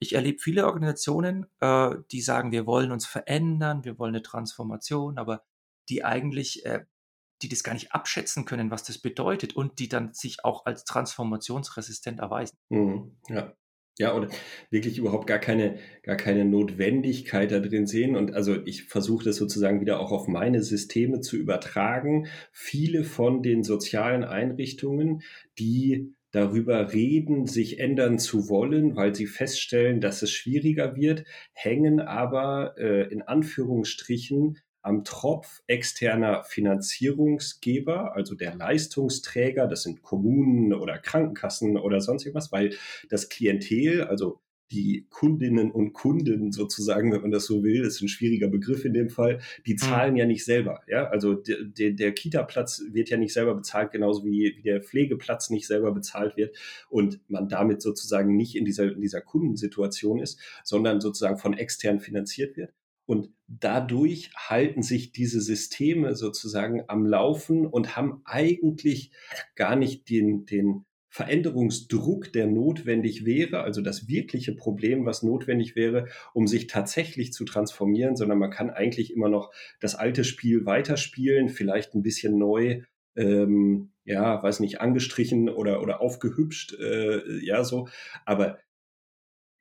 ich 0.00 0.14
erlebe 0.14 0.38
viele 0.38 0.66
Organisationen, 0.66 1.46
äh, 1.60 1.96
die 2.12 2.20
sagen, 2.20 2.52
wir 2.52 2.66
wollen 2.66 2.92
uns 2.92 3.06
verändern, 3.06 3.84
wir 3.84 3.98
wollen 3.98 4.14
eine 4.14 4.22
Transformation, 4.22 5.18
aber 5.18 5.44
die 5.88 6.04
eigentlich, 6.04 6.64
äh, 6.64 6.84
die 7.42 7.48
das 7.48 7.64
gar 7.64 7.74
nicht 7.74 7.92
abschätzen 7.92 8.44
können, 8.44 8.70
was 8.70 8.84
das 8.84 8.98
bedeutet 8.98 9.54
und 9.56 9.78
die 9.78 9.88
dann 9.88 10.12
sich 10.12 10.44
auch 10.44 10.66
als 10.66 10.84
transformationsresistent 10.84 12.20
erweisen. 12.20 12.58
Mhm, 12.68 13.16
ja. 13.28 13.52
Ja, 13.98 14.14
oder 14.14 14.28
wirklich 14.70 14.96
überhaupt 14.98 15.26
gar 15.26 15.40
keine, 15.40 15.78
gar 16.04 16.16
keine 16.16 16.44
Notwendigkeit 16.44 17.50
da 17.50 17.58
drin 17.58 17.86
sehen. 17.86 18.14
Und 18.14 18.32
also 18.32 18.54
ich 18.64 18.84
versuche 18.84 19.24
das 19.24 19.36
sozusagen 19.36 19.80
wieder 19.80 19.98
auch 19.98 20.12
auf 20.12 20.28
meine 20.28 20.62
Systeme 20.62 21.20
zu 21.20 21.36
übertragen. 21.36 22.28
Viele 22.52 23.02
von 23.02 23.42
den 23.42 23.64
sozialen 23.64 24.22
Einrichtungen, 24.22 25.22
die 25.58 26.14
darüber 26.30 26.92
reden, 26.92 27.46
sich 27.46 27.80
ändern 27.80 28.18
zu 28.20 28.48
wollen, 28.48 28.94
weil 28.94 29.14
sie 29.16 29.26
feststellen, 29.26 30.00
dass 30.00 30.22
es 30.22 30.30
schwieriger 30.30 30.94
wird, 30.94 31.24
hängen 31.52 32.00
aber 32.00 32.74
äh, 32.78 33.10
in 33.12 33.22
Anführungsstrichen 33.22 34.58
am 34.82 35.04
Tropf 35.04 35.62
externer 35.66 36.44
Finanzierungsgeber, 36.44 38.14
also 38.14 38.34
der 38.34 38.54
Leistungsträger, 38.54 39.66
das 39.66 39.82
sind 39.82 40.02
Kommunen 40.02 40.72
oder 40.72 40.98
Krankenkassen 40.98 41.76
oder 41.76 42.00
sonst 42.00 42.24
irgendwas, 42.24 42.52
weil 42.52 42.74
das 43.08 43.28
Klientel, 43.28 44.04
also 44.04 44.40
die 44.70 45.06
Kundinnen 45.08 45.70
und 45.70 45.92
Kunden 45.92 46.52
sozusagen, 46.52 47.12
wenn 47.12 47.22
man 47.22 47.30
das 47.30 47.46
so 47.46 47.62
will, 47.62 47.84
ist 47.84 48.02
ein 48.02 48.08
schwieriger 48.08 48.48
Begriff 48.48 48.84
in 48.84 48.92
dem 48.92 49.08
Fall, 49.08 49.40
die 49.66 49.72
mhm. 49.72 49.78
zahlen 49.78 50.16
ja 50.16 50.26
nicht 50.26 50.44
selber. 50.44 50.82
Ja? 50.86 51.08
Also 51.08 51.34
de, 51.34 51.64
de, 51.66 51.92
der 51.92 52.12
Kita-Platz 52.12 52.82
wird 52.90 53.08
ja 53.08 53.16
nicht 53.16 53.32
selber 53.32 53.54
bezahlt, 53.54 53.92
genauso 53.92 54.24
wie, 54.24 54.54
wie 54.56 54.62
der 54.62 54.82
Pflegeplatz 54.82 55.50
nicht 55.50 55.66
selber 55.66 55.92
bezahlt 55.92 56.36
wird 56.36 56.56
und 56.90 57.20
man 57.28 57.48
damit 57.48 57.82
sozusagen 57.82 58.36
nicht 58.36 58.56
in 58.56 58.64
dieser, 58.64 58.92
in 58.92 59.00
dieser 59.00 59.20
Kundensituation 59.20 60.20
ist, 60.20 60.38
sondern 60.64 61.00
sozusagen 61.00 61.38
von 61.38 61.54
extern 61.54 62.00
finanziert 62.00 62.56
wird. 62.56 62.72
Und 63.08 63.30
dadurch 63.46 64.30
halten 64.36 64.82
sich 64.82 65.12
diese 65.12 65.40
Systeme 65.40 66.14
sozusagen 66.14 66.84
am 66.88 67.06
Laufen 67.06 67.66
und 67.66 67.96
haben 67.96 68.20
eigentlich 68.26 69.12
gar 69.56 69.76
nicht 69.76 70.10
den, 70.10 70.44
den 70.44 70.84
Veränderungsdruck, 71.08 72.34
der 72.34 72.46
notwendig 72.46 73.24
wäre, 73.24 73.62
also 73.62 73.80
das 73.80 74.08
wirkliche 74.08 74.54
Problem, 74.54 75.06
was 75.06 75.22
notwendig 75.22 75.74
wäre, 75.74 76.08
um 76.34 76.46
sich 76.46 76.66
tatsächlich 76.66 77.32
zu 77.32 77.46
transformieren, 77.46 78.14
sondern 78.14 78.38
man 78.38 78.50
kann 78.50 78.68
eigentlich 78.68 79.14
immer 79.14 79.30
noch 79.30 79.54
das 79.80 79.94
alte 79.94 80.22
Spiel 80.22 80.66
weiterspielen, 80.66 81.48
vielleicht 81.48 81.94
ein 81.94 82.02
bisschen 82.02 82.36
neu, 82.36 82.82
ähm, 83.16 83.92
ja, 84.04 84.42
weiß 84.42 84.60
nicht, 84.60 84.82
angestrichen 84.82 85.48
oder, 85.48 85.80
oder 85.80 86.02
aufgehübscht, 86.02 86.74
äh, 86.74 87.38
ja, 87.42 87.64
so. 87.64 87.88
Aber 88.26 88.58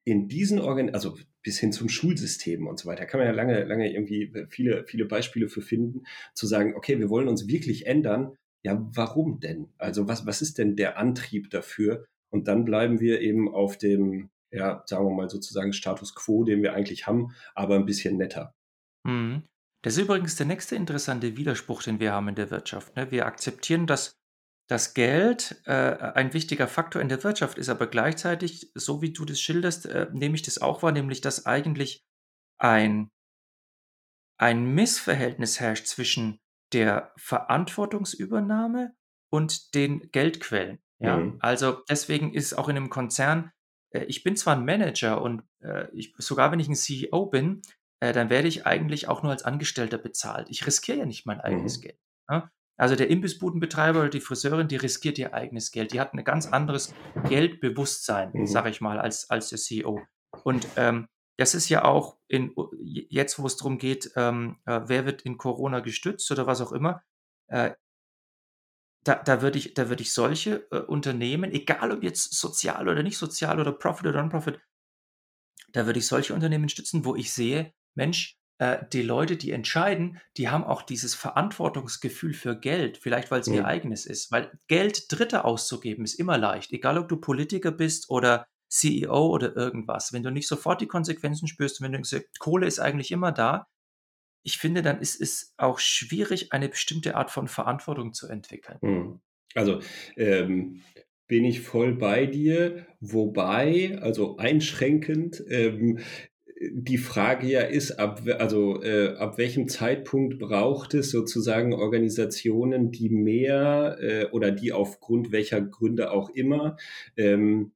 in 0.07 0.29
diesen 0.29 0.59
Organ, 0.59 0.93
also 0.93 1.17
bis 1.43 1.59
hin 1.59 1.73
zum 1.73 1.89
Schulsystem 1.89 2.65
und 2.65 2.79
so 2.79 2.87
weiter, 2.87 3.05
kann 3.05 3.19
man 3.19 3.27
ja 3.27 3.33
lange, 3.33 3.65
lange 3.65 3.91
irgendwie 3.91 4.31
viele, 4.47 4.85
viele 4.85 5.03
Beispiele 5.03 5.49
für 5.49 5.61
finden, 5.61 6.05
zu 6.33 6.47
sagen, 6.47 6.75
okay, 6.77 6.97
wir 6.97 7.09
wollen 7.09 7.27
uns 7.27 7.49
wirklich 7.49 7.87
ändern, 7.87 8.37
ja, 8.63 8.87
warum 8.93 9.41
denn? 9.41 9.67
Also 9.77 10.07
was, 10.07 10.25
was 10.25 10.41
ist 10.41 10.59
denn 10.59 10.77
der 10.77 10.97
Antrieb 10.97 11.49
dafür? 11.49 12.05
Und 12.29 12.47
dann 12.47 12.63
bleiben 12.63 13.01
wir 13.01 13.19
eben 13.19 13.53
auf 13.53 13.77
dem, 13.77 14.29
ja, 14.49 14.81
sagen 14.85 15.05
wir 15.05 15.13
mal 15.13 15.29
sozusagen 15.29 15.73
Status 15.73 16.15
quo, 16.15 16.45
den 16.45 16.63
wir 16.63 16.73
eigentlich 16.73 17.05
haben, 17.05 17.33
aber 17.53 17.75
ein 17.75 17.85
bisschen 17.85 18.15
netter. 18.15 18.53
Mhm. 19.03 19.43
Das 19.81 19.97
ist 19.97 20.03
übrigens 20.03 20.37
der 20.37 20.45
nächste 20.45 20.77
interessante 20.77 21.35
Widerspruch, 21.35 21.83
den 21.83 21.99
wir 21.99 22.13
haben 22.13 22.29
in 22.29 22.35
der 22.35 22.49
Wirtschaft. 22.49 22.95
Ne? 22.95 23.11
Wir 23.11 23.25
akzeptieren, 23.25 23.87
dass 23.87 24.15
das 24.67 24.93
Geld 24.93 25.61
äh, 25.65 25.71
ein 25.71 26.33
wichtiger 26.33 26.67
Faktor 26.67 27.01
in 27.01 27.09
der 27.09 27.23
Wirtschaft 27.23 27.57
ist, 27.57 27.69
aber 27.69 27.87
gleichzeitig, 27.87 28.71
so 28.75 29.01
wie 29.01 29.13
du 29.13 29.23
das 29.23 29.39
schilderst, 29.39 29.85
äh, 29.85 30.07
nehme 30.11 30.35
ich 30.35 30.41
das 30.41 30.61
auch 30.61 30.83
wahr, 30.83 30.91
nämlich 30.91 31.21
dass 31.21 31.45
eigentlich 31.45 32.05
ein, 32.57 33.09
ein 34.37 34.65
Missverhältnis 34.65 35.59
herrscht 35.59 35.87
zwischen 35.87 36.39
der 36.73 37.13
Verantwortungsübernahme 37.17 38.93
und 39.31 39.73
den 39.73 40.11
Geldquellen. 40.11 40.79
Ja, 40.99 41.17
mhm. 41.17 41.37
also 41.39 41.83
deswegen 41.89 42.33
ist 42.33 42.57
auch 42.57 42.69
in 42.69 42.75
einem 42.75 42.89
Konzern, 42.89 43.51
äh, 43.91 44.03
ich 44.05 44.23
bin 44.23 44.35
zwar 44.35 44.55
ein 44.55 44.65
Manager 44.65 45.21
und 45.21 45.43
äh, 45.61 45.87
ich, 45.93 46.13
sogar 46.17 46.51
wenn 46.51 46.59
ich 46.59 46.67
ein 46.67 46.75
CEO 46.75 47.27
bin, 47.27 47.61
äh, 47.99 48.13
dann 48.13 48.29
werde 48.29 48.47
ich 48.47 48.65
eigentlich 48.65 49.07
auch 49.07 49.23
nur 49.23 49.31
als 49.31 49.43
Angestellter 49.43 49.97
bezahlt. 49.97 50.49
Ich 50.49 50.65
riskiere 50.65 50.99
ja 50.99 51.05
nicht 51.05 51.25
mein 51.25 51.39
eigenes 51.39 51.77
mhm. 51.77 51.81
Geld. 51.81 51.99
Ja? 52.29 52.51
Also 52.77 52.95
der 52.95 53.09
Imbissbudenbetreiber 53.09 53.99
oder 54.01 54.09
die 54.09 54.21
Friseurin, 54.21 54.67
die 54.67 54.75
riskiert 54.75 55.17
ihr 55.17 55.33
eigenes 55.33 55.71
Geld. 55.71 55.93
Die 55.93 55.99
hat 55.99 56.13
ein 56.13 56.23
ganz 56.23 56.45
anderes 56.45 56.93
Geldbewusstsein, 57.27 58.31
mhm. 58.33 58.47
sage 58.47 58.69
ich 58.69 58.81
mal, 58.81 58.99
als, 58.99 59.29
als 59.29 59.49
der 59.49 59.57
CEO. 59.57 59.99
Und 60.43 60.67
ähm, 60.75 61.07
das 61.37 61.55
ist 61.55 61.69
ja 61.69 61.85
auch 61.85 62.17
in, 62.27 62.53
jetzt, 62.81 63.39
wo 63.39 63.47
es 63.47 63.57
darum 63.57 63.77
geht, 63.77 64.11
ähm, 64.15 64.59
äh, 64.65 64.81
wer 64.85 65.05
wird 65.05 65.23
in 65.23 65.37
Corona 65.37 65.79
gestützt 65.79 66.29
oder 66.31 66.47
was 66.47 66.61
auch 66.61 66.71
immer, 66.71 67.03
äh, 67.47 67.71
da, 69.03 69.15
da 69.15 69.41
würde 69.41 69.57
ich, 69.57 69.73
da 69.73 69.89
ich 69.89 70.13
solche 70.13 70.67
äh, 70.71 70.79
Unternehmen, 70.79 71.51
egal 71.51 71.91
ob 71.91 72.03
jetzt 72.03 72.33
sozial 72.33 72.89
oder 72.89 73.03
nicht 73.03 73.17
sozial 73.17 73.59
oder 73.59 73.71
Profit 73.71 74.07
oder 74.07 74.21
Non-Profit, 74.21 74.59
da 75.71 75.85
würde 75.85 75.99
ich 75.99 76.07
solche 76.07 76.33
Unternehmen 76.33 76.69
stützen, 76.69 77.05
wo 77.05 77.15
ich 77.15 77.31
sehe, 77.31 77.73
Mensch, 77.95 78.37
äh, 78.59 78.77
die 78.91 79.01
Leute, 79.01 79.37
die 79.37 79.51
entscheiden, 79.51 80.19
die 80.37 80.49
haben 80.49 80.63
auch 80.63 80.81
dieses 80.81 81.13
Verantwortungsgefühl 81.13 82.33
für 82.33 82.59
Geld, 82.59 82.97
vielleicht 82.97 83.29
weil 83.31 83.41
es 83.41 83.47
mhm. 83.47 83.55
ihr 83.55 83.65
eigenes 83.65 84.05
ist. 84.05 84.31
Weil 84.31 84.51
Geld 84.67 85.05
Dritte 85.09 85.45
auszugeben 85.45 86.03
ist 86.03 86.19
immer 86.19 86.37
leicht, 86.37 86.71
egal 86.71 86.97
ob 86.97 87.07
du 87.07 87.17
Politiker 87.17 87.71
bist 87.71 88.09
oder 88.09 88.47
CEO 88.69 89.27
oder 89.27 89.55
irgendwas, 89.55 90.11
wenn 90.11 90.23
du 90.23 90.31
nicht 90.31 90.47
sofort 90.47 90.81
die 90.81 90.87
Konsequenzen 90.87 91.47
spürst, 91.47 91.81
wenn 91.81 91.93
du 91.93 92.03
sagst, 92.03 92.39
Kohle 92.39 92.67
ist 92.67 92.79
eigentlich 92.79 93.11
immer 93.11 93.31
da, 93.31 93.67
ich 94.43 94.57
finde, 94.57 94.81
dann 94.81 95.01
ist 95.01 95.19
es 95.19 95.53
auch 95.57 95.79
schwierig, 95.79 96.53
eine 96.53 96.69
bestimmte 96.69 97.15
Art 97.15 97.31
von 97.31 97.47
Verantwortung 97.47 98.13
zu 98.13 98.27
entwickeln. 98.27 98.77
Hm. 98.81 99.19
Also 99.55 99.81
ähm, 100.15 100.81
bin 101.27 101.43
ich 101.45 101.61
voll 101.61 101.93
bei 101.93 102.25
dir, 102.25 102.87
wobei, 102.99 103.99
also 104.01 104.37
einschränkend, 104.37 105.43
ähm, 105.49 105.99
die 106.59 106.97
Frage 106.97 107.47
ja 107.47 107.61
ist, 107.61 107.99
ab, 107.99 108.21
also, 108.39 108.81
äh, 108.81 109.15
ab 109.17 109.37
welchem 109.37 109.67
Zeitpunkt 109.67 110.39
braucht 110.39 110.93
es 110.93 111.11
sozusagen 111.11 111.73
Organisationen, 111.73 112.91
die 112.91 113.09
mehr 113.09 113.97
äh, 113.99 114.25
oder 114.31 114.51
die 114.51 114.71
aufgrund 114.71 115.31
welcher 115.31 115.61
Gründe 115.61 116.11
auch 116.11 116.29
immer 116.29 116.77
ähm, 117.15 117.73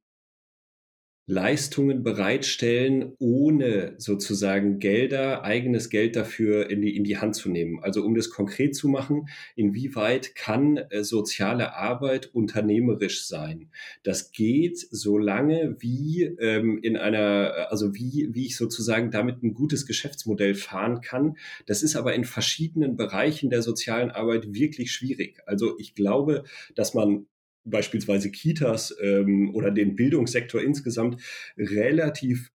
Leistungen 1.26 2.02
bereitstellen, 2.02 3.12
ohne 3.20 3.94
sozusagen 3.98 4.80
Gelder, 4.80 5.44
eigenes 5.44 5.88
Geld 5.88 6.16
dafür 6.16 6.68
in 6.68 6.82
die, 6.82 6.96
in 6.96 7.04
die 7.04 7.18
Hand 7.18 7.36
zu 7.36 7.48
nehmen. 7.48 7.78
Also 7.80 8.04
um 8.04 8.16
das 8.16 8.28
konkret 8.30 8.74
zu 8.74 8.88
machen, 8.88 9.28
inwieweit 9.54 10.34
kann 10.34 10.78
äh, 10.78 11.04
soziale 11.04 11.76
Arbeit 11.76 12.26
unternehmerisch 12.34 13.26
sein? 13.28 13.70
Das 14.02 14.32
geht 14.32 14.78
so 14.78 15.16
lange 15.16 15.76
wie 15.78 16.24
ähm, 16.40 16.80
in 16.82 16.96
einer, 16.96 17.68
also 17.70 17.94
wie, 17.94 18.28
wie 18.32 18.46
ich 18.46 18.56
sozusagen 18.56 19.12
damit 19.12 19.44
ein 19.44 19.54
gutes 19.54 19.86
Geschäftsmodell 19.86 20.56
fahren 20.56 21.02
kann. 21.02 21.36
Das 21.66 21.84
ist 21.84 21.94
aber 21.94 22.14
in 22.14 22.24
verschiedenen 22.24 22.96
Bereichen 22.96 23.48
der 23.48 23.62
sozialen 23.62 24.10
Arbeit 24.10 24.52
wirklich 24.52 24.90
schwierig. 24.90 25.38
Also 25.46 25.78
ich 25.78 25.94
glaube, 25.94 26.42
dass 26.74 26.94
man 26.94 27.26
beispielsweise 27.64 28.30
Kitas 28.30 28.94
ähm, 29.00 29.54
oder 29.54 29.70
den 29.70 29.96
Bildungssektor 29.96 30.60
insgesamt 30.60 31.22
relativ 31.56 32.50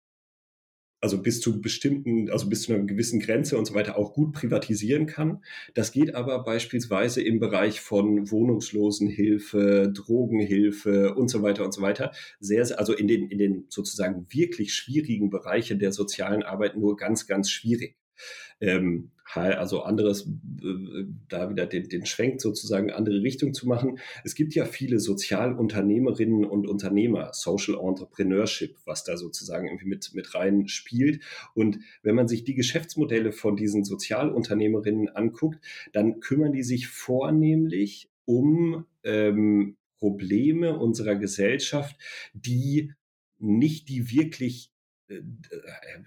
also 1.00 1.22
bis 1.22 1.40
zu 1.40 1.60
bestimmten, 1.60 2.30
also 2.30 2.48
bis 2.48 2.62
zu 2.62 2.72
einer 2.72 2.84
gewissen 2.84 3.20
Grenze 3.20 3.56
und 3.56 3.66
so 3.66 3.74
weiter 3.74 3.96
auch 3.96 4.12
gut 4.12 4.32
privatisieren 4.32 5.06
kann. 5.06 5.44
Das 5.74 5.92
geht 5.92 6.14
aber 6.14 6.42
beispielsweise 6.42 7.22
im 7.22 7.38
Bereich 7.38 7.80
von 7.80 8.30
Wohnungslosenhilfe, 8.30 9.92
Drogenhilfe 9.94 11.14
und 11.14 11.28
so 11.28 11.42
weiter 11.42 11.64
und 11.64 11.72
so 11.72 11.82
weiter 11.82 12.12
sehr, 12.40 12.66
also 12.78 12.94
in 12.94 13.06
den, 13.06 13.28
in 13.30 13.38
den 13.38 13.66
sozusagen 13.68 14.26
wirklich 14.30 14.74
schwierigen 14.74 15.30
Bereichen 15.30 15.78
der 15.78 15.92
sozialen 15.92 16.42
Arbeit 16.42 16.76
nur 16.76 16.96
ganz, 16.96 17.26
ganz 17.26 17.50
schwierig. 17.50 17.96
Ähm, 18.60 19.10
also 19.34 19.82
anderes, 19.82 20.26
äh, 20.26 21.04
da 21.28 21.50
wieder 21.50 21.66
den, 21.66 21.88
den 21.88 22.06
Schwenk 22.06 22.40
sozusagen 22.40 22.90
andere 22.90 23.22
Richtung 23.22 23.52
zu 23.52 23.68
machen. 23.68 23.98
Es 24.24 24.34
gibt 24.34 24.54
ja 24.54 24.64
viele 24.64 25.00
Sozialunternehmerinnen 25.00 26.44
und 26.44 26.66
Unternehmer, 26.66 27.30
Social 27.32 27.78
Entrepreneurship, 27.78 28.76
was 28.84 29.04
da 29.04 29.16
sozusagen 29.16 29.66
irgendwie 29.66 29.86
mit, 29.86 30.14
mit 30.14 30.34
rein 30.34 30.68
spielt. 30.68 31.22
Und 31.54 31.80
wenn 32.02 32.14
man 32.14 32.28
sich 32.28 32.44
die 32.44 32.54
Geschäftsmodelle 32.54 33.32
von 33.32 33.56
diesen 33.56 33.84
Sozialunternehmerinnen 33.84 35.10
anguckt, 35.10 35.58
dann 35.92 36.20
kümmern 36.20 36.52
die 36.52 36.62
sich 36.62 36.88
vornehmlich 36.88 38.10
um 38.24 38.86
ähm, 39.04 39.76
Probleme 39.98 40.78
unserer 40.78 41.16
Gesellschaft, 41.16 41.96
die 42.32 42.92
nicht 43.38 43.88
die 43.88 44.10
wirklich 44.10 44.70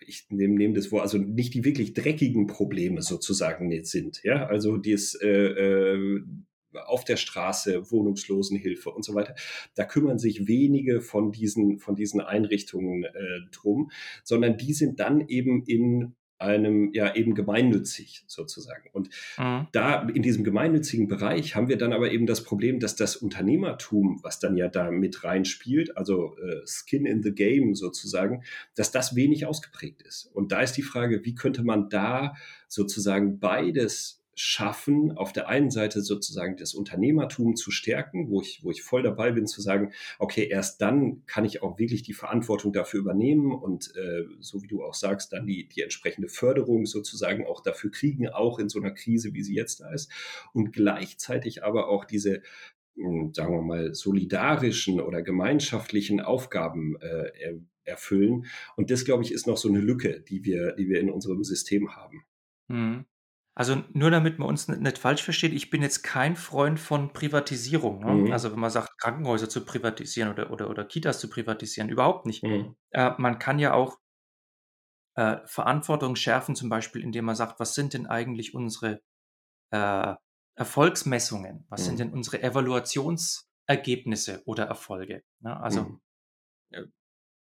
ich 0.05 0.27
nehme 0.29 0.55
nehm 0.55 0.73
das 0.73 0.87
vor, 0.87 1.01
also 1.01 1.17
nicht 1.17 1.53
die 1.53 1.63
wirklich 1.63 1.93
dreckigen 1.93 2.47
Probleme 2.47 3.01
sozusagen 3.01 3.71
jetzt 3.71 3.91
sind, 3.91 4.21
ja, 4.23 4.45
also 4.47 4.77
das 4.77 5.15
äh, 5.15 5.27
äh, 5.27 6.21
auf 6.73 7.03
der 7.03 7.17
Straße, 7.17 7.91
Wohnungslosenhilfe 7.91 8.89
und 8.89 9.03
so 9.03 9.13
weiter. 9.13 9.35
Da 9.75 9.83
kümmern 9.83 10.19
sich 10.19 10.47
wenige 10.47 11.01
von 11.01 11.31
diesen, 11.31 11.79
von 11.79 11.95
diesen 11.95 12.21
Einrichtungen 12.21 13.03
äh, 13.03 13.41
drum, 13.51 13.91
sondern 14.23 14.57
die 14.57 14.73
sind 14.73 14.99
dann 14.99 15.27
eben 15.27 15.65
in 15.65 16.15
einem 16.41 16.91
ja 16.93 17.15
eben 17.15 17.35
gemeinnützig 17.35 18.23
sozusagen. 18.27 18.89
Und 18.91 19.09
mhm. 19.37 19.67
da 19.71 20.07
in 20.07 20.21
diesem 20.21 20.43
gemeinnützigen 20.43 21.07
Bereich 21.07 21.55
haben 21.55 21.69
wir 21.69 21.77
dann 21.77 21.93
aber 21.93 22.11
eben 22.11 22.25
das 22.25 22.43
Problem, 22.43 22.79
dass 22.79 22.95
das 22.95 23.15
Unternehmertum, 23.15 24.19
was 24.23 24.39
dann 24.39 24.57
ja 24.57 24.67
da 24.67 24.91
mit 24.91 25.23
reinspielt, 25.23 25.95
also 25.97 26.35
äh, 26.37 26.65
Skin 26.65 27.05
in 27.05 27.23
the 27.23 27.33
Game 27.33 27.75
sozusagen, 27.75 28.43
dass 28.75 28.91
das 28.91 29.15
wenig 29.15 29.45
ausgeprägt 29.45 30.01
ist. 30.01 30.25
Und 30.25 30.51
da 30.51 30.61
ist 30.61 30.73
die 30.73 30.81
Frage, 30.81 31.23
wie 31.23 31.35
könnte 31.35 31.63
man 31.63 31.89
da 31.89 32.35
sozusagen 32.67 33.39
beides 33.39 34.20
schaffen, 34.41 35.11
auf 35.11 35.31
der 35.33 35.47
einen 35.47 35.69
Seite 35.69 36.01
sozusagen 36.01 36.57
das 36.57 36.73
Unternehmertum 36.73 37.55
zu 37.55 37.69
stärken, 37.69 38.29
wo 38.29 38.41
ich, 38.41 38.63
wo 38.63 38.71
ich 38.71 38.81
voll 38.81 39.03
dabei 39.03 39.31
bin 39.31 39.45
zu 39.45 39.61
sagen, 39.61 39.93
okay, 40.17 40.47
erst 40.47 40.81
dann 40.81 41.23
kann 41.27 41.45
ich 41.45 41.61
auch 41.61 41.77
wirklich 41.77 42.01
die 42.01 42.13
Verantwortung 42.13 42.73
dafür 42.73 43.01
übernehmen 43.01 43.51
und 43.51 43.95
äh, 43.95 44.25
so 44.39 44.63
wie 44.63 44.67
du 44.67 44.83
auch 44.83 44.95
sagst, 44.95 45.31
dann 45.33 45.45
die, 45.45 45.67
die 45.67 45.81
entsprechende 45.81 46.27
Förderung 46.27 46.87
sozusagen 46.87 47.45
auch 47.45 47.61
dafür 47.61 47.91
kriegen, 47.91 48.29
auch 48.29 48.57
in 48.57 48.67
so 48.67 48.79
einer 48.79 48.91
Krise, 48.91 49.33
wie 49.33 49.43
sie 49.43 49.55
jetzt 49.55 49.81
da 49.81 49.91
ist. 49.91 50.11
Und 50.53 50.73
gleichzeitig 50.73 51.63
aber 51.63 51.87
auch 51.87 52.05
diese 52.05 52.41
hm, 52.95 53.33
sagen 53.33 53.53
wir 53.53 53.61
mal, 53.61 53.93
solidarischen 53.93 54.99
oder 54.99 55.21
gemeinschaftlichen 55.21 56.19
Aufgaben 56.19 56.99
äh, 56.99 57.59
erfüllen. 57.83 58.47
Und 58.75 58.89
das, 58.89 59.05
glaube 59.05 59.23
ich, 59.23 59.31
ist 59.31 59.47
noch 59.47 59.57
so 59.57 59.69
eine 59.69 59.79
Lücke, 59.79 60.19
die 60.21 60.43
wir, 60.43 60.73
die 60.73 60.89
wir 60.89 60.99
in 60.99 61.11
unserem 61.11 61.43
System 61.43 61.95
haben. 61.95 62.25
Mhm. 62.67 63.05
Also 63.53 63.83
nur 63.91 64.11
damit 64.11 64.39
man 64.39 64.47
uns 64.47 64.69
nicht 64.69 64.97
falsch 64.97 65.23
versteht, 65.23 65.51
ich 65.51 65.69
bin 65.69 65.81
jetzt 65.81 66.03
kein 66.03 66.37
Freund 66.37 66.79
von 66.79 67.11
Privatisierung. 67.11 67.99
Ne? 67.99 68.13
Mhm. 68.13 68.31
Also 68.31 68.51
wenn 68.51 68.59
man 68.59 68.69
sagt, 68.69 68.97
Krankenhäuser 68.97 69.49
zu 69.49 69.65
privatisieren 69.65 70.31
oder, 70.31 70.51
oder, 70.51 70.69
oder 70.69 70.85
Kitas 70.85 71.19
zu 71.19 71.29
privatisieren, 71.29 71.89
überhaupt 71.89 72.25
nicht. 72.25 72.43
Mhm. 72.43 72.77
Äh, 72.91 73.11
man 73.17 73.39
kann 73.39 73.59
ja 73.59 73.73
auch 73.73 73.97
äh, 75.15 75.39
Verantwortung 75.45 76.15
schärfen, 76.15 76.55
zum 76.55 76.69
Beispiel, 76.69 77.03
indem 77.03 77.25
man 77.25 77.35
sagt, 77.35 77.59
was 77.59 77.75
sind 77.75 77.93
denn 77.93 78.07
eigentlich 78.07 78.55
unsere 78.55 79.01
äh, 79.71 80.15
Erfolgsmessungen? 80.55 81.65
Was 81.67 81.81
mhm. 81.81 81.85
sind 81.85 81.99
denn 81.99 82.13
unsere 82.13 82.41
Evaluationsergebnisse 82.41 84.43
oder 84.45 84.65
Erfolge? 84.65 85.23
Ne? 85.41 85.59
Also 85.59 85.83
mhm. 85.83 86.01
äh, 86.69 86.83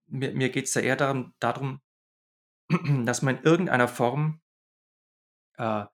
mir, 0.07 0.33
mir 0.33 0.49
geht 0.49 0.65
es 0.65 0.73
da 0.73 0.81
eher 0.81 0.97
darum, 0.97 1.35
darum, 1.41 1.83
dass 3.05 3.21
man 3.21 3.37
in 3.37 3.45
irgendeiner 3.45 3.89
Form 3.89 4.41
äh, 5.61 5.85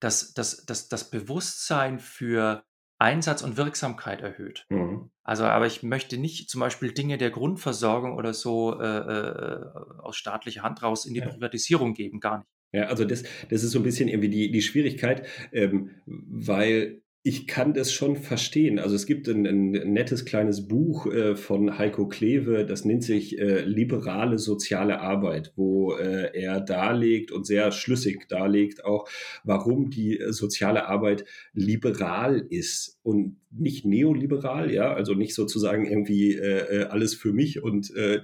das, 0.00 0.34
das, 0.34 0.66
das, 0.66 0.88
das 0.88 1.10
Bewusstsein 1.10 1.98
für 1.98 2.64
Einsatz 2.98 3.42
und 3.42 3.56
Wirksamkeit 3.56 4.20
erhöht. 4.22 4.66
Mhm. 4.68 5.10
Also, 5.22 5.44
aber 5.44 5.66
ich 5.66 5.82
möchte 5.82 6.18
nicht 6.18 6.48
zum 6.48 6.60
Beispiel 6.60 6.92
Dinge 6.92 7.18
der 7.18 7.30
Grundversorgung 7.30 8.16
oder 8.16 8.32
so 8.32 8.80
äh, 8.80 8.84
äh, 8.84 9.64
aus 9.98 10.16
staatlicher 10.16 10.62
Hand 10.62 10.82
raus 10.82 11.04
in 11.04 11.14
die 11.14 11.20
ja. 11.20 11.28
Privatisierung 11.28 11.94
geben, 11.94 12.20
gar 12.20 12.38
nicht. 12.38 12.48
Ja, 12.72 12.86
also 12.86 13.04
das, 13.04 13.22
das 13.48 13.62
ist 13.62 13.70
so 13.70 13.78
ein 13.78 13.84
bisschen 13.84 14.08
irgendwie 14.08 14.28
die, 14.28 14.50
die 14.50 14.62
Schwierigkeit, 14.62 15.26
ähm, 15.52 15.90
weil 16.06 17.02
ich 17.26 17.48
kann 17.48 17.74
das 17.74 17.92
schon 17.92 18.14
verstehen. 18.14 18.78
Also 18.78 18.94
es 18.94 19.04
gibt 19.04 19.26
ein, 19.26 19.48
ein 19.48 19.70
nettes 19.92 20.24
kleines 20.26 20.68
Buch 20.68 21.06
äh, 21.06 21.34
von 21.34 21.76
Heiko 21.76 22.06
Klewe, 22.06 22.64
das 22.64 22.84
nennt 22.84 23.02
sich 23.02 23.36
äh, 23.40 23.62
Liberale 23.62 24.38
soziale 24.38 25.00
Arbeit, 25.00 25.52
wo 25.56 25.96
äh, 25.96 26.30
er 26.40 26.60
darlegt 26.60 27.32
und 27.32 27.44
sehr 27.44 27.72
schlüssig 27.72 28.28
darlegt 28.28 28.84
auch, 28.84 29.08
warum 29.42 29.90
die 29.90 30.20
soziale 30.28 30.86
Arbeit 30.86 31.24
liberal 31.52 32.46
ist 32.48 33.00
und 33.02 33.36
nicht 33.58 33.84
neoliberal, 33.84 34.72
ja, 34.72 34.92
also 34.92 35.14
nicht 35.14 35.34
sozusagen 35.34 35.86
irgendwie 35.86 36.34
äh, 36.34 36.82
äh, 36.82 36.84
alles 36.84 37.14
für 37.14 37.32
mich 37.32 37.62
und 37.62 37.94
äh, 37.94 38.20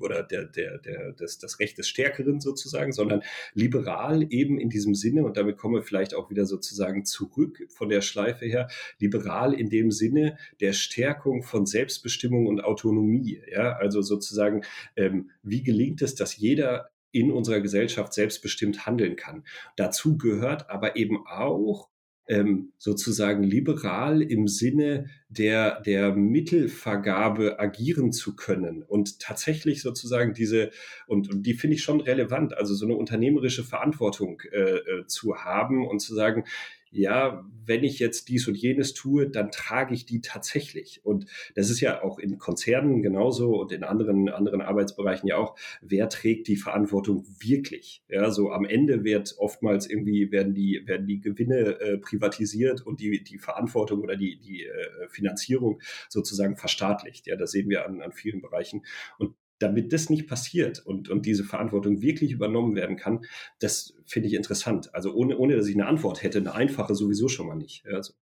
oder 0.00 0.22
der, 0.22 0.44
der, 0.44 0.78
der, 0.78 1.12
das, 1.12 1.38
das 1.38 1.60
Recht 1.60 1.78
des 1.78 1.88
Stärkeren 1.88 2.40
sozusagen, 2.40 2.92
sondern 2.92 3.22
liberal 3.54 4.26
eben 4.30 4.58
in 4.58 4.68
diesem 4.68 4.94
Sinne, 4.94 5.24
und 5.24 5.36
damit 5.36 5.56
kommen 5.56 5.76
wir 5.76 5.82
vielleicht 5.82 6.14
auch 6.14 6.30
wieder 6.30 6.46
sozusagen 6.46 7.04
zurück 7.04 7.66
von 7.68 7.88
der 7.88 8.00
Schleife 8.00 8.35
her, 8.40 8.68
liberal 8.98 9.52
in 9.54 9.70
dem 9.70 9.90
Sinne 9.90 10.36
der 10.60 10.72
Stärkung 10.72 11.42
von 11.42 11.66
Selbstbestimmung 11.66 12.46
und 12.46 12.62
Autonomie, 12.62 13.40
ja, 13.50 13.76
also 13.76 14.02
sozusagen, 14.02 14.62
ähm, 14.96 15.30
wie 15.42 15.62
gelingt 15.62 16.02
es, 16.02 16.14
dass 16.14 16.36
jeder 16.36 16.90
in 17.12 17.32
unserer 17.32 17.60
Gesellschaft 17.60 18.12
selbstbestimmt 18.12 18.84
handeln 18.84 19.16
kann. 19.16 19.44
Dazu 19.76 20.18
gehört 20.18 20.68
aber 20.68 20.96
eben 20.96 21.26
auch 21.26 21.88
ähm, 22.28 22.72
sozusagen 22.76 23.42
liberal 23.42 24.20
im 24.20 24.48
Sinne 24.48 25.08
der, 25.28 25.80
der 25.80 26.14
Mittelvergabe 26.14 27.60
agieren 27.60 28.12
zu 28.12 28.34
können 28.34 28.82
und 28.82 29.20
tatsächlich 29.20 29.80
sozusagen 29.80 30.34
diese, 30.34 30.70
und, 31.06 31.30
und 31.30 31.44
die 31.44 31.54
finde 31.54 31.76
ich 31.76 31.82
schon 31.82 32.00
relevant, 32.00 32.56
also 32.56 32.74
so 32.74 32.84
eine 32.84 32.96
unternehmerische 32.96 33.64
Verantwortung 33.64 34.42
äh, 34.52 34.58
äh 34.58 35.06
zu 35.06 35.36
haben 35.36 35.86
und 35.86 36.00
zu 36.00 36.14
sagen, 36.14 36.44
ja, 36.90 37.44
wenn 37.64 37.84
ich 37.84 37.98
jetzt 37.98 38.28
dies 38.28 38.46
und 38.48 38.54
jenes 38.54 38.94
tue, 38.94 39.28
dann 39.28 39.50
trage 39.50 39.92
ich 39.94 40.06
die 40.06 40.20
tatsächlich. 40.20 41.00
Und 41.04 41.26
das 41.54 41.68
ist 41.68 41.80
ja 41.80 42.02
auch 42.02 42.18
in 42.18 42.38
Konzernen 42.38 43.02
genauso 43.02 43.60
und 43.60 43.72
in 43.72 43.82
anderen, 43.82 44.28
anderen 44.28 44.62
Arbeitsbereichen 44.62 45.28
ja 45.28 45.36
auch, 45.36 45.56
wer 45.82 46.08
trägt 46.08 46.48
die 46.48 46.56
Verantwortung 46.56 47.26
wirklich? 47.40 48.02
Ja, 48.08 48.30
so 48.30 48.50
am 48.50 48.64
Ende 48.64 49.04
wird 49.04 49.34
oftmals 49.38 49.88
irgendwie, 49.88 50.30
werden 50.30 50.54
die, 50.54 50.82
werden 50.86 51.06
die 51.06 51.20
Gewinne 51.20 51.80
äh, 51.80 51.98
privatisiert 51.98 52.86
und 52.86 53.00
die, 53.00 53.22
die 53.22 53.38
Verantwortung 53.38 54.00
oder 54.00 54.16
die, 54.16 54.38
die 54.38 54.64
äh, 54.64 55.08
Finanzierung 55.08 55.80
sozusagen 56.08 56.56
verstaatlicht. 56.56 57.26
Ja, 57.26 57.36
das 57.36 57.50
sehen 57.50 57.68
wir 57.68 57.84
an, 57.86 58.00
an 58.00 58.12
vielen 58.12 58.40
Bereichen. 58.40 58.84
Und 59.18 59.34
damit 59.58 59.92
das 59.92 60.10
nicht 60.10 60.28
passiert 60.28 60.80
und, 60.80 61.08
und 61.08 61.26
diese 61.26 61.44
Verantwortung 61.44 62.02
wirklich 62.02 62.32
übernommen 62.32 62.74
werden 62.74 62.96
kann, 62.96 63.24
das 63.58 63.94
finde 64.04 64.28
ich 64.28 64.34
interessant. 64.34 64.94
Also 64.94 65.14
ohne, 65.14 65.36
ohne, 65.38 65.56
dass 65.56 65.66
ich 65.66 65.74
eine 65.74 65.86
Antwort 65.86 66.22
hätte, 66.22 66.38
eine 66.38 66.54
einfache 66.54 66.94
sowieso 66.94 67.28
schon 67.28 67.46
mal 67.46 67.56
nicht. 67.56 67.86
Also. 67.86 68.14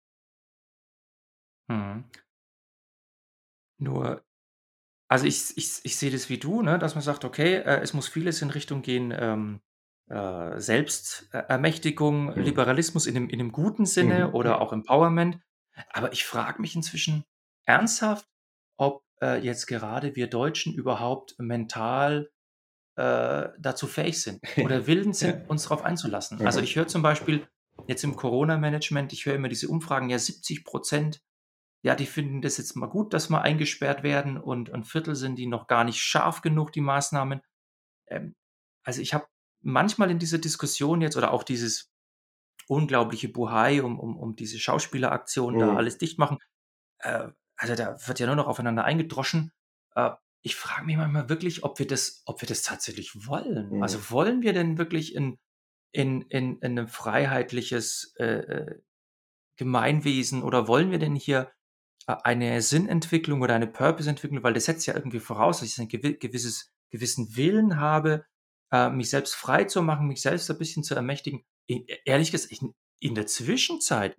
Hm. 1.69 2.03
Nur, 3.79 4.23
also 5.07 5.25
ich, 5.25 5.57
ich, 5.57 5.79
ich 5.83 5.97
sehe 5.97 6.11
das 6.11 6.29
wie 6.29 6.37
du, 6.37 6.61
ne, 6.61 6.79
dass 6.79 6.95
man 6.95 7.03
sagt, 7.03 7.25
okay, 7.25 7.55
äh, 7.55 7.81
es 7.81 7.93
muss 7.93 8.07
vieles 8.07 8.41
in 8.41 8.49
Richtung 8.49 8.81
gehen, 8.81 9.13
ähm, 9.15 9.61
äh, 10.09 10.59
Selbstermächtigung, 10.59 12.35
hm. 12.35 12.43
Liberalismus 12.43 13.07
in 13.07 13.15
dem, 13.15 13.29
in 13.29 13.39
dem 13.39 13.51
guten 13.51 13.85
Sinne 13.85 14.27
hm. 14.27 14.33
oder 14.33 14.61
auch 14.61 14.73
Empowerment. 14.73 15.39
Aber 15.91 16.13
ich 16.13 16.25
frage 16.25 16.61
mich 16.61 16.75
inzwischen 16.75 17.25
ernsthaft, 17.65 18.27
ob 18.77 19.02
äh, 19.21 19.39
jetzt 19.39 19.67
gerade 19.67 20.15
wir 20.15 20.27
Deutschen 20.27 20.73
überhaupt 20.73 21.35
mental 21.37 22.29
äh, 22.95 23.49
dazu 23.59 23.87
fähig 23.87 24.21
sind 24.21 24.41
oder 24.57 24.87
willens 24.87 25.19
sind, 25.19 25.49
uns 25.49 25.63
darauf 25.63 25.83
einzulassen. 25.83 26.45
Also 26.45 26.59
ich 26.59 26.75
höre 26.75 26.87
zum 26.87 27.01
Beispiel 27.01 27.47
jetzt 27.87 28.03
im 28.03 28.15
Corona-Management, 28.15 29.13
ich 29.13 29.25
höre 29.25 29.35
immer 29.35 29.49
diese 29.49 29.67
Umfragen, 29.67 30.09
ja 30.09 30.19
70 30.19 30.63
Prozent, 30.63 31.21
ja, 31.81 31.95
die 31.95 32.05
finden 32.05 32.41
das 32.41 32.57
jetzt 32.57 32.75
mal 32.75 32.87
gut, 32.87 33.13
dass 33.13 33.29
wir 33.29 33.41
eingesperrt 33.41 34.03
werden 34.03 34.37
und 34.37 34.73
ein 34.73 34.83
Viertel 34.83 35.15
sind 35.15 35.35
die 35.35 35.47
noch 35.47 35.67
gar 35.67 35.83
nicht 35.83 35.99
scharf 35.99 36.41
genug, 36.41 36.71
die 36.71 36.81
Maßnahmen. 36.81 37.41
Ähm, 38.07 38.35
also 38.83 39.01
ich 39.01 39.13
habe 39.13 39.27
manchmal 39.61 40.11
in 40.11 40.19
dieser 40.19 40.37
Diskussion 40.37 41.01
jetzt 41.01 41.17
oder 41.17 41.33
auch 41.33 41.43
dieses 41.43 41.91
unglaubliche 42.67 43.27
Buhai 43.27 43.83
um, 43.83 43.99
um, 43.99 44.17
um 44.17 44.35
diese 44.35 44.59
Schauspieleraktion, 44.59 45.55
mhm. 45.55 45.59
da 45.59 45.75
alles 45.75 45.97
dicht 45.97 46.19
machen, 46.19 46.37
äh, 46.99 47.29
also 47.63 47.75
da 47.75 47.95
wird 48.07 48.19
ja 48.19 48.25
nur 48.25 48.35
noch 48.35 48.47
aufeinander 48.47 48.83
eingedroschen. 48.83 49.53
Äh, 49.95 50.11
ich 50.41 50.57
frage 50.57 50.85
mich 50.85 50.97
manchmal 50.97 51.29
wirklich, 51.29 51.63
ob 51.63 51.79
wir 51.79 51.87
das, 51.87 52.21
ob 52.25 52.41
wir 52.41 52.47
das 52.47 52.61
tatsächlich 52.61 53.25
wollen. 53.25 53.77
Mhm. 53.77 53.81
Also 53.81 54.11
wollen 54.11 54.41
wir 54.41 54.51
denn 54.51 54.77
wirklich 54.77 55.15
in, 55.15 55.39
in, 55.93 56.23
in, 56.23 56.59
in 56.59 56.77
ein 56.77 56.87
freiheitliches 56.89 58.13
äh, 58.19 58.25
äh 58.25 58.81
Gemeinwesen 59.55 60.41
oder 60.41 60.67
wollen 60.67 60.89
wir 60.89 60.97
denn 60.97 61.15
hier 61.15 61.51
äh, 62.07 62.15
eine 62.23 62.61
Sinnentwicklung 62.61 63.41
oder 63.41 63.53
eine 63.53 63.67
Purpose-Entwicklung, 63.67 64.43
weil 64.43 64.55
das 64.55 64.65
setzt 64.65 64.87
ja 64.87 64.95
irgendwie 64.95 65.19
voraus, 65.19 65.59
dass 65.59 65.69
ich 65.69 65.77
ein 65.77 65.87
gewisses, 65.87 66.73
gewissen 66.89 67.35
Willen 67.37 67.79
habe, 67.79 68.25
äh, 68.71 68.89
mich 68.89 69.09
selbst 69.09 69.35
frei 69.35 69.65
zu 69.65 69.83
machen, 69.83 70.07
mich 70.07 70.21
selbst 70.21 70.49
ein 70.51 70.57
bisschen 70.57 70.83
zu 70.83 70.95
ermächtigen. 70.95 71.45
Ehrlich 72.03 72.31
gesagt, 72.31 72.51
ich, 72.51 72.61
in 72.99 73.15
der 73.15 73.27
Zwischenzeit 73.27 74.17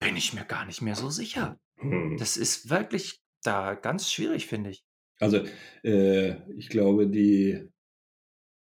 bin 0.00 0.16
ich 0.16 0.32
mir 0.32 0.44
gar 0.44 0.64
nicht 0.64 0.80
mehr 0.80 0.96
so 0.96 1.10
sicher. 1.10 1.60
Hm. 1.78 2.16
Das 2.18 2.36
ist 2.36 2.70
wirklich 2.70 3.20
da 3.42 3.74
ganz 3.74 4.10
schwierig, 4.10 4.46
finde 4.46 4.70
ich. 4.70 4.84
Also, 5.18 5.42
äh, 5.82 6.34
ich 6.52 6.68
glaube, 6.68 7.08
die 7.08 7.68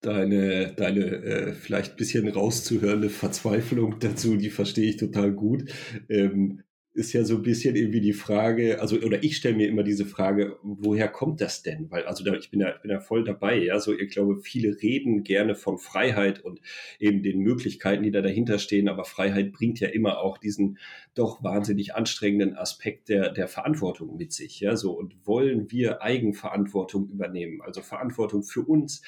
deine, 0.01 0.73
deine 0.73 1.05
äh, 1.05 1.53
vielleicht 1.53 1.95
bisschen 1.95 2.27
rauszuhörende 2.27 3.09
Verzweiflung 3.09 3.99
dazu, 3.99 4.35
die 4.35 4.49
verstehe 4.49 4.89
ich 4.89 4.97
total 4.97 5.31
gut. 5.31 5.71
Ähm, 6.09 6.63
ist 6.93 7.13
ja 7.13 7.23
so 7.23 7.35
ein 7.35 7.41
bisschen 7.41 7.75
irgendwie 7.77 8.01
die 8.01 8.11
Frage, 8.13 8.81
also 8.81 8.97
oder 8.97 9.23
ich 9.23 9.37
stelle 9.37 9.55
mir 9.55 9.69
immer 9.69 9.83
diese 9.83 10.05
Frage, 10.05 10.57
woher 10.61 11.07
kommt 11.07 11.39
das 11.39 11.63
denn? 11.63 11.89
Weil 11.89 12.03
also 12.05 12.23
da, 12.23 12.33
ich 12.33 12.51
bin 12.51 12.59
ja, 12.59 12.75
ich 12.75 12.81
bin 12.81 12.91
ja 12.91 12.99
voll 12.99 13.23
dabei, 13.23 13.57
ja, 13.57 13.79
so 13.79 13.93
ich 13.97 14.11
glaube, 14.11 14.41
viele 14.41 14.81
reden 14.81 15.23
gerne 15.23 15.55
von 15.55 15.77
Freiheit 15.77 16.43
und 16.43 16.59
eben 16.99 17.23
den 17.23 17.39
Möglichkeiten, 17.39 18.03
die 18.03 18.11
da 18.11 18.21
dahinter 18.21 18.59
stehen, 18.59 18.89
aber 18.89 19.05
Freiheit 19.05 19.53
bringt 19.53 19.79
ja 19.79 19.87
immer 19.87 20.19
auch 20.19 20.37
diesen 20.37 20.79
doch 21.13 21.41
wahnsinnig 21.43 21.95
anstrengenden 21.95 22.55
Aspekt 22.57 23.07
der 23.07 23.31
der 23.31 23.47
Verantwortung 23.47 24.17
mit 24.17 24.33
sich, 24.33 24.59
ja, 24.59 24.75
so 24.75 24.91
und 24.91 25.15
wollen 25.25 25.71
wir 25.71 26.01
Eigenverantwortung 26.01 27.09
übernehmen, 27.09 27.61
also 27.61 27.81
Verantwortung 27.81 28.43
für 28.43 28.63
uns, 28.63 29.01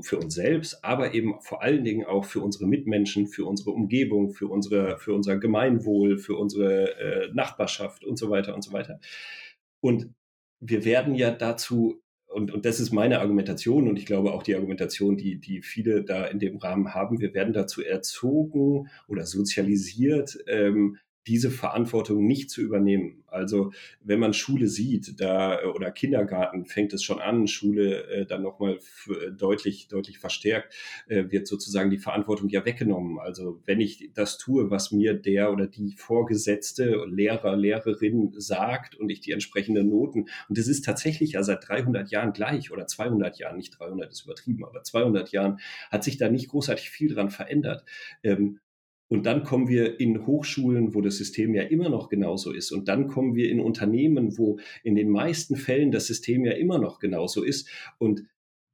für 0.00 0.18
uns 0.18 0.34
selbst, 0.34 0.84
aber 0.84 1.14
eben 1.14 1.40
vor 1.40 1.62
allen 1.62 1.84
Dingen 1.84 2.06
auch 2.06 2.24
für 2.24 2.40
unsere 2.40 2.66
Mitmenschen, 2.66 3.26
für 3.26 3.44
unsere 3.44 3.70
Umgebung, 3.70 4.30
für 4.30 4.46
unsere, 4.46 4.98
für 4.98 5.12
unser 5.12 5.36
Gemeinwohl, 5.36 6.18
für 6.18 6.36
unsere 6.36 6.96
äh, 6.98 7.30
Nachbarschaft 7.34 8.04
und 8.04 8.16
so 8.16 8.30
weiter 8.30 8.54
und 8.54 8.62
so 8.62 8.72
weiter. 8.72 9.00
Und 9.80 10.14
wir 10.60 10.84
werden 10.84 11.14
ja 11.14 11.30
dazu 11.30 12.02
und, 12.32 12.50
und 12.50 12.64
das 12.64 12.80
ist 12.80 12.92
meine 12.92 13.20
Argumentation 13.20 13.88
und 13.88 13.98
ich 13.98 14.06
glaube 14.06 14.32
auch 14.32 14.42
die 14.42 14.54
Argumentation, 14.54 15.16
die, 15.16 15.38
die 15.38 15.60
viele 15.60 16.02
da 16.02 16.24
in 16.24 16.38
dem 16.38 16.56
Rahmen 16.56 16.94
haben. 16.94 17.20
Wir 17.20 17.34
werden 17.34 17.52
dazu 17.52 17.82
erzogen 17.82 18.88
oder 19.06 19.26
sozialisiert, 19.26 20.38
ähm, 20.46 20.98
diese 21.26 21.50
Verantwortung 21.50 22.26
nicht 22.26 22.50
zu 22.50 22.60
übernehmen. 22.60 23.22
Also 23.26 23.72
wenn 24.02 24.18
man 24.18 24.34
Schule 24.34 24.66
sieht, 24.66 25.20
da 25.20 25.62
oder 25.64 25.90
Kindergarten 25.90 26.66
fängt 26.66 26.92
es 26.92 27.02
schon 27.02 27.20
an, 27.20 27.46
Schule 27.46 28.04
äh, 28.08 28.26
dann 28.26 28.42
nochmal 28.42 28.78
äh, 29.08 29.30
deutlich, 29.30 29.88
deutlich 29.88 30.18
verstärkt, 30.18 30.74
äh, 31.08 31.30
wird 31.30 31.46
sozusagen 31.46 31.90
die 31.90 31.98
Verantwortung 31.98 32.48
ja 32.48 32.64
weggenommen. 32.64 33.18
Also 33.18 33.62
wenn 33.64 33.80
ich 33.80 34.10
das 34.14 34.36
tue, 34.36 34.70
was 34.70 34.92
mir 34.92 35.14
der 35.14 35.52
oder 35.52 35.66
die 35.66 35.94
Vorgesetzte, 35.96 37.04
Lehrer, 37.06 37.56
Lehrerin 37.56 38.34
sagt 38.36 38.94
und 38.94 39.08
ich 39.10 39.20
die 39.20 39.32
entsprechenden 39.32 39.88
Noten, 39.88 40.26
und 40.48 40.58
das 40.58 40.68
ist 40.68 40.84
tatsächlich 40.84 41.32
ja 41.32 41.42
seit 41.42 41.66
300 41.66 42.10
Jahren 42.10 42.32
gleich 42.32 42.70
oder 42.70 42.86
200 42.86 43.38
Jahren, 43.38 43.56
nicht 43.56 43.78
300 43.78 44.10
ist 44.10 44.24
übertrieben, 44.24 44.64
aber 44.64 44.82
200 44.82 45.30
Jahren 45.32 45.58
hat 45.90 46.04
sich 46.04 46.18
da 46.18 46.28
nicht 46.28 46.48
großartig 46.48 46.90
viel 46.90 47.14
dran 47.14 47.30
verändert. 47.30 47.84
Ähm, 48.22 48.58
und 49.12 49.26
dann 49.26 49.44
kommen 49.44 49.68
wir 49.68 50.00
in 50.00 50.26
Hochschulen, 50.26 50.94
wo 50.94 51.02
das 51.02 51.18
System 51.18 51.54
ja 51.54 51.64
immer 51.64 51.90
noch 51.90 52.08
genauso 52.08 52.50
ist. 52.50 52.72
Und 52.72 52.88
dann 52.88 53.08
kommen 53.08 53.34
wir 53.34 53.50
in 53.50 53.60
Unternehmen, 53.60 54.38
wo 54.38 54.58
in 54.82 54.94
den 54.94 55.10
meisten 55.10 55.56
Fällen 55.56 55.90
das 55.90 56.06
System 56.06 56.46
ja 56.46 56.52
immer 56.52 56.78
noch 56.78 56.98
genauso 56.98 57.44
ist. 57.44 57.68
Und 57.98 58.24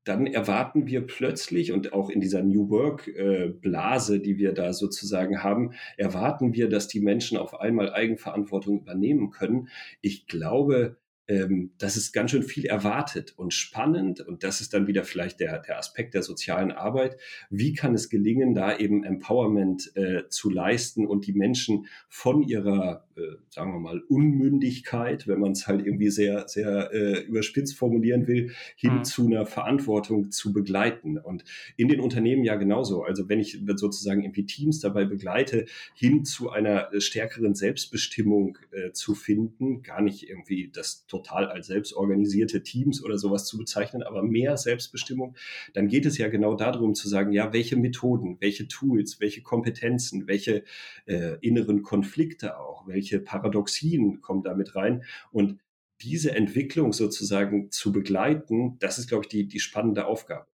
dann 0.05 0.29
erwarten 0.29 0.87
wir 0.87 1.05
plötzlich 1.05 1.73
und 1.73 1.93
auch 1.93 2.09
in 2.09 2.21
dieser 2.21 2.45
New 2.45 2.71
Work 2.71 3.09
äh, 3.09 3.49
Blase, 3.49 4.21
die 4.21 4.39
wir 4.39 4.53
da 4.53 4.73
sozusagen 4.73 5.43
haben, 5.43 5.73
erwarten 5.97 6.55
wir, 6.55 6.69
dass 6.69 6.87
die 6.87 7.01
Menschen 7.01 7.37
auf 7.37 7.59
einmal 7.59 7.93
Eigenverantwortung 7.93 8.83
übernehmen 8.83 9.31
können. 9.31 9.69
Ich 10.03 10.29
glaube, 10.29 10.99
ähm, 11.29 11.73
das 11.79 11.97
ist 11.97 12.13
ganz 12.13 12.31
schön 12.31 12.43
viel 12.43 12.65
erwartet 12.65 13.35
und 13.37 13.53
spannend. 13.53 14.21
Und 14.21 14.43
das 14.43 14.61
ist 14.61 14.73
dann 14.73 14.87
wieder 14.87 15.05
vielleicht 15.05 15.41
der, 15.41 15.61
der 15.61 15.79
Aspekt 15.79 16.15
der 16.15 16.23
sozialen 16.23 16.73
Arbeit. 16.73 17.19
Wie 17.51 17.75
kann 17.75 17.95
es 17.95 18.09
gelingen, 18.09 18.55
da 18.55 18.77
eben 18.77 19.05
Empowerment 19.05 19.95
äh, 19.95 20.29
zu 20.29 20.51
leisten 20.51 21.07
und 21.07 21.27
die 21.27 21.35
Menschen 21.35 21.87
von 22.09 22.43
ihrer, 22.43 23.07
sagen 23.51 23.73
wir 23.73 23.81
mal, 23.81 24.01
Unmündigkeit, 24.09 25.27
wenn 25.27 25.41
man 25.41 25.53
es 25.53 25.67
halt 25.67 25.85
irgendwie 25.85 26.11
sehr, 26.11 26.49
sehr 26.49 26.93
äh, 26.93 27.21
überspitzt 27.23 27.77
formulieren 27.77 28.27
will, 28.27 28.53
hin 28.77 28.97
mhm. 28.97 29.05
zu 29.05 29.27
einer 29.27 29.47
Verantwortung 29.47 30.31
zu 30.31 30.53
begleiten. 30.53 31.19
Und 31.19 31.45
in 31.77 31.89
den 31.89 32.01
Unternehmen 32.01 32.45
ja 32.45 32.57
genauso. 32.57 33.03
Also 33.03 33.29
wenn 33.29 33.41
ich 33.41 33.61
sozusagen 33.77 34.23
irgendwie 34.23 34.47
Teams 34.47 34.81
dabei 34.81 35.05
begleite, 35.05 35.67
hin 35.95 36.25
zu 36.25 36.51
einer 36.51 36.89
stärkeren 36.99 37.55
Selbstbestimmung 37.55 38.59
äh, 38.71 38.93
zu 38.93 39.15
finden, 39.15 39.83
gar 39.83 40.03
nicht 40.03 40.29
irgendwie 40.29 40.71
das 40.73 41.07
total 41.07 41.47
als 41.47 41.69
selbstorganisierte 41.69 42.63
Teams 42.63 43.03
oder 43.05 43.19
sowas 43.19 43.47
zu 43.47 43.59
bezeichnen, 43.59 44.03
aber 44.03 44.23
mehr 44.23 44.57
Selbstbestimmung, 44.57 45.37
dann 45.75 45.89
geht 45.89 46.07
es 46.07 46.19
ja 46.19 46.29
genau 46.29 46.55
darum 46.55 46.95
zu 46.95 47.09
sagen, 47.09 47.33
ja, 47.33 47.53
welche 47.53 47.77
Methoden, 47.77 48.37
welche 48.41 48.69
Tools, 48.69 49.21
welche 49.21 49.43
Kompetenzen, 49.43 50.27
welche 50.27 50.65
äh, 51.07 51.37
inneren 51.41 51.83
Konflikte 51.83 52.59
auch, 52.59 52.87
welche 52.87 53.08
Paradoxien 53.17 54.21
kommen 54.21 54.43
damit 54.43 54.75
rein 54.77 55.05
und 55.33 55.59
diese 56.01 56.35
Entwicklung 56.35 56.93
sozusagen 56.93 57.71
zu 57.71 57.91
begleiten, 57.91 58.79
das 58.79 58.99
ist, 58.99 59.09
glaube 59.09 59.25
ich, 59.25 59.29
die, 59.29 59.49
die 59.49 59.61
spannende 59.61 60.07
Aufgabe. 60.07 60.47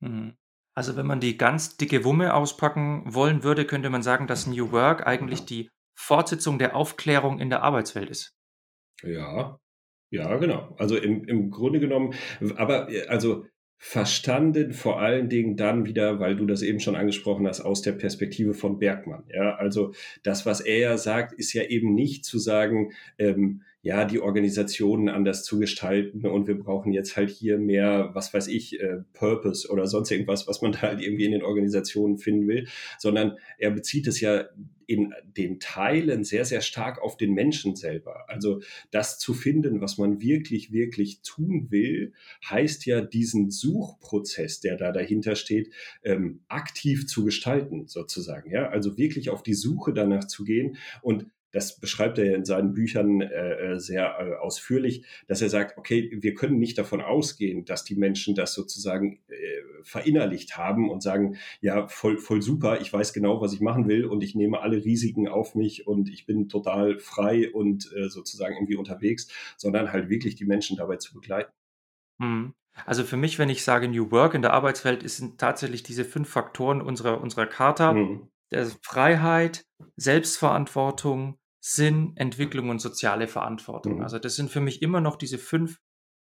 Mhm. 0.00 0.34
Also 0.74 0.96
wenn 0.96 1.06
man 1.06 1.20
die 1.20 1.36
ganz 1.36 1.76
dicke 1.76 2.04
Wumme 2.04 2.34
auspacken 2.34 3.02
wollen 3.06 3.42
würde, 3.42 3.66
könnte 3.66 3.90
man 3.90 4.02
sagen, 4.02 4.26
dass 4.26 4.46
New 4.46 4.72
Work 4.72 5.06
eigentlich 5.06 5.44
die 5.44 5.68
Fortsetzung 5.94 6.58
der 6.58 6.76
Aufklärung 6.76 7.38
in 7.38 7.50
der 7.50 7.62
Arbeitswelt 7.62 8.08
ist. 8.08 8.34
Ja, 9.02 9.58
ja, 10.10 10.36
genau. 10.36 10.74
Also 10.78 10.96
im, 10.96 11.24
im 11.24 11.50
Grunde 11.50 11.80
genommen, 11.80 12.14
aber 12.56 12.88
also 13.08 13.46
verstanden 13.82 14.74
vor 14.74 15.00
allen 15.00 15.30
Dingen 15.30 15.56
dann 15.56 15.86
wieder, 15.86 16.20
weil 16.20 16.36
du 16.36 16.44
das 16.44 16.60
eben 16.60 16.80
schon 16.80 16.96
angesprochen 16.96 17.48
hast, 17.48 17.62
aus 17.62 17.80
der 17.80 17.92
Perspektive 17.92 18.52
von 18.52 18.78
Bergmann. 18.78 19.24
Ja, 19.32 19.54
also 19.54 19.94
das, 20.22 20.44
was 20.44 20.60
er 20.60 20.78
ja 20.78 20.98
sagt, 20.98 21.32
ist 21.32 21.54
ja 21.54 21.62
eben 21.62 21.94
nicht 21.94 22.26
zu 22.26 22.38
sagen, 22.38 22.92
ähm, 23.16 23.62
ja, 23.80 24.04
die 24.04 24.20
Organisationen 24.20 25.08
anders 25.08 25.44
zu 25.44 25.58
gestalten 25.58 26.26
und 26.26 26.46
wir 26.46 26.58
brauchen 26.58 26.92
jetzt 26.92 27.16
halt 27.16 27.30
hier 27.30 27.56
mehr, 27.56 28.10
was 28.12 28.34
weiß 28.34 28.48
ich, 28.48 28.78
äh, 28.78 28.98
Purpose 29.14 29.66
oder 29.70 29.86
sonst 29.86 30.10
irgendwas, 30.10 30.46
was 30.46 30.60
man 30.60 30.72
da 30.80 30.82
halt 30.82 31.00
irgendwie 31.00 31.24
in 31.24 31.32
den 31.32 31.42
Organisationen 31.42 32.18
finden 32.18 32.46
will, 32.48 32.68
sondern 32.98 33.38
er 33.56 33.70
bezieht 33.70 34.06
es 34.06 34.20
ja 34.20 34.44
in 34.90 35.14
den 35.22 35.60
Teilen 35.60 36.24
sehr, 36.24 36.44
sehr 36.44 36.62
stark 36.62 37.00
auf 37.00 37.16
den 37.16 37.32
Menschen 37.32 37.76
selber. 37.76 38.28
Also 38.28 38.60
das 38.90 39.20
zu 39.20 39.34
finden, 39.34 39.80
was 39.80 39.98
man 39.98 40.20
wirklich, 40.20 40.72
wirklich 40.72 41.22
tun 41.22 41.68
will, 41.70 42.12
heißt 42.44 42.86
ja 42.86 43.00
diesen 43.00 43.52
Suchprozess, 43.52 44.58
der 44.58 44.76
da 44.76 44.90
dahinter 44.90 45.36
steht, 45.36 45.72
ähm, 46.02 46.40
aktiv 46.48 47.06
zu 47.06 47.24
gestalten, 47.24 47.86
sozusagen. 47.86 48.50
Ja, 48.50 48.68
also 48.68 48.98
wirklich 48.98 49.30
auf 49.30 49.44
die 49.44 49.54
Suche 49.54 49.92
danach 49.92 50.26
zu 50.26 50.42
gehen 50.42 50.76
und 51.02 51.26
das 51.52 51.78
beschreibt 51.80 52.18
er 52.18 52.34
in 52.34 52.44
seinen 52.44 52.74
Büchern 52.74 53.20
äh, 53.20 53.72
äh, 53.72 53.78
sehr 53.78 54.16
äh, 54.18 54.34
ausführlich, 54.36 55.04
dass 55.26 55.42
er 55.42 55.48
sagt, 55.48 55.78
okay, 55.78 56.16
wir 56.20 56.34
können 56.34 56.58
nicht 56.58 56.78
davon 56.78 57.00
ausgehen, 57.00 57.64
dass 57.64 57.84
die 57.84 57.96
Menschen 57.96 58.34
das 58.34 58.54
sozusagen 58.54 59.20
äh, 59.28 59.34
verinnerlicht 59.82 60.56
haben 60.56 60.90
und 60.90 61.02
sagen, 61.02 61.36
ja, 61.60 61.88
voll, 61.88 62.18
voll 62.18 62.42
super, 62.42 62.80
ich 62.80 62.92
weiß 62.92 63.12
genau, 63.12 63.40
was 63.40 63.52
ich 63.52 63.60
machen 63.60 63.88
will 63.88 64.04
und 64.04 64.22
ich 64.22 64.34
nehme 64.34 64.60
alle 64.60 64.84
Risiken 64.84 65.28
auf 65.28 65.54
mich 65.54 65.86
und 65.86 66.08
ich 66.08 66.26
bin 66.26 66.48
total 66.48 66.98
frei 66.98 67.50
und 67.50 67.90
äh, 67.96 68.08
sozusagen 68.08 68.54
irgendwie 68.54 68.76
unterwegs, 68.76 69.28
sondern 69.56 69.92
halt 69.92 70.08
wirklich 70.08 70.36
die 70.36 70.44
Menschen 70.44 70.76
dabei 70.76 70.96
zu 70.96 71.14
begleiten. 71.14 71.52
Mhm. 72.18 72.54
Also 72.86 73.04
für 73.04 73.16
mich, 73.16 73.38
wenn 73.38 73.48
ich 73.48 73.64
sage 73.64 73.88
New 73.88 74.10
Work 74.10 74.34
in 74.34 74.42
der 74.42 74.52
Arbeitswelt, 74.52 75.08
sind 75.10 75.38
tatsächlich 75.38 75.82
diese 75.82 76.04
fünf 76.04 76.28
Faktoren 76.28 76.80
unserer, 76.80 77.20
unserer 77.20 77.46
Charta. 77.46 77.94
Mhm. 77.94 78.28
Freiheit, 78.82 79.64
Selbstverantwortung, 79.96 81.38
Sinn, 81.60 82.12
Entwicklung 82.16 82.70
und 82.70 82.80
soziale 82.80 83.28
Verantwortung. 83.28 83.96
Mhm. 83.96 84.02
Also 84.02 84.18
das 84.18 84.34
sind 84.36 84.50
für 84.50 84.60
mich 84.60 84.82
immer 84.82 85.00
noch 85.00 85.16
diese 85.16 85.38
fünf 85.38 85.78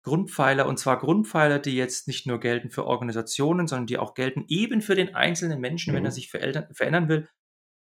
Grundpfeiler 0.04 0.66
und 0.66 0.78
zwar 0.78 0.98
Grundpfeiler, 0.98 1.58
die 1.58 1.76
jetzt 1.76 2.08
nicht 2.08 2.26
nur 2.26 2.40
gelten 2.40 2.70
für 2.70 2.86
Organisationen, 2.86 3.66
sondern 3.66 3.86
die 3.86 3.98
auch 3.98 4.14
gelten 4.14 4.44
eben 4.48 4.82
für 4.82 4.94
den 4.94 5.14
einzelnen 5.14 5.60
Menschen, 5.60 5.92
mhm. 5.92 5.98
wenn 5.98 6.04
er 6.04 6.10
mhm. 6.10 6.14
sich 6.14 6.30
verändern 6.30 7.08
will, 7.08 7.28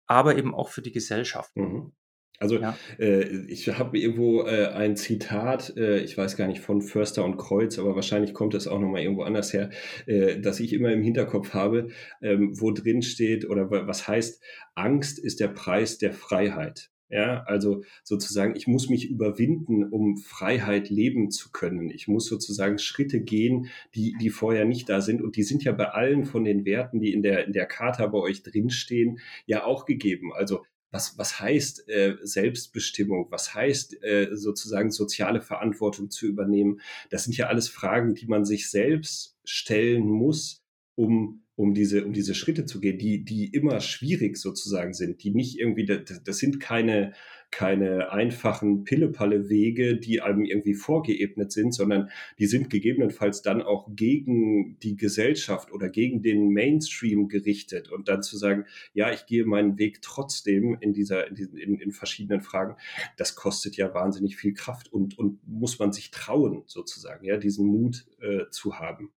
aber 0.08 0.38
eben 0.38 0.54
auch 0.54 0.70
für 0.70 0.82
die 0.82 0.92
Gesellschaft. 0.92 1.56
Mhm. 1.56 1.94
Also 2.42 2.58
ja. 2.58 2.76
äh, 2.98 3.46
ich 3.48 3.68
habe 3.70 4.00
irgendwo 4.00 4.44
äh, 4.44 4.68
ein 4.70 4.96
Zitat, 4.96 5.78
äh, 5.78 6.00
ich 6.00 6.18
weiß 6.18 6.38
gar 6.38 6.48
nicht 6.48 6.62
von 6.62 6.82
Förster 6.82 7.24
und 7.24 7.38
Kreuz, 7.38 7.78
aber 7.78 7.94
wahrscheinlich 7.94 8.34
kommt 8.34 8.56
es 8.56 8.68
auch 8.68 8.80
nochmal 8.80 9.02
irgendwo 9.02 9.22
anders 9.24 9.54
her, 9.54 9.70
äh, 10.08 10.40
dass 10.40 10.60
ich 10.60 10.74
immer 10.74 10.92
im 10.92 11.04
Hinterkopf 11.04 11.54
habe, 11.54 11.90
ähm, 12.20 12.60
wo 12.60 12.72
drin 12.72 13.04
steht 13.04 13.48
oder 13.48 13.70
was 13.70 14.08
heißt, 14.08 14.42
Angst 14.74 15.20
ist 15.20 15.40
der 15.40 15.50
Preis 15.50 16.00
der 16.00 16.14
Freiheit. 16.14 16.91
Ja, 17.12 17.44
also 17.44 17.84
sozusagen, 18.04 18.56
ich 18.56 18.68
muss 18.68 18.88
mich 18.88 19.10
überwinden, 19.10 19.84
um 19.84 20.16
Freiheit 20.16 20.90
leben 20.90 21.30
zu 21.30 21.52
können. 21.52 21.90
Ich 21.90 22.08
muss 22.08 22.26
sozusagen 22.26 22.80
Schritte 22.80 23.20
gehen, 23.20 23.68
die, 23.94 24.16
die 24.22 24.30
vorher 24.30 24.64
nicht 24.64 24.88
da 24.88 25.02
sind. 25.02 25.22
Und 25.22 25.36
die 25.36 25.44
sind 25.44 25.66
ja 25.66 25.74
bei 25.74 25.90
allen 25.90 26.24
von 26.24 26.46
den 26.46 26.64
Werten, 26.64 27.02
die 27.02 27.12
in 27.12 27.22
der, 27.22 27.46
in 27.46 27.52
der 27.52 27.66
Charta 27.66 28.08
bei 28.08 28.18
euch 28.18 28.44
drinstehen, 28.44 29.20
ja 29.46 29.66
auch 29.66 29.86
gegeben. 29.86 30.32
Also 30.32 30.64
was, 30.90 31.18
was 31.18 31.40
heißt 31.42 31.90
äh, 31.90 32.16
Selbstbestimmung, 32.22 33.28
was 33.30 33.54
heißt 33.54 34.02
äh, 34.04 34.30
sozusagen 34.32 34.92
soziale 34.92 35.42
Verantwortung 35.42 36.10
zu 36.10 36.28
übernehmen. 36.28 36.80
Das 37.10 37.26
sind 37.26 37.36
ja 37.36 37.48
alles 37.48 37.68
Fragen, 37.68 38.16
die 38.16 38.28
man 38.28 38.46
sich 38.46 38.70
selbst 38.70 39.38
stellen 39.44 40.08
muss, 40.08 40.62
um 40.96 41.44
um 41.56 41.74
diese, 41.74 42.06
um 42.06 42.14
diese 42.14 42.34
Schritte 42.34 42.66
zu 42.66 42.80
gehen, 42.80 42.98
die, 42.98 43.24
die 43.24 43.46
immer 43.48 43.82
schwierig 43.82 44.38
sozusagen 44.38 44.94
sind, 44.94 45.24
die 45.24 45.32
nicht 45.32 45.60
irgendwie, 45.60 45.86
das, 45.86 46.38
sind 46.38 46.60
keine, 46.60 47.14
keine 47.52 48.12
einfachen 48.12 48.86
Pillepalle-Wege, 48.86 49.98
die 49.98 50.22
einem 50.22 50.46
irgendwie 50.46 50.74
vorgeebnet 50.74 51.52
sind, 51.52 51.74
sondern 51.74 52.10
die 52.40 52.48
sind 52.48 52.70
gegebenenfalls 52.70 53.42
dann 53.42 53.62
auch 53.62 53.90
gegen 53.94 54.80
die 54.80 54.96
Gesellschaft 54.96 55.72
oder 55.74 55.90
gegen 55.90 56.22
den 56.22 56.50
Mainstream 56.50 57.28
gerichtet 57.28 57.92
und 57.92 58.08
dann 58.08 58.24
zu 58.24 58.38
sagen, 58.38 58.66
ja, 58.94 59.12
ich 59.12 59.26
gehe 59.26 59.46
meinen 59.46 59.78
Weg 59.78 60.02
trotzdem 60.02 60.78
in 60.80 60.94
dieser, 60.94 61.28
in, 61.28 61.36
in, 61.58 61.78
in 61.78 61.92
verschiedenen 61.92 62.42
Fragen, 62.42 62.78
das 63.18 63.36
kostet 63.36 63.76
ja 63.76 63.94
wahnsinnig 63.94 64.38
viel 64.38 64.54
Kraft 64.54 64.92
und, 64.92 65.20
und 65.20 65.46
muss 65.46 65.80
man 65.80 65.92
sich 65.92 66.12
trauen, 66.12 66.64
sozusagen, 66.66 67.26
ja, 67.26 67.36
diesen 67.38 67.68
Mut 67.68 68.06
äh, 68.22 68.50
zu 68.52 68.80
haben. 68.80 69.12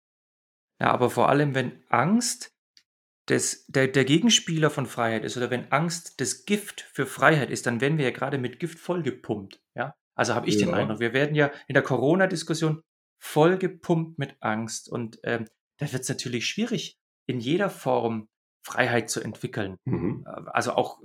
Ja, 0.82 0.92
aber 0.92 1.12
vor 1.12 1.30
allem, 1.30 1.54
wenn 1.54 1.84
Angst 1.90 2.56
des, 3.30 3.68
der, 3.68 3.88
der 3.88 4.04
Gegenspieler 4.04 4.72
von 4.72 4.88
Freiheit 4.88 5.24
ist 5.24 5.38
oder 5.38 5.52
wenn 5.52 5.72
Angst 5.72 6.20
das 6.20 6.46
Gift 6.46 6.82
für 6.92 7.06
Freiheit 7.06 7.52
ist, 7.52 7.68
dann 7.68 7.82
werden 7.82 8.00
wir 8.00 8.06
ja 8.06 8.12
gerade 8.12 8.40
mit 8.40 8.60
Gift 8.60 8.80
vollgepumpt. 8.80 9.62
Ja? 9.76 9.94
Also 10.16 10.34
habe 10.34 10.50
ich 10.50 10.56
ja. 10.56 10.66
den 10.66 10.74
Eindruck, 10.74 11.00
wir 11.00 11.14
werden 11.14 11.36
ja 11.36 11.52
in 11.68 11.76
der 11.76 11.84
Corona-Diskussion 11.84 12.82
vollgepumpt 13.20 14.18
mit 14.18 14.38
Angst. 14.40 14.90
Und 14.90 15.20
ähm, 15.22 15.46
da 15.78 15.92
wird 15.92 16.02
es 16.02 16.10
natürlich 16.10 16.48
schwierig, 16.48 16.98
in 17.28 17.40
jeder 17.40 17.70
Form 17.70 18.28
Freiheit 18.64 19.12
zu 19.12 19.22
entwickeln. 19.22 19.78
Mhm. 19.86 20.26
Äh, 20.26 20.50
also 20.52 20.74
auch 20.74 21.00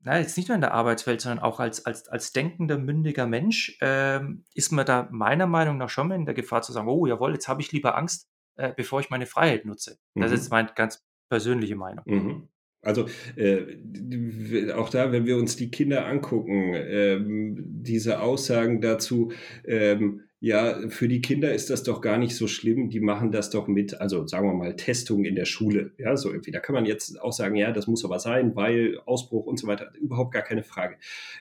na, 0.00 0.18
jetzt 0.18 0.38
nicht 0.38 0.48
nur 0.48 0.54
in 0.54 0.62
der 0.62 0.72
Arbeitswelt, 0.72 1.20
sondern 1.20 1.44
auch 1.44 1.60
als, 1.60 1.84
als, 1.84 2.08
als 2.08 2.32
denkender, 2.32 2.78
mündiger 2.78 3.26
Mensch, 3.26 3.76
ähm, 3.82 4.44
ist 4.54 4.72
man 4.72 4.86
da 4.86 5.08
meiner 5.10 5.46
Meinung 5.46 5.76
nach 5.76 5.90
schon 5.90 6.08
mal 6.08 6.14
in 6.14 6.24
der 6.24 6.34
Gefahr 6.34 6.62
zu 6.62 6.72
sagen, 6.72 6.88
oh 6.88 7.06
jawohl, 7.06 7.34
jetzt 7.34 7.48
habe 7.48 7.60
ich 7.60 7.70
lieber 7.70 7.96
Angst, 7.96 8.28
äh, 8.56 8.72
bevor 8.76 9.00
ich 9.00 9.10
meine 9.10 9.26
Freiheit 9.26 9.64
nutze. 9.64 9.98
Das 10.14 10.30
Mhm. 10.30 10.36
ist 10.36 10.50
meine 10.50 10.70
ganz 10.74 11.04
persönliche 11.28 11.76
Meinung. 11.76 12.04
Mhm. 12.06 12.48
Also 12.82 13.06
äh, 13.36 14.72
auch 14.72 14.90
da, 14.90 15.10
wenn 15.10 15.24
wir 15.24 15.38
uns 15.38 15.56
die 15.56 15.70
Kinder 15.70 16.06
angucken, 16.06 16.74
ähm, 16.74 17.56
diese 17.66 18.20
Aussagen 18.20 18.80
dazu, 18.82 19.32
ähm, 19.64 20.20
ja, 20.40 20.90
für 20.90 21.08
die 21.08 21.22
Kinder 21.22 21.54
ist 21.54 21.70
das 21.70 21.82
doch 21.84 22.02
gar 22.02 22.18
nicht 22.18 22.36
so 22.36 22.46
schlimm, 22.46 22.90
die 22.90 23.00
machen 23.00 23.32
das 23.32 23.48
doch 23.48 23.66
mit, 23.66 23.98
also 23.98 24.26
sagen 24.26 24.46
wir 24.46 24.52
mal, 24.52 24.76
Testung 24.76 25.24
in 25.24 25.34
der 25.36 25.46
Schule. 25.46 25.92
Ja, 25.96 26.14
so 26.18 26.30
irgendwie. 26.30 26.50
Da 26.50 26.60
kann 26.60 26.74
man 26.74 26.84
jetzt 26.84 27.18
auch 27.22 27.32
sagen, 27.32 27.56
ja, 27.56 27.72
das 27.72 27.86
muss 27.86 28.04
aber 28.04 28.18
sein, 28.18 28.54
weil 28.54 28.98
Ausbruch 29.06 29.46
und 29.46 29.58
so 29.58 29.66
weiter, 29.66 29.90
überhaupt 29.98 30.34
gar 30.34 30.42
keine 30.42 30.62
Frage. 30.62 30.96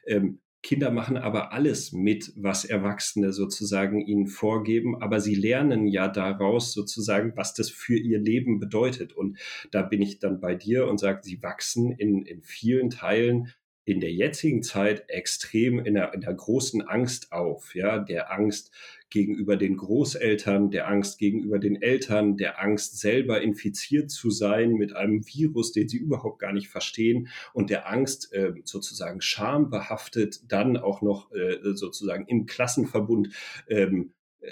Ähm, 0.07 0.39
Kinder 0.63 0.91
machen 0.91 1.17
aber 1.17 1.51
alles 1.51 1.91
mit, 1.91 2.31
was 2.37 2.63
Erwachsene 2.63 3.33
sozusagen 3.33 3.99
ihnen 3.99 4.27
vorgeben, 4.27 5.01
aber 5.01 5.19
sie 5.19 5.35
lernen 5.35 5.87
ja 5.87 6.07
daraus 6.07 6.71
sozusagen, 6.71 7.33
was 7.35 7.53
das 7.53 7.69
für 7.69 7.97
ihr 7.97 8.19
Leben 8.19 8.59
bedeutet. 8.59 9.11
Und 9.11 9.37
da 9.71 9.81
bin 9.81 10.01
ich 10.01 10.19
dann 10.19 10.39
bei 10.39 10.55
dir 10.55 10.87
und 10.87 10.99
sage, 10.99 11.19
sie 11.21 11.43
wachsen 11.43 11.91
in, 11.91 12.23
in 12.23 12.41
vielen 12.41 12.89
Teilen 12.89 13.51
in 13.85 13.99
der 13.99 14.11
jetzigen 14.11 14.63
Zeit 14.63 15.09
extrem 15.09 15.79
in 15.79 15.95
der, 15.95 16.13
in 16.13 16.21
der 16.21 16.33
großen 16.33 16.81
Angst 16.81 17.31
auf, 17.31 17.75
ja, 17.75 17.99
der 17.99 18.31
Angst 18.31 18.71
gegenüber 19.09 19.57
den 19.57 19.77
Großeltern, 19.77 20.71
der 20.71 20.87
Angst 20.87 21.19
gegenüber 21.19 21.59
den 21.59 21.81
Eltern, 21.81 22.37
der 22.37 22.61
Angst 22.61 22.99
selber 22.99 23.41
infiziert 23.41 24.09
zu 24.09 24.31
sein 24.31 24.73
mit 24.73 24.95
einem 24.95 25.25
Virus, 25.27 25.71
den 25.71 25.87
sie 25.87 25.97
überhaupt 25.97 26.39
gar 26.39 26.53
nicht 26.53 26.69
verstehen 26.69 27.27
und 27.53 27.69
der 27.69 27.89
Angst 27.89 28.33
äh, 28.33 28.53
sozusagen 28.63 29.21
schambehaftet 29.21 30.51
dann 30.51 30.77
auch 30.77 31.01
noch 31.01 31.31
äh, 31.31 31.57
sozusagen 31.75 32.25
im 32.27 32.45
Klassenverbund 32.45 33.29
ähm, 33.67 34.13
äh, 34.39 34.49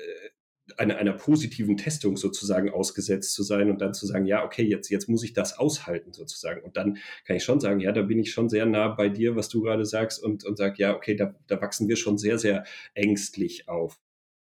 einer, 0.77 0.97
einer 0.97 1.13
positiven 1.13 1.77
Testung 1.77 2.17
sozusagen 2.17 2.69
ausgesetzt 2.69 3.33
zu 3.33 3.43
sein 3.43 3.69
und 3.69 3.81
dann 3.81 3.93
zu 3.93 4.05
sagen, 4.05 4.25
ja, 4.25 4.43
okay, 4.45 4.63
jetzt, 4.63 4.89
jetzt 4.89 5.09
muss 5.09 5.23
ich 5.23 5.33
das 5.33 5.57
aushalten 5.57 6.13
sozusagen. 6.13 6.61
Und 6.63 6.77
dann 6.77 6.97
kann 7.25 7.35
ich 7.35 7.43
schon 7.43 7.59
sagen, 7.59 7.79
ja, 7.79 7.91
da 7.91 8.01
bin 8.01 8.19
ich 8.19 8.31
schon 8.31 8.49
sehr 8.49 8.65
nah 8.65 8.89
bei 8.89 9.09
dir, 9.09 9.35
was 9.35 9.49
du 9.49 9.61
gerade 9.61 9.85
sagst 9.85 10.23
und, 10.23 10.45
und 10.45 10.57
sag, 10.57 10.77
ja, 10.77 10.95
okay, 10.95 11.15
da, 11.15 11.35
da 11.47 11.61
wachsen 11.61 11.87
wir 11.87 11.95
schon 11.95 12.17
sehr, 12.17 12.37
sehr 12.37 12.63
ängstlich 12.93 13.67
auf. 13.67 13.99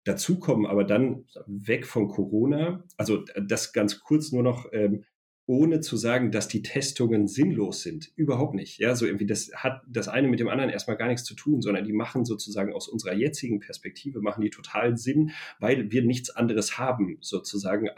Dazu 0.05 0.39
kommen 0.39 0.67
aber 0.67 0.85
dann 0.85 1.27
weg 1.47 1.87
von 1.87 2.09
Corona, 2.09 2.85
also 2.97 3.25
das 3.41 3.73
ganz 3.73 4.01
kurz 4.01 4.33
nur 4.33 4.43
noch, 4.43 4.67
ähm, 4.73 5.05
ohne 5.51 5.81
zu 5.81 5.97
sagen, 5.97 6.31
dass 6.31 6.47
die 6.47 6.63
Testungen 6.63 7.27
sinnlos 7.27 7.83
sind. 7.83 8.13
Überhaupt 8.15 8.55
nicht. 8.55 8.79
Ja, 8.79 8.95
so 8.95 9.05
irgendwie, 9.05 9.27
das 9.27 9.51
hat 9.53 9.83
das 9.89 10.07
eine 10.07 10.29
mit 10.29 10.39
dem 10.39 10.49
anderen 10.49 10.71
erstmal 10.71 10.97
gar 10.97 11.09
nichts 11.09 11.25
zu 11.25 11.35
tun, 11.35 11.61
sondern 11.61 11.85
die 11.85 11.93
machen 11.93 12.25
sozusagen 12.25 12.73
aus 12.73 12.87
unserer 12.87 13.15
jetzigen 13.15 13.59
Perspektive, 13.59 14.21
machen 14.21 14.43
die 14.43 14.51
total 14.51 14.97
Sinn, 14.97 15.33
weil 15.59 15.91
wir 15.91 16.05
nichts 16.05 16.31
anderes 16.31 16.79
haben, 16.79 17.19
sozusagen, 17.21 17.89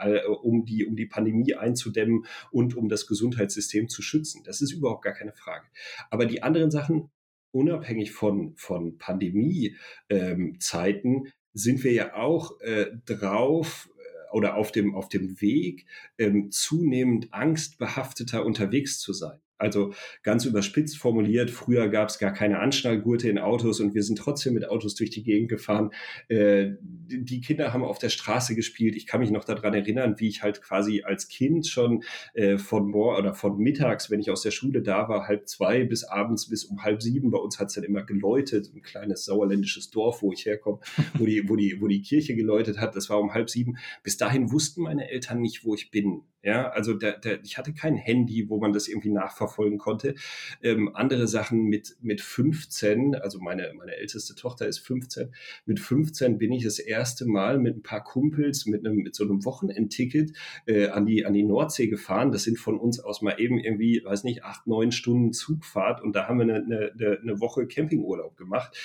um 0.41 0.65
die, 0.65 0.83
um 0.83 0.95
die 0.95 1.05
Pandemie 1.05 1.53
einzudämmen 1.53 2.25
und 2.49 2.75
um 2.75 2.89
das 2.89 3.05
Gesundheitssystem 3.05 3.87
zu 3.87 4.01
schützen. 4.01 4.41
Das 4.43 4.61
ist 4.61 4.71
überhaupt 4.71 5.03
gar 5.03 5.13
keine 5.13 5.33
Frage. 5.33 5.67
Aber 6.09 6.25
die 6.25 6.41
anderen 6.41 6.71
Sachen, 6.71 7.11
unabhängig 7.51 8.13
von, 8.13 8.55
von 8.55 8.97
Pandemie-Zeiten, 8.97 11.15
ähm, 11.17 11.27
sind 11.53 11.83
wir 11.83 11.93
ja 11.93 12.15
auch 12.15 12.59
äh, 12.61 12.87
drauf, 13.05 13.89
oder 14.33 14.55
auf 14.55 14.71
dem, 14.71 14.95
auf 14.95 15.09
dem 15.09 15.39
Weg, 15.41 15.85
ähm, 16.17 16.51
zunehmend 16.51 17.33
angstbehafteter 17.33 18.45
unterwegs 18.45 18.99
zu 18.99 19.13
sein. 19.13 19.39
Also 19.57 19.93
ganz 20.23 20.45
überspitzt 20.45 20.97
formuliert, 20.97 21.49
früher 21.49 21.87
gab 21.89 22.09
es 22.09 22.19
gar 22.19 22.33
keine 22.33 22.59
Anschnallgurte 22.59 23.29
in 23.29 23.37
Autos 23.37 23.79
und 23.79 23.93
wir 23.93 24.03
sind 24.03 24.17
trotzdem 24.17 24.53
mit 24.53 24.67
Autos 24.67 24.95
durch 24.95 25.09
die 25.09 25.23
Gegend 25.23 25.49
gefahren. 25.49 25.91
Äh, 26.27 26.71
die 26.81 27.41
Kinder 27.41 27.71
haben 27.71 27.83
auf 27.83 27.99
der 27.99 28.09
Straße 28.09 28.55
gespielt. 28.55 28.95
Ich 28.95 29.05
kann 29.05 29.21
mich 29.21 29.31
noch 29.31 29.43
daran 29.45 29.73
erinnern, 29.73 30.15
wie 30.17 30.27
ich 30.27 30.41
halt 30.41 30.61
quasi 30.61 31.03
als 31.03 31.27
Kind 31.27 31.67
schon 31.67 32.03
äh, 32.33 32.57
von 32.57 32.89
mor 32.89 33.17
oder 33.17 33.33
von 33.33 33.57
mittags, 33.57 34.09
wenn 34.09 34.19
ich 34.19 34.31
aus 34.31 34.41
der 34.41 34.51
Schule 34.51 34.81
da 34.81 35.07
war, 35.07 35.27
halb 35.27 35.47
zwei 35.47 35.83
bis 35.85 36.03
abends 36.03 36.49
bis 36.49 36.65
um 36.65 36.83
halb 36.83 37.01
sieben. 37.01 37.31
Bei 37.31 37.37
uns 37.37 37.59
hat 37.59 37.67
es 37.67 37.75
dann 37.75 37.83
immer 37.83 38.03
geläutet, 38.03 38.71
ein 38.73 38.81
kleines 38.81 39.25
sauerländisches 39.25 39.91
Dorf, 39.91 40.21
wo 40.21 40.33
ich 40.33 40.45
herkomme, 40.45 40.79
wo 41.13 41.25
die, 41.25 41.47
wo 41.47 41.55
die, 41.55 41.79
wo 41.79 41.87
die 41.87 42.01
Kirche 42.01 42.35
geläutet 42.35 42.79
hat. 42.79 42.95
Das 42.95 43.09
war 43.09 43.19
um 43.19 43.33
halb 43.33 43.49
sieben. 43.49 43.77
Bis 44.01 44.17
dahin 44.17 44.51
wussten 44.51 44.81
meine 44.81 45.09
Eltern 45.09 45.41
nicht, 45.41 45.63
wo 45.63 45.75
ich 45.75 45.91
bin. 45.91 46.23
Ja, 46.43 46.69
also 46.71 46.93
der, 46.93 47.19
der, 47.19 47.41
ich 47.41 47.57
hatte 47.57 47.73
kein 47.73 47.95
Handy, 47.95 48.49
wo 48.49 48.59
man 48.59 48.73
das 48.73 48.89
irgendwie 48.89 49.11
nachverfolgen 49.11 49.77
konnte. 49.77 50.15
Ähm, 50.61 50.93
andere 50.93 51.25
Sachen 51.25 51.63
mit, 51.63 51.95
mit 52.01 52.19
15, 52.19 53.15
also 53.15 53.39
meine, 53.39 53.73
meine 53.77 53.95
älteste 53.95 54.35
Tochter 54.35 54.67
ist 54.67 54.79
15, 54.79 55.33
mit 55.65 55.79
15 55.79 56.37
bin 56.37 56.51
ich 56.51 56.65
das 56.65 56.79
erste 56.79 57.25
Mal 57.25 57.59
mit 57.59 57.77
ein 57.77 57.81
paar 57.81 58.03
Kumpels 58.03 58.65
mit, 58.65 58.85
einem, 58.85 58.97
mit 58.97 59.15
so 59.15 59.23
einem 59.23 59.45
Wochenendticket 59.45 60.33
äh, 60.65 60.87
an, 60.87 61.05
die, 61.05 61.25
an 61.25 61.33
die 61.33 61.43
Nordsee 61.43 61.87
gefahren. 61.87 62.33
Das 62.33 62.43
sind 62.43 62.59
von 62.59 62.77
uns 62.77 62.99
aus 62.99 63.21
mal 63.21 63.39
eben 63.39 63.57
irgendwie, 63.57 64.03
weiß 64.03 64.25
nicht, 64.25 64.43
acht, 64.43 64.67
neun 64.67 64.91
Stunden 64.91 65.31
Zugfahrt 65.31 66.01
und 66.01 66.13
da 66.13 66.27
haben 66.27 66.39
wir 66.39 66.43
eine, 66.43 66.91
eine, 66.95 67.19
eine 67.21 67.39
Woche 67.39 67.67
Campingurlaub 67.67 68.35
gemacht. 68.35 68.77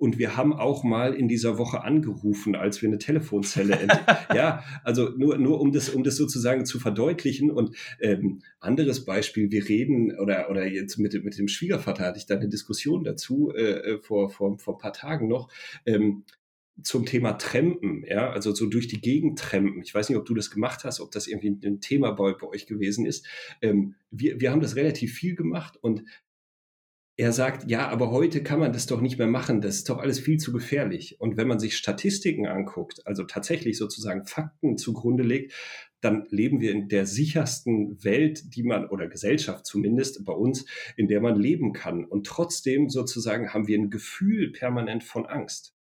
Und 0.00 0.18
wir 0.18 0.34
haben 0.34 0.54
auch 0.54 0.82
mal 0.82 1.12
in 1.12 1.28
dieser 1.28 1.58
Woche 1.58 1.84
angerufen, 1.84 2.54
als 2.54 2.80
wir 2.80 2.88
eine 2.88 2.96
Telefonzelle 2.96 3.78
ja, 4.34 4.64
also 4.82 5.10
nur, 5.10 5.36
nur 5.36 5.60
um 5.60 5.72
das, 5.72 5.90
um 5.90 6.04
das 6.04 6.16
sozusagen 6.16 6.64
zu 6.64 6.80
verdeutlichen. 6.80 7.50
Und 7.50 7.76
ähm, 8.00 8.40
anderes 8.60 9.04
Beispiel, 9.04 9.50
wir 9.50 9.68
reden, 9.68 10.18
oder, 10.18 10.48
oder 10.48 10.66
jetzt 10.66 10.96
mit, 10.96 11.22
mit 11.22 11.36
dem 11.36 11.48
Schwiegervater 11.48 12.06
hatte 12.06 12.18
ich 12.18 12.24
da 12.24 12.36
eine 12.36 12.48
Diskussion 12.48 13.04
dazu, 13.04 13.52
äh, 13.52 13.98
vor, 13.98 14.30
vor, 14.30 14.58
vor 14.58 14.76
ein 14.76 14.78
paar 14.78 14.94
Tagen 14.94 15.28
noch. 15.28 15.52
Ähm, 15.84 16.24
zum 16.82 17.04
Thema 17.04 17.34
Trampen, 17.34 18.02
ja, 18.08 18.30
also 18.30 18.54
so 18.54 18.64
durch 18.64 18.88
die 18.88 19.02
Gegend 19.02 19.38
trampen. 19.38 19.82
Ich 19.82 19.94
weiß 19.94 20.08
nicht, 20.08 20.16
ob 20.16 20.24
du 20.24 20.32
das 20.32 20.50
gemacht 20.50 20.84
hast, 20.84 21.00
ob 21.00 21.10
das 21.10 21.26
irgendwie 21.26 21.58
ein 21.62 21.82
Thema 21.82 22.12
bei, 22.12 22.32
bei 22.32 22.46
euch 22.46 22.66
gewesen 22.66 23.04
ist. 23.04 23.26
Ähm, 23.60 23.96
wir, 24.10 24.40
wir 24.40 24.50
haben 24.50 24.62
das 24.62 24.76
relativ 24.76 25.12
viel 25.12 25.34
gemacht 25.34 25.76
und 25.76 26.04
er 27.20 27.32
sagt, 27.32 27.70
ja, 27.70 27.88
aber 27.88 28.10
heute 28.10 28.42
kann 28.42 28.60
man 28.60 28.72
das 28.72 28.86
doch 28.86 29.02
nicht 29.02 29.18
mehr 29.18 29.26
machen, 29.26 29.60
das 29.60 29.76
ist 29.76 29.90
doch 29.90 29.98
alles 29.98 30.18
viel 30.18 30.38
zu 30.38 30.52
gefährlich. 30.52 31.20
Und 31.20 31.36
wenn 31.36 31.48
man 31.48 31.58
sich 31.58 31.76
Statistiken 31.76 32.46
anguckt, 32.46 33.06
also 33.06 33.24
tatsächlich 33.24 33.76
sozusagen 33.76 34.24
Fakten 34.24 34.78
zugrunde 34.78 35.22
legt, 35.22 35.52
dann 36.00 36.26
leben 36.30 36.62
wir 36.62 36.72
in 36.72 36.88
der 36.88 37.04
sichersten 37.04 38.02
Welt, 38.02 38.54
die 38.56 38.62
man, 38.62 38.88
oder 38.88 39.06
Gesellschaft 39.06 39.66
zumindest 39.66 40.24
bei 40.24 40.32
uns, 40.32 40.64
in 40.96 41.08
der 41.08 41.20
man 41.20 41.36
leben 41.36 41.74
kann. 41.74 42.06
Und 42.06 42.26
trotzdem 42.26 42.88
sozusagen 42.88 43.52
haben 43.52 43.66
wir 43.66 43.78
ein 43.78 43.90
Gefühl 43.90 44.50
permanent 44.52 45.04
von 45.04 45.26
Angst. 45.26 45.74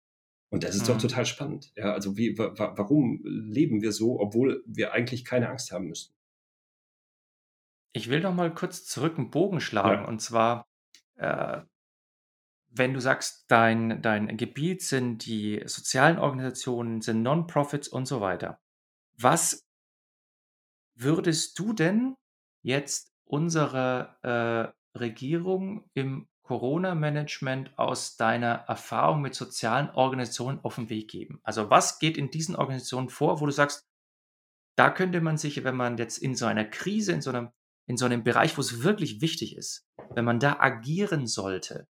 Und 0.51 0.64
das 0.64 0.74
ist 0.74 0.82
mhm. 0.82 0.86
doch 0.95 0.99
total 0.99 1.24
spannend. 1.24 1.70
Ja, 1.76 1.93
also 1.93 2.16
wie, 2.16 2.36
warum 2.36 3.20
leben 3.24 3.80
wir 3.80 3.93
so, 3.93 4.18
obwohl 4.18 4.64
wir 4.66 4.93
eigentlich 4.93 5.24
keine 5.24 5.51
Angst 5.51 5.70
haben 5.70 5.86
müssten? 5.86 6.14
Ich 7.93 8.11
will 8.11 8.20
noch 8.20 8.34
mal 8.34 8.53
kurz 8.53 8.84
zurück 8.86 9.18
einen 9.18 9.30
Bogen 9.30 9.61
schlagen. 9.61 10.03
Ja. 10.03 10.09
Und 10.09 10.20
zwar, 10.20 10.64
äh, 11.19 11.62
wenn 12.71 12.95
du 12.95 13.01
sagst, 13.01 13.47
dein, 13.49 14.03
dein 14.03 14.37
Gebiet 14.37 14.83
sind 14.83 15.27
die 15.27 15.62
sozialen 15.66 16.19
Organisationen, 16.19 17.01
sind 17.01 17.23
Non-Profits 17.23 17.89
und 17.89 18.07
so 18.07 18.21
weiter. 18.21 18.61
Was 19.16 19.66
würdest 20.95 21.59
du 21.59 21.73
denn 21.73 22.16
jetzt 22.62 23.12
unsere 23.25 24.16
äh, 24.23 24.99
Regierung 24.99 25.89
im 25.95 26.29
Corona-Management 26.43 27.79
aus 27.79 28.16
deiner 28.16 28.64
Erfahrung 28.69 29.21
mit 29.21 29.35
sozialen 29.35 29.91
Organisationen 29.91 30.61
auf 30.61 30.77
den 30.77 30.89
Weg 30.89 31.11
geben? 31.11 31.41
Also 31.43 31.71
was 31.71 31.99
geht 31.99 32.16
in 32.16 32.31
diesen 32.31 32.57
Organisationen 32.57 33.09
vor, 33.09 33.41
wo 33.41 33.47
du 33.47 33.53
sagst, 33.53 33.87
da 34.77 34.91
könnte 34.91 35.21
man 35.21 35.37
sich, 35.37 35.64
wenn 35.64 35.77
man 35.77 35.99
jetzt 35.99 36.19
in 36.19 36.37
so 36.37 36.47
einer 36.47 36.64
Krise, 36.64 37.12
in 37.12 37.21
so 37.21 37.31
einem, 37.31 37.51
in 37.89 37.97
so 37.97 38.05
einem 38.05 38.22
Bereich, 38.22 38.57
wo 38.57 38.61
es 38.61 38.82
wirklich 38.82 39.20
wichtig 39.22 39.57
ist, 39.57 39.89
wenn 40.14 40.24
man 40.24 40.39
da 40.39 40.59
agieren 40.61 41.26
sollte, 41.26 41.89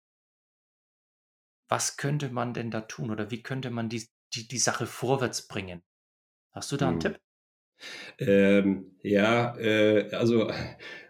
was 1.69 1.97
könnte 1.97 2.31
man 2.31 2.55
denn 2.55 2.71
da 2.71 2.83
tun 2.83 3.11
oder 3.11 3.31
wie 3.31 3.43
könnte 3.43 3.71
man 3.71 3.89
die, 3.89 4.09
die, 4.35 4.47
die 4.49 4.59
Sache 4.59 4.87
vorwärts 4.87 5.49
bringen? 5.49 5.83
Hast 6.53 6.71
du 6.73 6.77
da 6.77 6.89
einen 6.89 6.95
hm. 6.95 7.01
Tipp? 7.01 7.21
Ähm, 8.19 8.99
ja, 9.03 9.57
äh, 9.57 10.15
also 10.15 10.53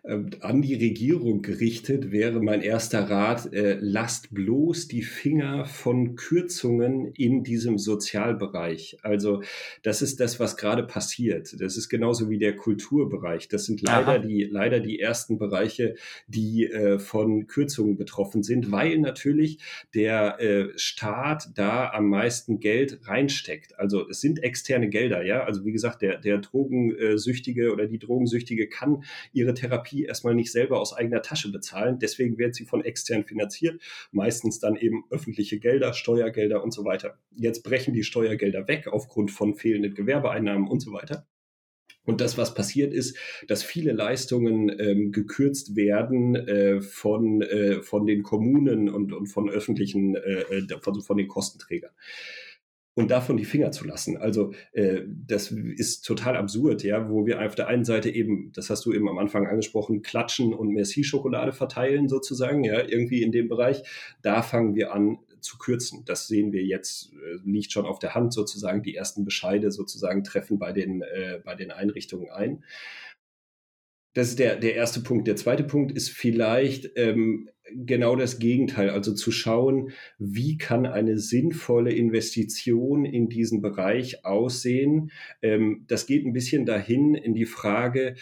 an 0.02 0.62
die 0.62 0.74
Regierung 0.74 1.42
gerichtet 1.42 2.10
wäre 2.10 2.40
mein 2.40 2.62
erster 2.62 3.10
Rat, 3.10 3.52
äh, 3.52 3.76
lasst 3.80 4.32
bloß 4.34 4.88
die 4.88 5.02
Finger 5.02 5.66
von 5.66 6.16
Kürzungen 6.16 7.12
in 7.14 7.44
diesem 7.44 7.76
Sozialbereich. 7.76 8.96
Also 9.02 9.42
das 9.82 10.00
ist 10.00 10.18
das, 10.18 10.40
was 10.40 10.56
gerade 10.56 10.84
passiert. 10.84 11.60
Das 11.60 11.76
ist 11.76 11.90
genauso 11.90 12.30
wie 12.30 12.38
der 12.38 12.56
Kulturbereich. 12.56 13.48
Das 13.48 13.66
sind 13.66 13.82
leider 13.82 14.18
die, 14.18 14.44
leider 14.44 14.80
die 14.80 15.00
ersten 15.00 15.36
Bereiche, 15.36 15.96
die 16.26 16.64
äh, 16.64 16.98
von 16.98 17.46
Kürzungen 17.46 17.98
betroffen 17.98 18.42
sind, 18.42 18.72
weil 18.72 18.98
natürlich 18.98 19.58
der 19.94 20.40
äh, 20.40 20.68
Staat 20.76 21.50
da 21.54 21.90
am 21.90 22.08
meisten 22.08 22.58
Geld 22.58 23.00
reinsteckt. 23.06 23.78
Also 23.78 24.08
es 24.08 24.22
sind 24.22 24.42
externe 24.42 24.88
Gelder, 24.88 25.22
ja. 25.24 25.44
Also 25.44 25.66
wie 25.66 25.72
gesagt, 25.72 26.00
der, 26.00 26.16
der 26.16 26.38
Drogensüchtige 26.38 27.70
oder 27.70 27.86
die 27.86 27.98
Drogensüchtige 27.98 28.66
kann 28.66 29.04
ihre 29.34 29.52
Therapie 29.52 29.89
Therapie 29.90 30.04
erstmal 30.04 30.34
nicht 30.34 30.52
selber 30.52 30.80
aus 30.80 30.92
eigener 30.92 31.22
Tasche 31.22 31.50
bezahlen. 31.50 31.98
Deswegen 31.98 32.38
wird 32.38 32.54
sie 32.54 32.64
von 32.64 32.84
extern 32.84 33.24
finanziert, 33.24 33.80
meistens 34.12 34.58
dann 34.58 34.76
eben 34.76 35.04
öffentliche 35.10 35.58
Gelder, 35.58 35.92
Steuergelder 35.92 36.62
und 36.62 36.72
so 36.72 36.84
weiter. 36.84 37.18
Jetzt 37.34 37.62
brechen 37.62 37.94
die 37.94 38.04
Steuergelder 38.04 38.68
weg 38.68 38.88
aufgrund 38.88 39.30
von 39.30 39.54
fehlenden 39.54 39.94
Gewerbeeinnahmen 39.94 40.68
und 40.68 40.80
so 40.80 40.92
weiter. 40.92 41.26
Und 42.04 42.20
das, 42.22 42.38
was 42.38 42.54
passiert 42.54 42.94
ist, 42.94 43.16
dass 43.46 43.62
viele 43.62 43.92
Leistungen 43.92 44.70
ähm, 44.80 45.12
gekürzt 45.12 45.76
werden 45.76 46.34
äh, 46.34 46.80
von, 46.80 47.42
äh, 47.42 47.82
von 47.82 48.06
den 48.06 48.22
Kommunen 48.22 48.88
und, 48.88 49.12
und 49.12 49.26
von 49.26 49.50
öffentlichen, 49.50 50.16
äh, 50.16 50.40
äh 50.50 50.80
von, 50.80 51.02
von 51.02 51.18
den 51.18 51.28
Kostenträgern 51.28 51.92
und 53.00 53.10
davon 53.10 53.36
die 53.36 53.44
Finger 53.44 53.72
zu 53.72 53.86
lassen. 53.86 54.16
Also 54.16 54.52
äh, 54.72 55.02
das 55.06 55.50
ist 55.50 56.02
total 56.02 56.36
absurd, 56.36 56.82
ja, 56.82 57.08
wo 57.08 57.26
wir 57.26 57.40
auf 57.42 57.54
der 57.54 57.68
einen 57.68 57.84
Seite 57.84 58.10
eben, 58.10 58.52
das 58.54 58.70
hast 58.70 58.84
du 58.84 58.92
eben 58.92 59.08
am 59.08 59.18
Anfang 59.18 59.46
angesprochen, 59.46 60.02
klatschen 60.02 60.52
und 60.54 60.68
Merci-Schokolade 60.70 61.52
verteilen 61.52 62.08
sozusagen, 62.08 62.62
ja, 62.62 62.80
irgendwie 62.80 63.22
in 63.22 63.32
dem 63.32 63.48
Bereich. 63.48 63.82
Da 64.22 64.42
fangen 64.42 64.74
wir 64.74 64.92
an 64.92 65.18
zu 65.40 65.58
kürzen. 65.58 66.04
Das 66.04 66.28
sehen 66.28 66.52
wir 66.52 66.62
jetzt, 66.64 67.12
äh, 67.14 67.38
liegt 67.44 67.72
schon 67.72 67.86
auf 67.86 67.98
der 67.98 68.14
Hand 68.14 68.32
sozusagen. 68.32 68.82
Die 68.82 68.94
ersten 68.94 69.24
Bescheide 69.24 69.70
sozusagen 69.70 70.22
treffen 70.22 70.58
bei 70.58 70.72
den, 70.72 71.02
äh, 71.02 71.40
bei 71.44 71.54
den 71.54 71.70
Einrichtungen 71.70 72.30
ein. 72.30 72.62
Das 74.12 74.28
ist 74.28 74.38
der, 74.40 74.56
der 74.56 74.74
erste 74.74 75.00
Punkt. 75.00 75.28
Der 75.28 75.36
zweite 75.36 75.62
Punkt 75.62 75.92
ist 75.92 76.10
vielleicht 76.10 76.90
ähm, 76.96 77.48
genau 77.74 78.16
das 78.16 78.38
Gegenteil, 78.38 78.90
also 78.90 79.14
zu 79.14 79.30
schauen, 79.30 79.92
wie 80.18 80.58
kann 80.58 80.84
eine 80.86 81.18
sinnvolle 81.18 81.92
Investition 81.92 83.04
in 83.04 83.28
diesen 83.28 83.60
Bereich 83.60 84.24
aussehen. 84.24 85.12
Ähm, 85.42 85.84
das 85.86 86.06
geht 86.06 86.26
ein 86.26 86.32
bisschen 86.32 86.66
dahin 86.66 87.14
in 87.14 87.34
die 87.34 87.46
Frage, 87.46 88.16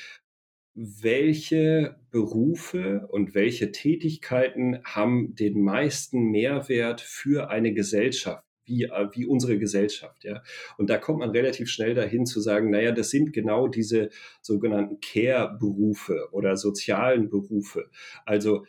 welche 0.74 1.96
Berufe 2.10 3.08
und 3.10 3.34
welche 3.34 3.72
Tätigkeiten 3.72 4.78
haben 4.84 5.34
den 5.34 5.60
meisten 5.62 6.30
Mehrwert 6.30 7.00
für 7.00 7.50
eine 7.50 7.72
Gesellschaft? 7.72 8.47
Wie, 8.68 8.84
äh, 8.84 9.08
wie 9.12 9.26
unsere 9.26 9.58
Gesellschaft. 9.58 10.24
Ja? 10.24 10.42
Und 10.76 10.90
da 10.90 10.98
kommt 10.98 11.18
man 11.18 11.30
relativ 11.30 11.68
schnell 11.68 11.94
dahin 11.94 12.26
zu 12.26 12.40
sagen, 12.40 12.70
naja, 12.70 12.92
das 12.92 13.10
sind 13.10 13.32
genau 13.32 13.68
diese 13.68 14.10
sogenannten 14.42 15.00
Care-Berufe 15.00 16.28
oder 16.32 16.56
sozialen 16.56 17.28
Berufe. 17.28 17.90
Also 18.24 18.64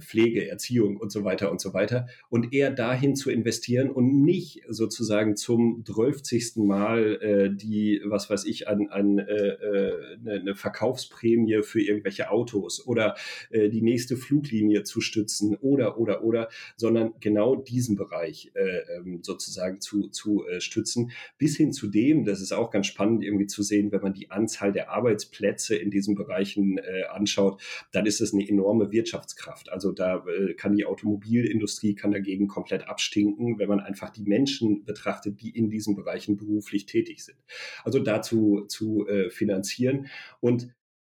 Pflege, 0.00 0.48
Erziehung 0.48 0.96
und 0.96 1.10
so 1.10 1.24
weiter 1.24 1.50
und 1.50 1.60
so 1.60 1.74
weiter 1.74 2.06
und 2.28 2.52
eher 2.52 2.70
dahin 2.70 3.16
zu 3.16 3.30
investieren 3.30 3.90
und 3.90 4.22
nicht 4.22 4.62
sozusagen 4.68 5.36
zum 5.36 5.84
12. 5.84 6.56
Mal 6.56 7.18
äh, 7.20 7.50
die, 7.54 8.00
was 8.04 8.30
weiß 8.30 8.44
ich, 8.44 8.68
an, 8.68 8.88
an 8.88 9.18
äh, 9.18 9.22
äh, 9.24 10.16
eine, 10.20 10.32
eine 10.40 10.54
Verkaufsprämie 10.54 11.62
für 11.62 11.80
irgendwelche 11.80 12.30
Autos 12.30 12.86
oder 12.86 13.16
äh, 13.50 13.68
die 13.68 13.82
nächste 13.82 14.16
Fluglinie 14.16 14.84
zu 14.84 15.00
stützen 15.00 15.56
oder, 15.56 15.98
oder, 15.98 16.24
oder, 16.24 16.48
sondern 16.76 17.14
genau 17.20 17.56
diesen 17.56 17.96
Bereich 17.96 18.52
äh, 18.54 18.96
ähm, 18.96 19.20
sozusagen 19.22 19.80
zu, 19.80 20.08
zu 20.08 20.46
äh, 20.46 20.60
stützen, 20.60 21.12
bis 21.38 21.56
hin 21.56 21.72
zu 21.72 21.88
dem, 21.88 22.24
das 22.24 22.40
ist 22.40 22.52
auch 22.52 22.70
ganz 22.70 22.86
spannend 22.86 23.22
irgendwie 23.24 23.46
zu 23.46 23.62
sehen, 23.62 23.92
wenn 23.92 24.02
man 24.02 24.14
die 24.14 24.30
Anzahl 24.30 24.72
der 24.72 24.90
Arbeitsplätze 24.90 25.76
in 25.76 25.90
diesen 25.90 26.14
Bereichen 26.14 26.78
äh, 26.78 27.04
anschaut, 27.10 27.60
dann 27.92 28.06
ist 28.06 28.20
es 28.20 28.32
eine 28.32 28.48
enorme 28.48 28.92
Wirtschaftskraft. 28.92 29.71
Also 29.72 29.92
da 29.92 30.24
äh, 30.26 30.54
kann 30.54 30.76
die 30.76 30.84
Automobilindustrie 30.84 31.94
kann 31.94 32.12
dagegen 32.12 32.46
komplett 32.48 32.88
abstinken, 32.88 33.58
wenn 33.58 33.68
man 33.68 33.80
einfach 33.80 34.10
die 34.10 34.24
Menschen 34.24 34.84
betrachtet, 34.84 35.40
die 35.40 35.50
in 35.50 35.70
diesen 35.70 35.96
Bereichen 35.96 36.36
beruflich 36.36 36.86
tätig 36.86 37.24
sind. 37.24 37.38
Also 37.84 37.98
dazu 37.98 38.66
zu 38.68 39.06
äh, 39.08 39.30
finanzieren 39.30 40.06
und 40.40 40.68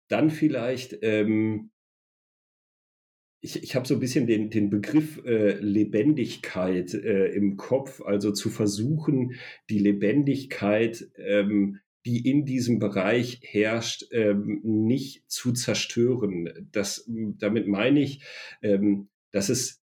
dann 0.07 0.30
vielleicht 0.30 0.99
ähm, 1.01 1.72
ich, 3.41 3.64
ich 3.64 3.76
habe 3.76 3.88
so 3.88 3.95
ein 3.95 3.99
bisschen 3.99 4.28
den, 4.28 4.49
den 4.49 4.70
Begriff 4.70 5.24
äh, 5.26 5.53
Lebendigkeit 5.55 6.93
äh, 6.93 7.28
im 7.34 7.57
Kopf, 7.57 8.01
also 8.01 8.32
zu 8.32 8.49
versuchen, 8.49 9.34
die 9.70 9.80
Lebendigkeit 9.80 11.09
ähm, 11.18 11.80
die 12.05 12.27
in 12.27 12.45
diesem 12.45 12.79
Bereich 12.79 13.39
herrscht, 13.43 14.07
ähm, 14.11 14.61
nicht 14.63 15.29
zu 15.29 15.53
zerstören. 15.53 16.49
Das, 16.71 17.07
damit 17.07 17.67
meine 17.67 18.01
ich, 18.01 18.21
ähm, 18.61 19.09
dass 19.31 19.49
es 19.49 19.81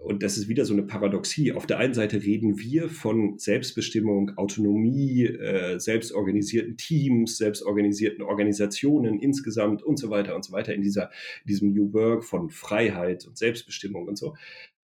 und 0.00 0.22
das 0.22 0.38
ist 0.38 0.48
wieder 0.48 0.64
so 0.64 0.74
eine 0.74 0.84
Paradoxie. 0.84 1.52
Auf 1.52 1.66
der 1.66 1.78
einen 1.78 1.92
Seite 1.92 2.22
reden 2.22 2.58
wir 2.58 2.88
von 2.88 3.36
Selbstbestimmung, 3.38 4.36
Autonomie, 4.36 5.24
äh, 5.24 5.78
selbstorganisierten 5.80 6.76
Teams, 6.76 7.36
selbstorganisierten 7.36 8.22
Organisationen 8.22 9.18
insgesamt 9.18 9.82
und 9.82 9.98
so 9.98 10.08
weiter 10.08 10.36
und 10.36 10.44
so 10.44 10.52
weiter 10.52 10.72
in 10.72 10.82
dieser, 10.82 11.10
diesem 11.44 11.72
New 11.72 11.92
Work 11.92 12.24
von 12.24 12.48
Freiheit 12.48 13.26
und 13.26 13.36
Selbstbestimmung 13.36 14.06
und 14.06 14.16
so. 14.16 14.36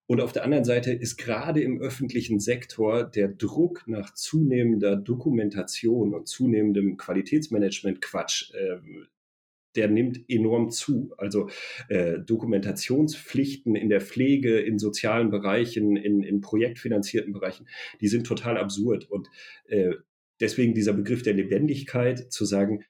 Und 0.06 0.20
auf 0.20 0.32
der 0.32 0.44
anderen 0.44 0.64
Seite 0.64 0.92
ist 0.92 1.16
gerade 1.16 1.62
im 1.62 1.80
öffentlichen 1.80 2.38
Sektor 2.38 3.04
der 3.04 3.28
Druck 3.28 3.84
nach 3.86 4.12
zunehmender 4.12 4.96
Dokumentation 4.96 6.14
und 6.14 6.28
zunehmendem 6.28 6.98
Qualitätsmanagement 6.98 8.02
Quatsch, 8.02 8.52
äh, 8.54 8.76
der 9.76 9.88
nimmt 9.88 10.20
enorm 10.28 10.70
zu. 10.70 11.14
Also 11.16 11.48
äh, 11.88 12.18
Dokumentationspflichten 12.20 13.74
in 13.76 13.88
der 13.88 14.02
Pflege, 14.02 14.58
in 14.58 14.78
sozialen 14.78 15.30
Bereichen, 15.30 15.96
in, 15.96 16.22
in 16.22 16.40
projektfinanzierten 16.42 17.32
Bereichen, 17.32 17.66
die 18.00 18.08
sind 18.08 18.26
total 18.26 18.58
absurd. 18.58 19.10
Und 19.10 19.30
äh, 19.66 19.94
deswegen 20.38 20.74
dieser 20.74 20.92
Begriff 20.92 21.22
der 21.22 21.34
Lebendigkeit, 21.34 22.30
zu 22.30 22.44
sagen, 22.44 22.84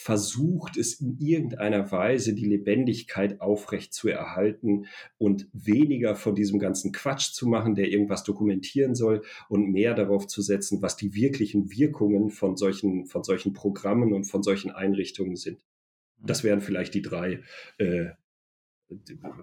versucht 0.00 0.76
es 0.76 1.00
in 1.00 1.18
irgendeiner 1.18 1.90
Weise 1.90 2.32
die 2.32 2.46
Lebendigkeit 2.46 3.40
aufrecht 3.40 3.92
zu 3.92 4.08
erhalten 4.08 4.86
und 5.18 5.48
weniger 5.52 6.14
von 6.14 6.36
diesem 6.36 6.60
ganzen 6.60 6.92
Quatsch 6.92 7.32
zu 7.32 7.48
machen, 7.48 7.74
der 7.74 7.90
irgendwas 7.90 8.22
dokumentieren 8.22 8.94
soll 8.94 9.22
und 9.48 9.72
mehr 9.72 9.94
darauf 9.94 10.28
zu 10.28 10.40
setzen, 10.40 10.82
was 10.82 10.96
die 10.96 11.14
wirklichen 11.14 11.72
Wirkungen 11.72 12.30
von 12.30 12.56
solchen, 12.56 13.06
von 13.06 13.24
solchen 13.24 13.54
Programmen 13.54 14.12
und 14.12 14.22
von 14.22 14.44
solchen 14.44 14.70
Einrichtungen 14.70 15.34
sind. 15.34 15.64
Das 16.20 16.44
wären 16.44 16.60
vielleicht 16.60 16.94
die 16.94 17.02
drei 17.02 17.42
äh, 17.78 18.10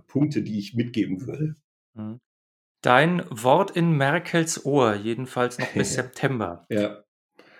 Punkte, 0.07 0.41
die 0.41 0.57
ich 0.57 0.73
mitgeben 0.73 1.27
würde. 1.27 1.55
Mhm. 1.95 2.21
Dein 2.81 3.25
Wort 3.29 3.71
in 3.71 3.97
Merkels 3.97 4.65
Ohr, 4.65 4.95
jedenfalls 4.95 5.59
noch 5.59 5.73
bis 5.73 5.93
September. 5.95 6.65
Ja. 6.69 7.04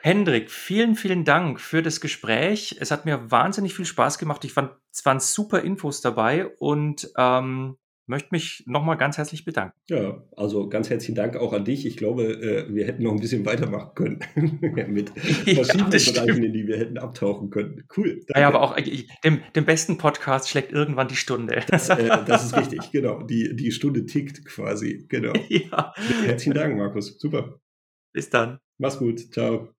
Hendrik, 0.06 0.52
vielen, 0.52 0.94
vielen 0.94 1.26
Dank 1.26 1.60
für 1.60 1.82
das 1.82 2.00
Gespräch. 2.00 2.78
Es 2.80 2.92
hat 2.92 3.06
mir 3.06 3.32
wahnsinnig 3.32 3.74
viel 3.74 3.86
Spaß 3.86 4.20
gemacht. 4.20 4.46
Ich 4.46 4.54
fand, 4.54 4.70
es 4.94 5.04
waren 5.04 5.20
super 5.20 5.62
Infos 5.62 6.02
dabei 6.02 6.46
und 6.60 7.10
ähm, 7.18 7.78
möchte 8.06 8.28
mich 8.30 8.66
nochmal 8.68 8.98
ganz 8.98 9.18
herzlich 9.18 9.46
bedanken. 9.46 9.76
Ja, 9.90 10.24
also 10.38 10.70
ganz 10.70 10.92
herzlichen 10.92 11.16
Dank 11.16 11.36
auch 11.36 11.54
an 11.54 11.66
dich. 11.66 11.88
Ich 11.88 11.98
glaube, 11.98 12.24
äh, 12.26 12.72
wir 12.72 12.86
hätten 12.86 13.02
noch 13.02 13.14
ein 13.14 13.20
bisschen 13.20 13.48
weitermachen 13.48 13.96
können 13.96 14.20
mit 14.94 15.10
verschiedenen 15.20 15.92
ja, 15.92 16.12
Bereichen, 16.14 16.44
in 16.44 16.54
die 16.54 16.68
wir 16.68 16.78
hätten 16.78 17.00
abtauchen 17.00 17.50
können. 17.50 17.84
Cool. 17.98 18.22
Danke. 18.28 18.42
Ja, 18.42 18.48
aber 18.48 18.62
auch 18.62 18.78
äh, 18.78 19.08
dem, 19.24 19.42
dem 19.56 19.66
besten 19.66 19.98
Podcast 19.98 20.50
schlägt 20.50 20.72
irgendwann 20.72 21.08
die 21.08 21.16
Stunde. 21.16 21.64
Das, 21.68 21.90
äh, 21.90 22.10
das 22.28 22.46
ist 22.46 22.56
richtig, 22.56 22.92
genau. 22.92 23.24
Die, 23.24 23.56
die 23.56 23.72
Stunde 23.72 24.06
tickt 24.06 24.46
quasi, 24.46 25.08
genau. 25.10 25.34
Ja. 25.50 25.96
Herzlichen 26.26 26.54
Dank, 26.54 26.78
Markus. 26.78 27.18
Super. 27.18 27.60
Bis 28.14 28.30
dann. 28.30 28.60
Mach's 28.78 29.00
gut. 29.00 29.34
Ciao. 29.34 29.75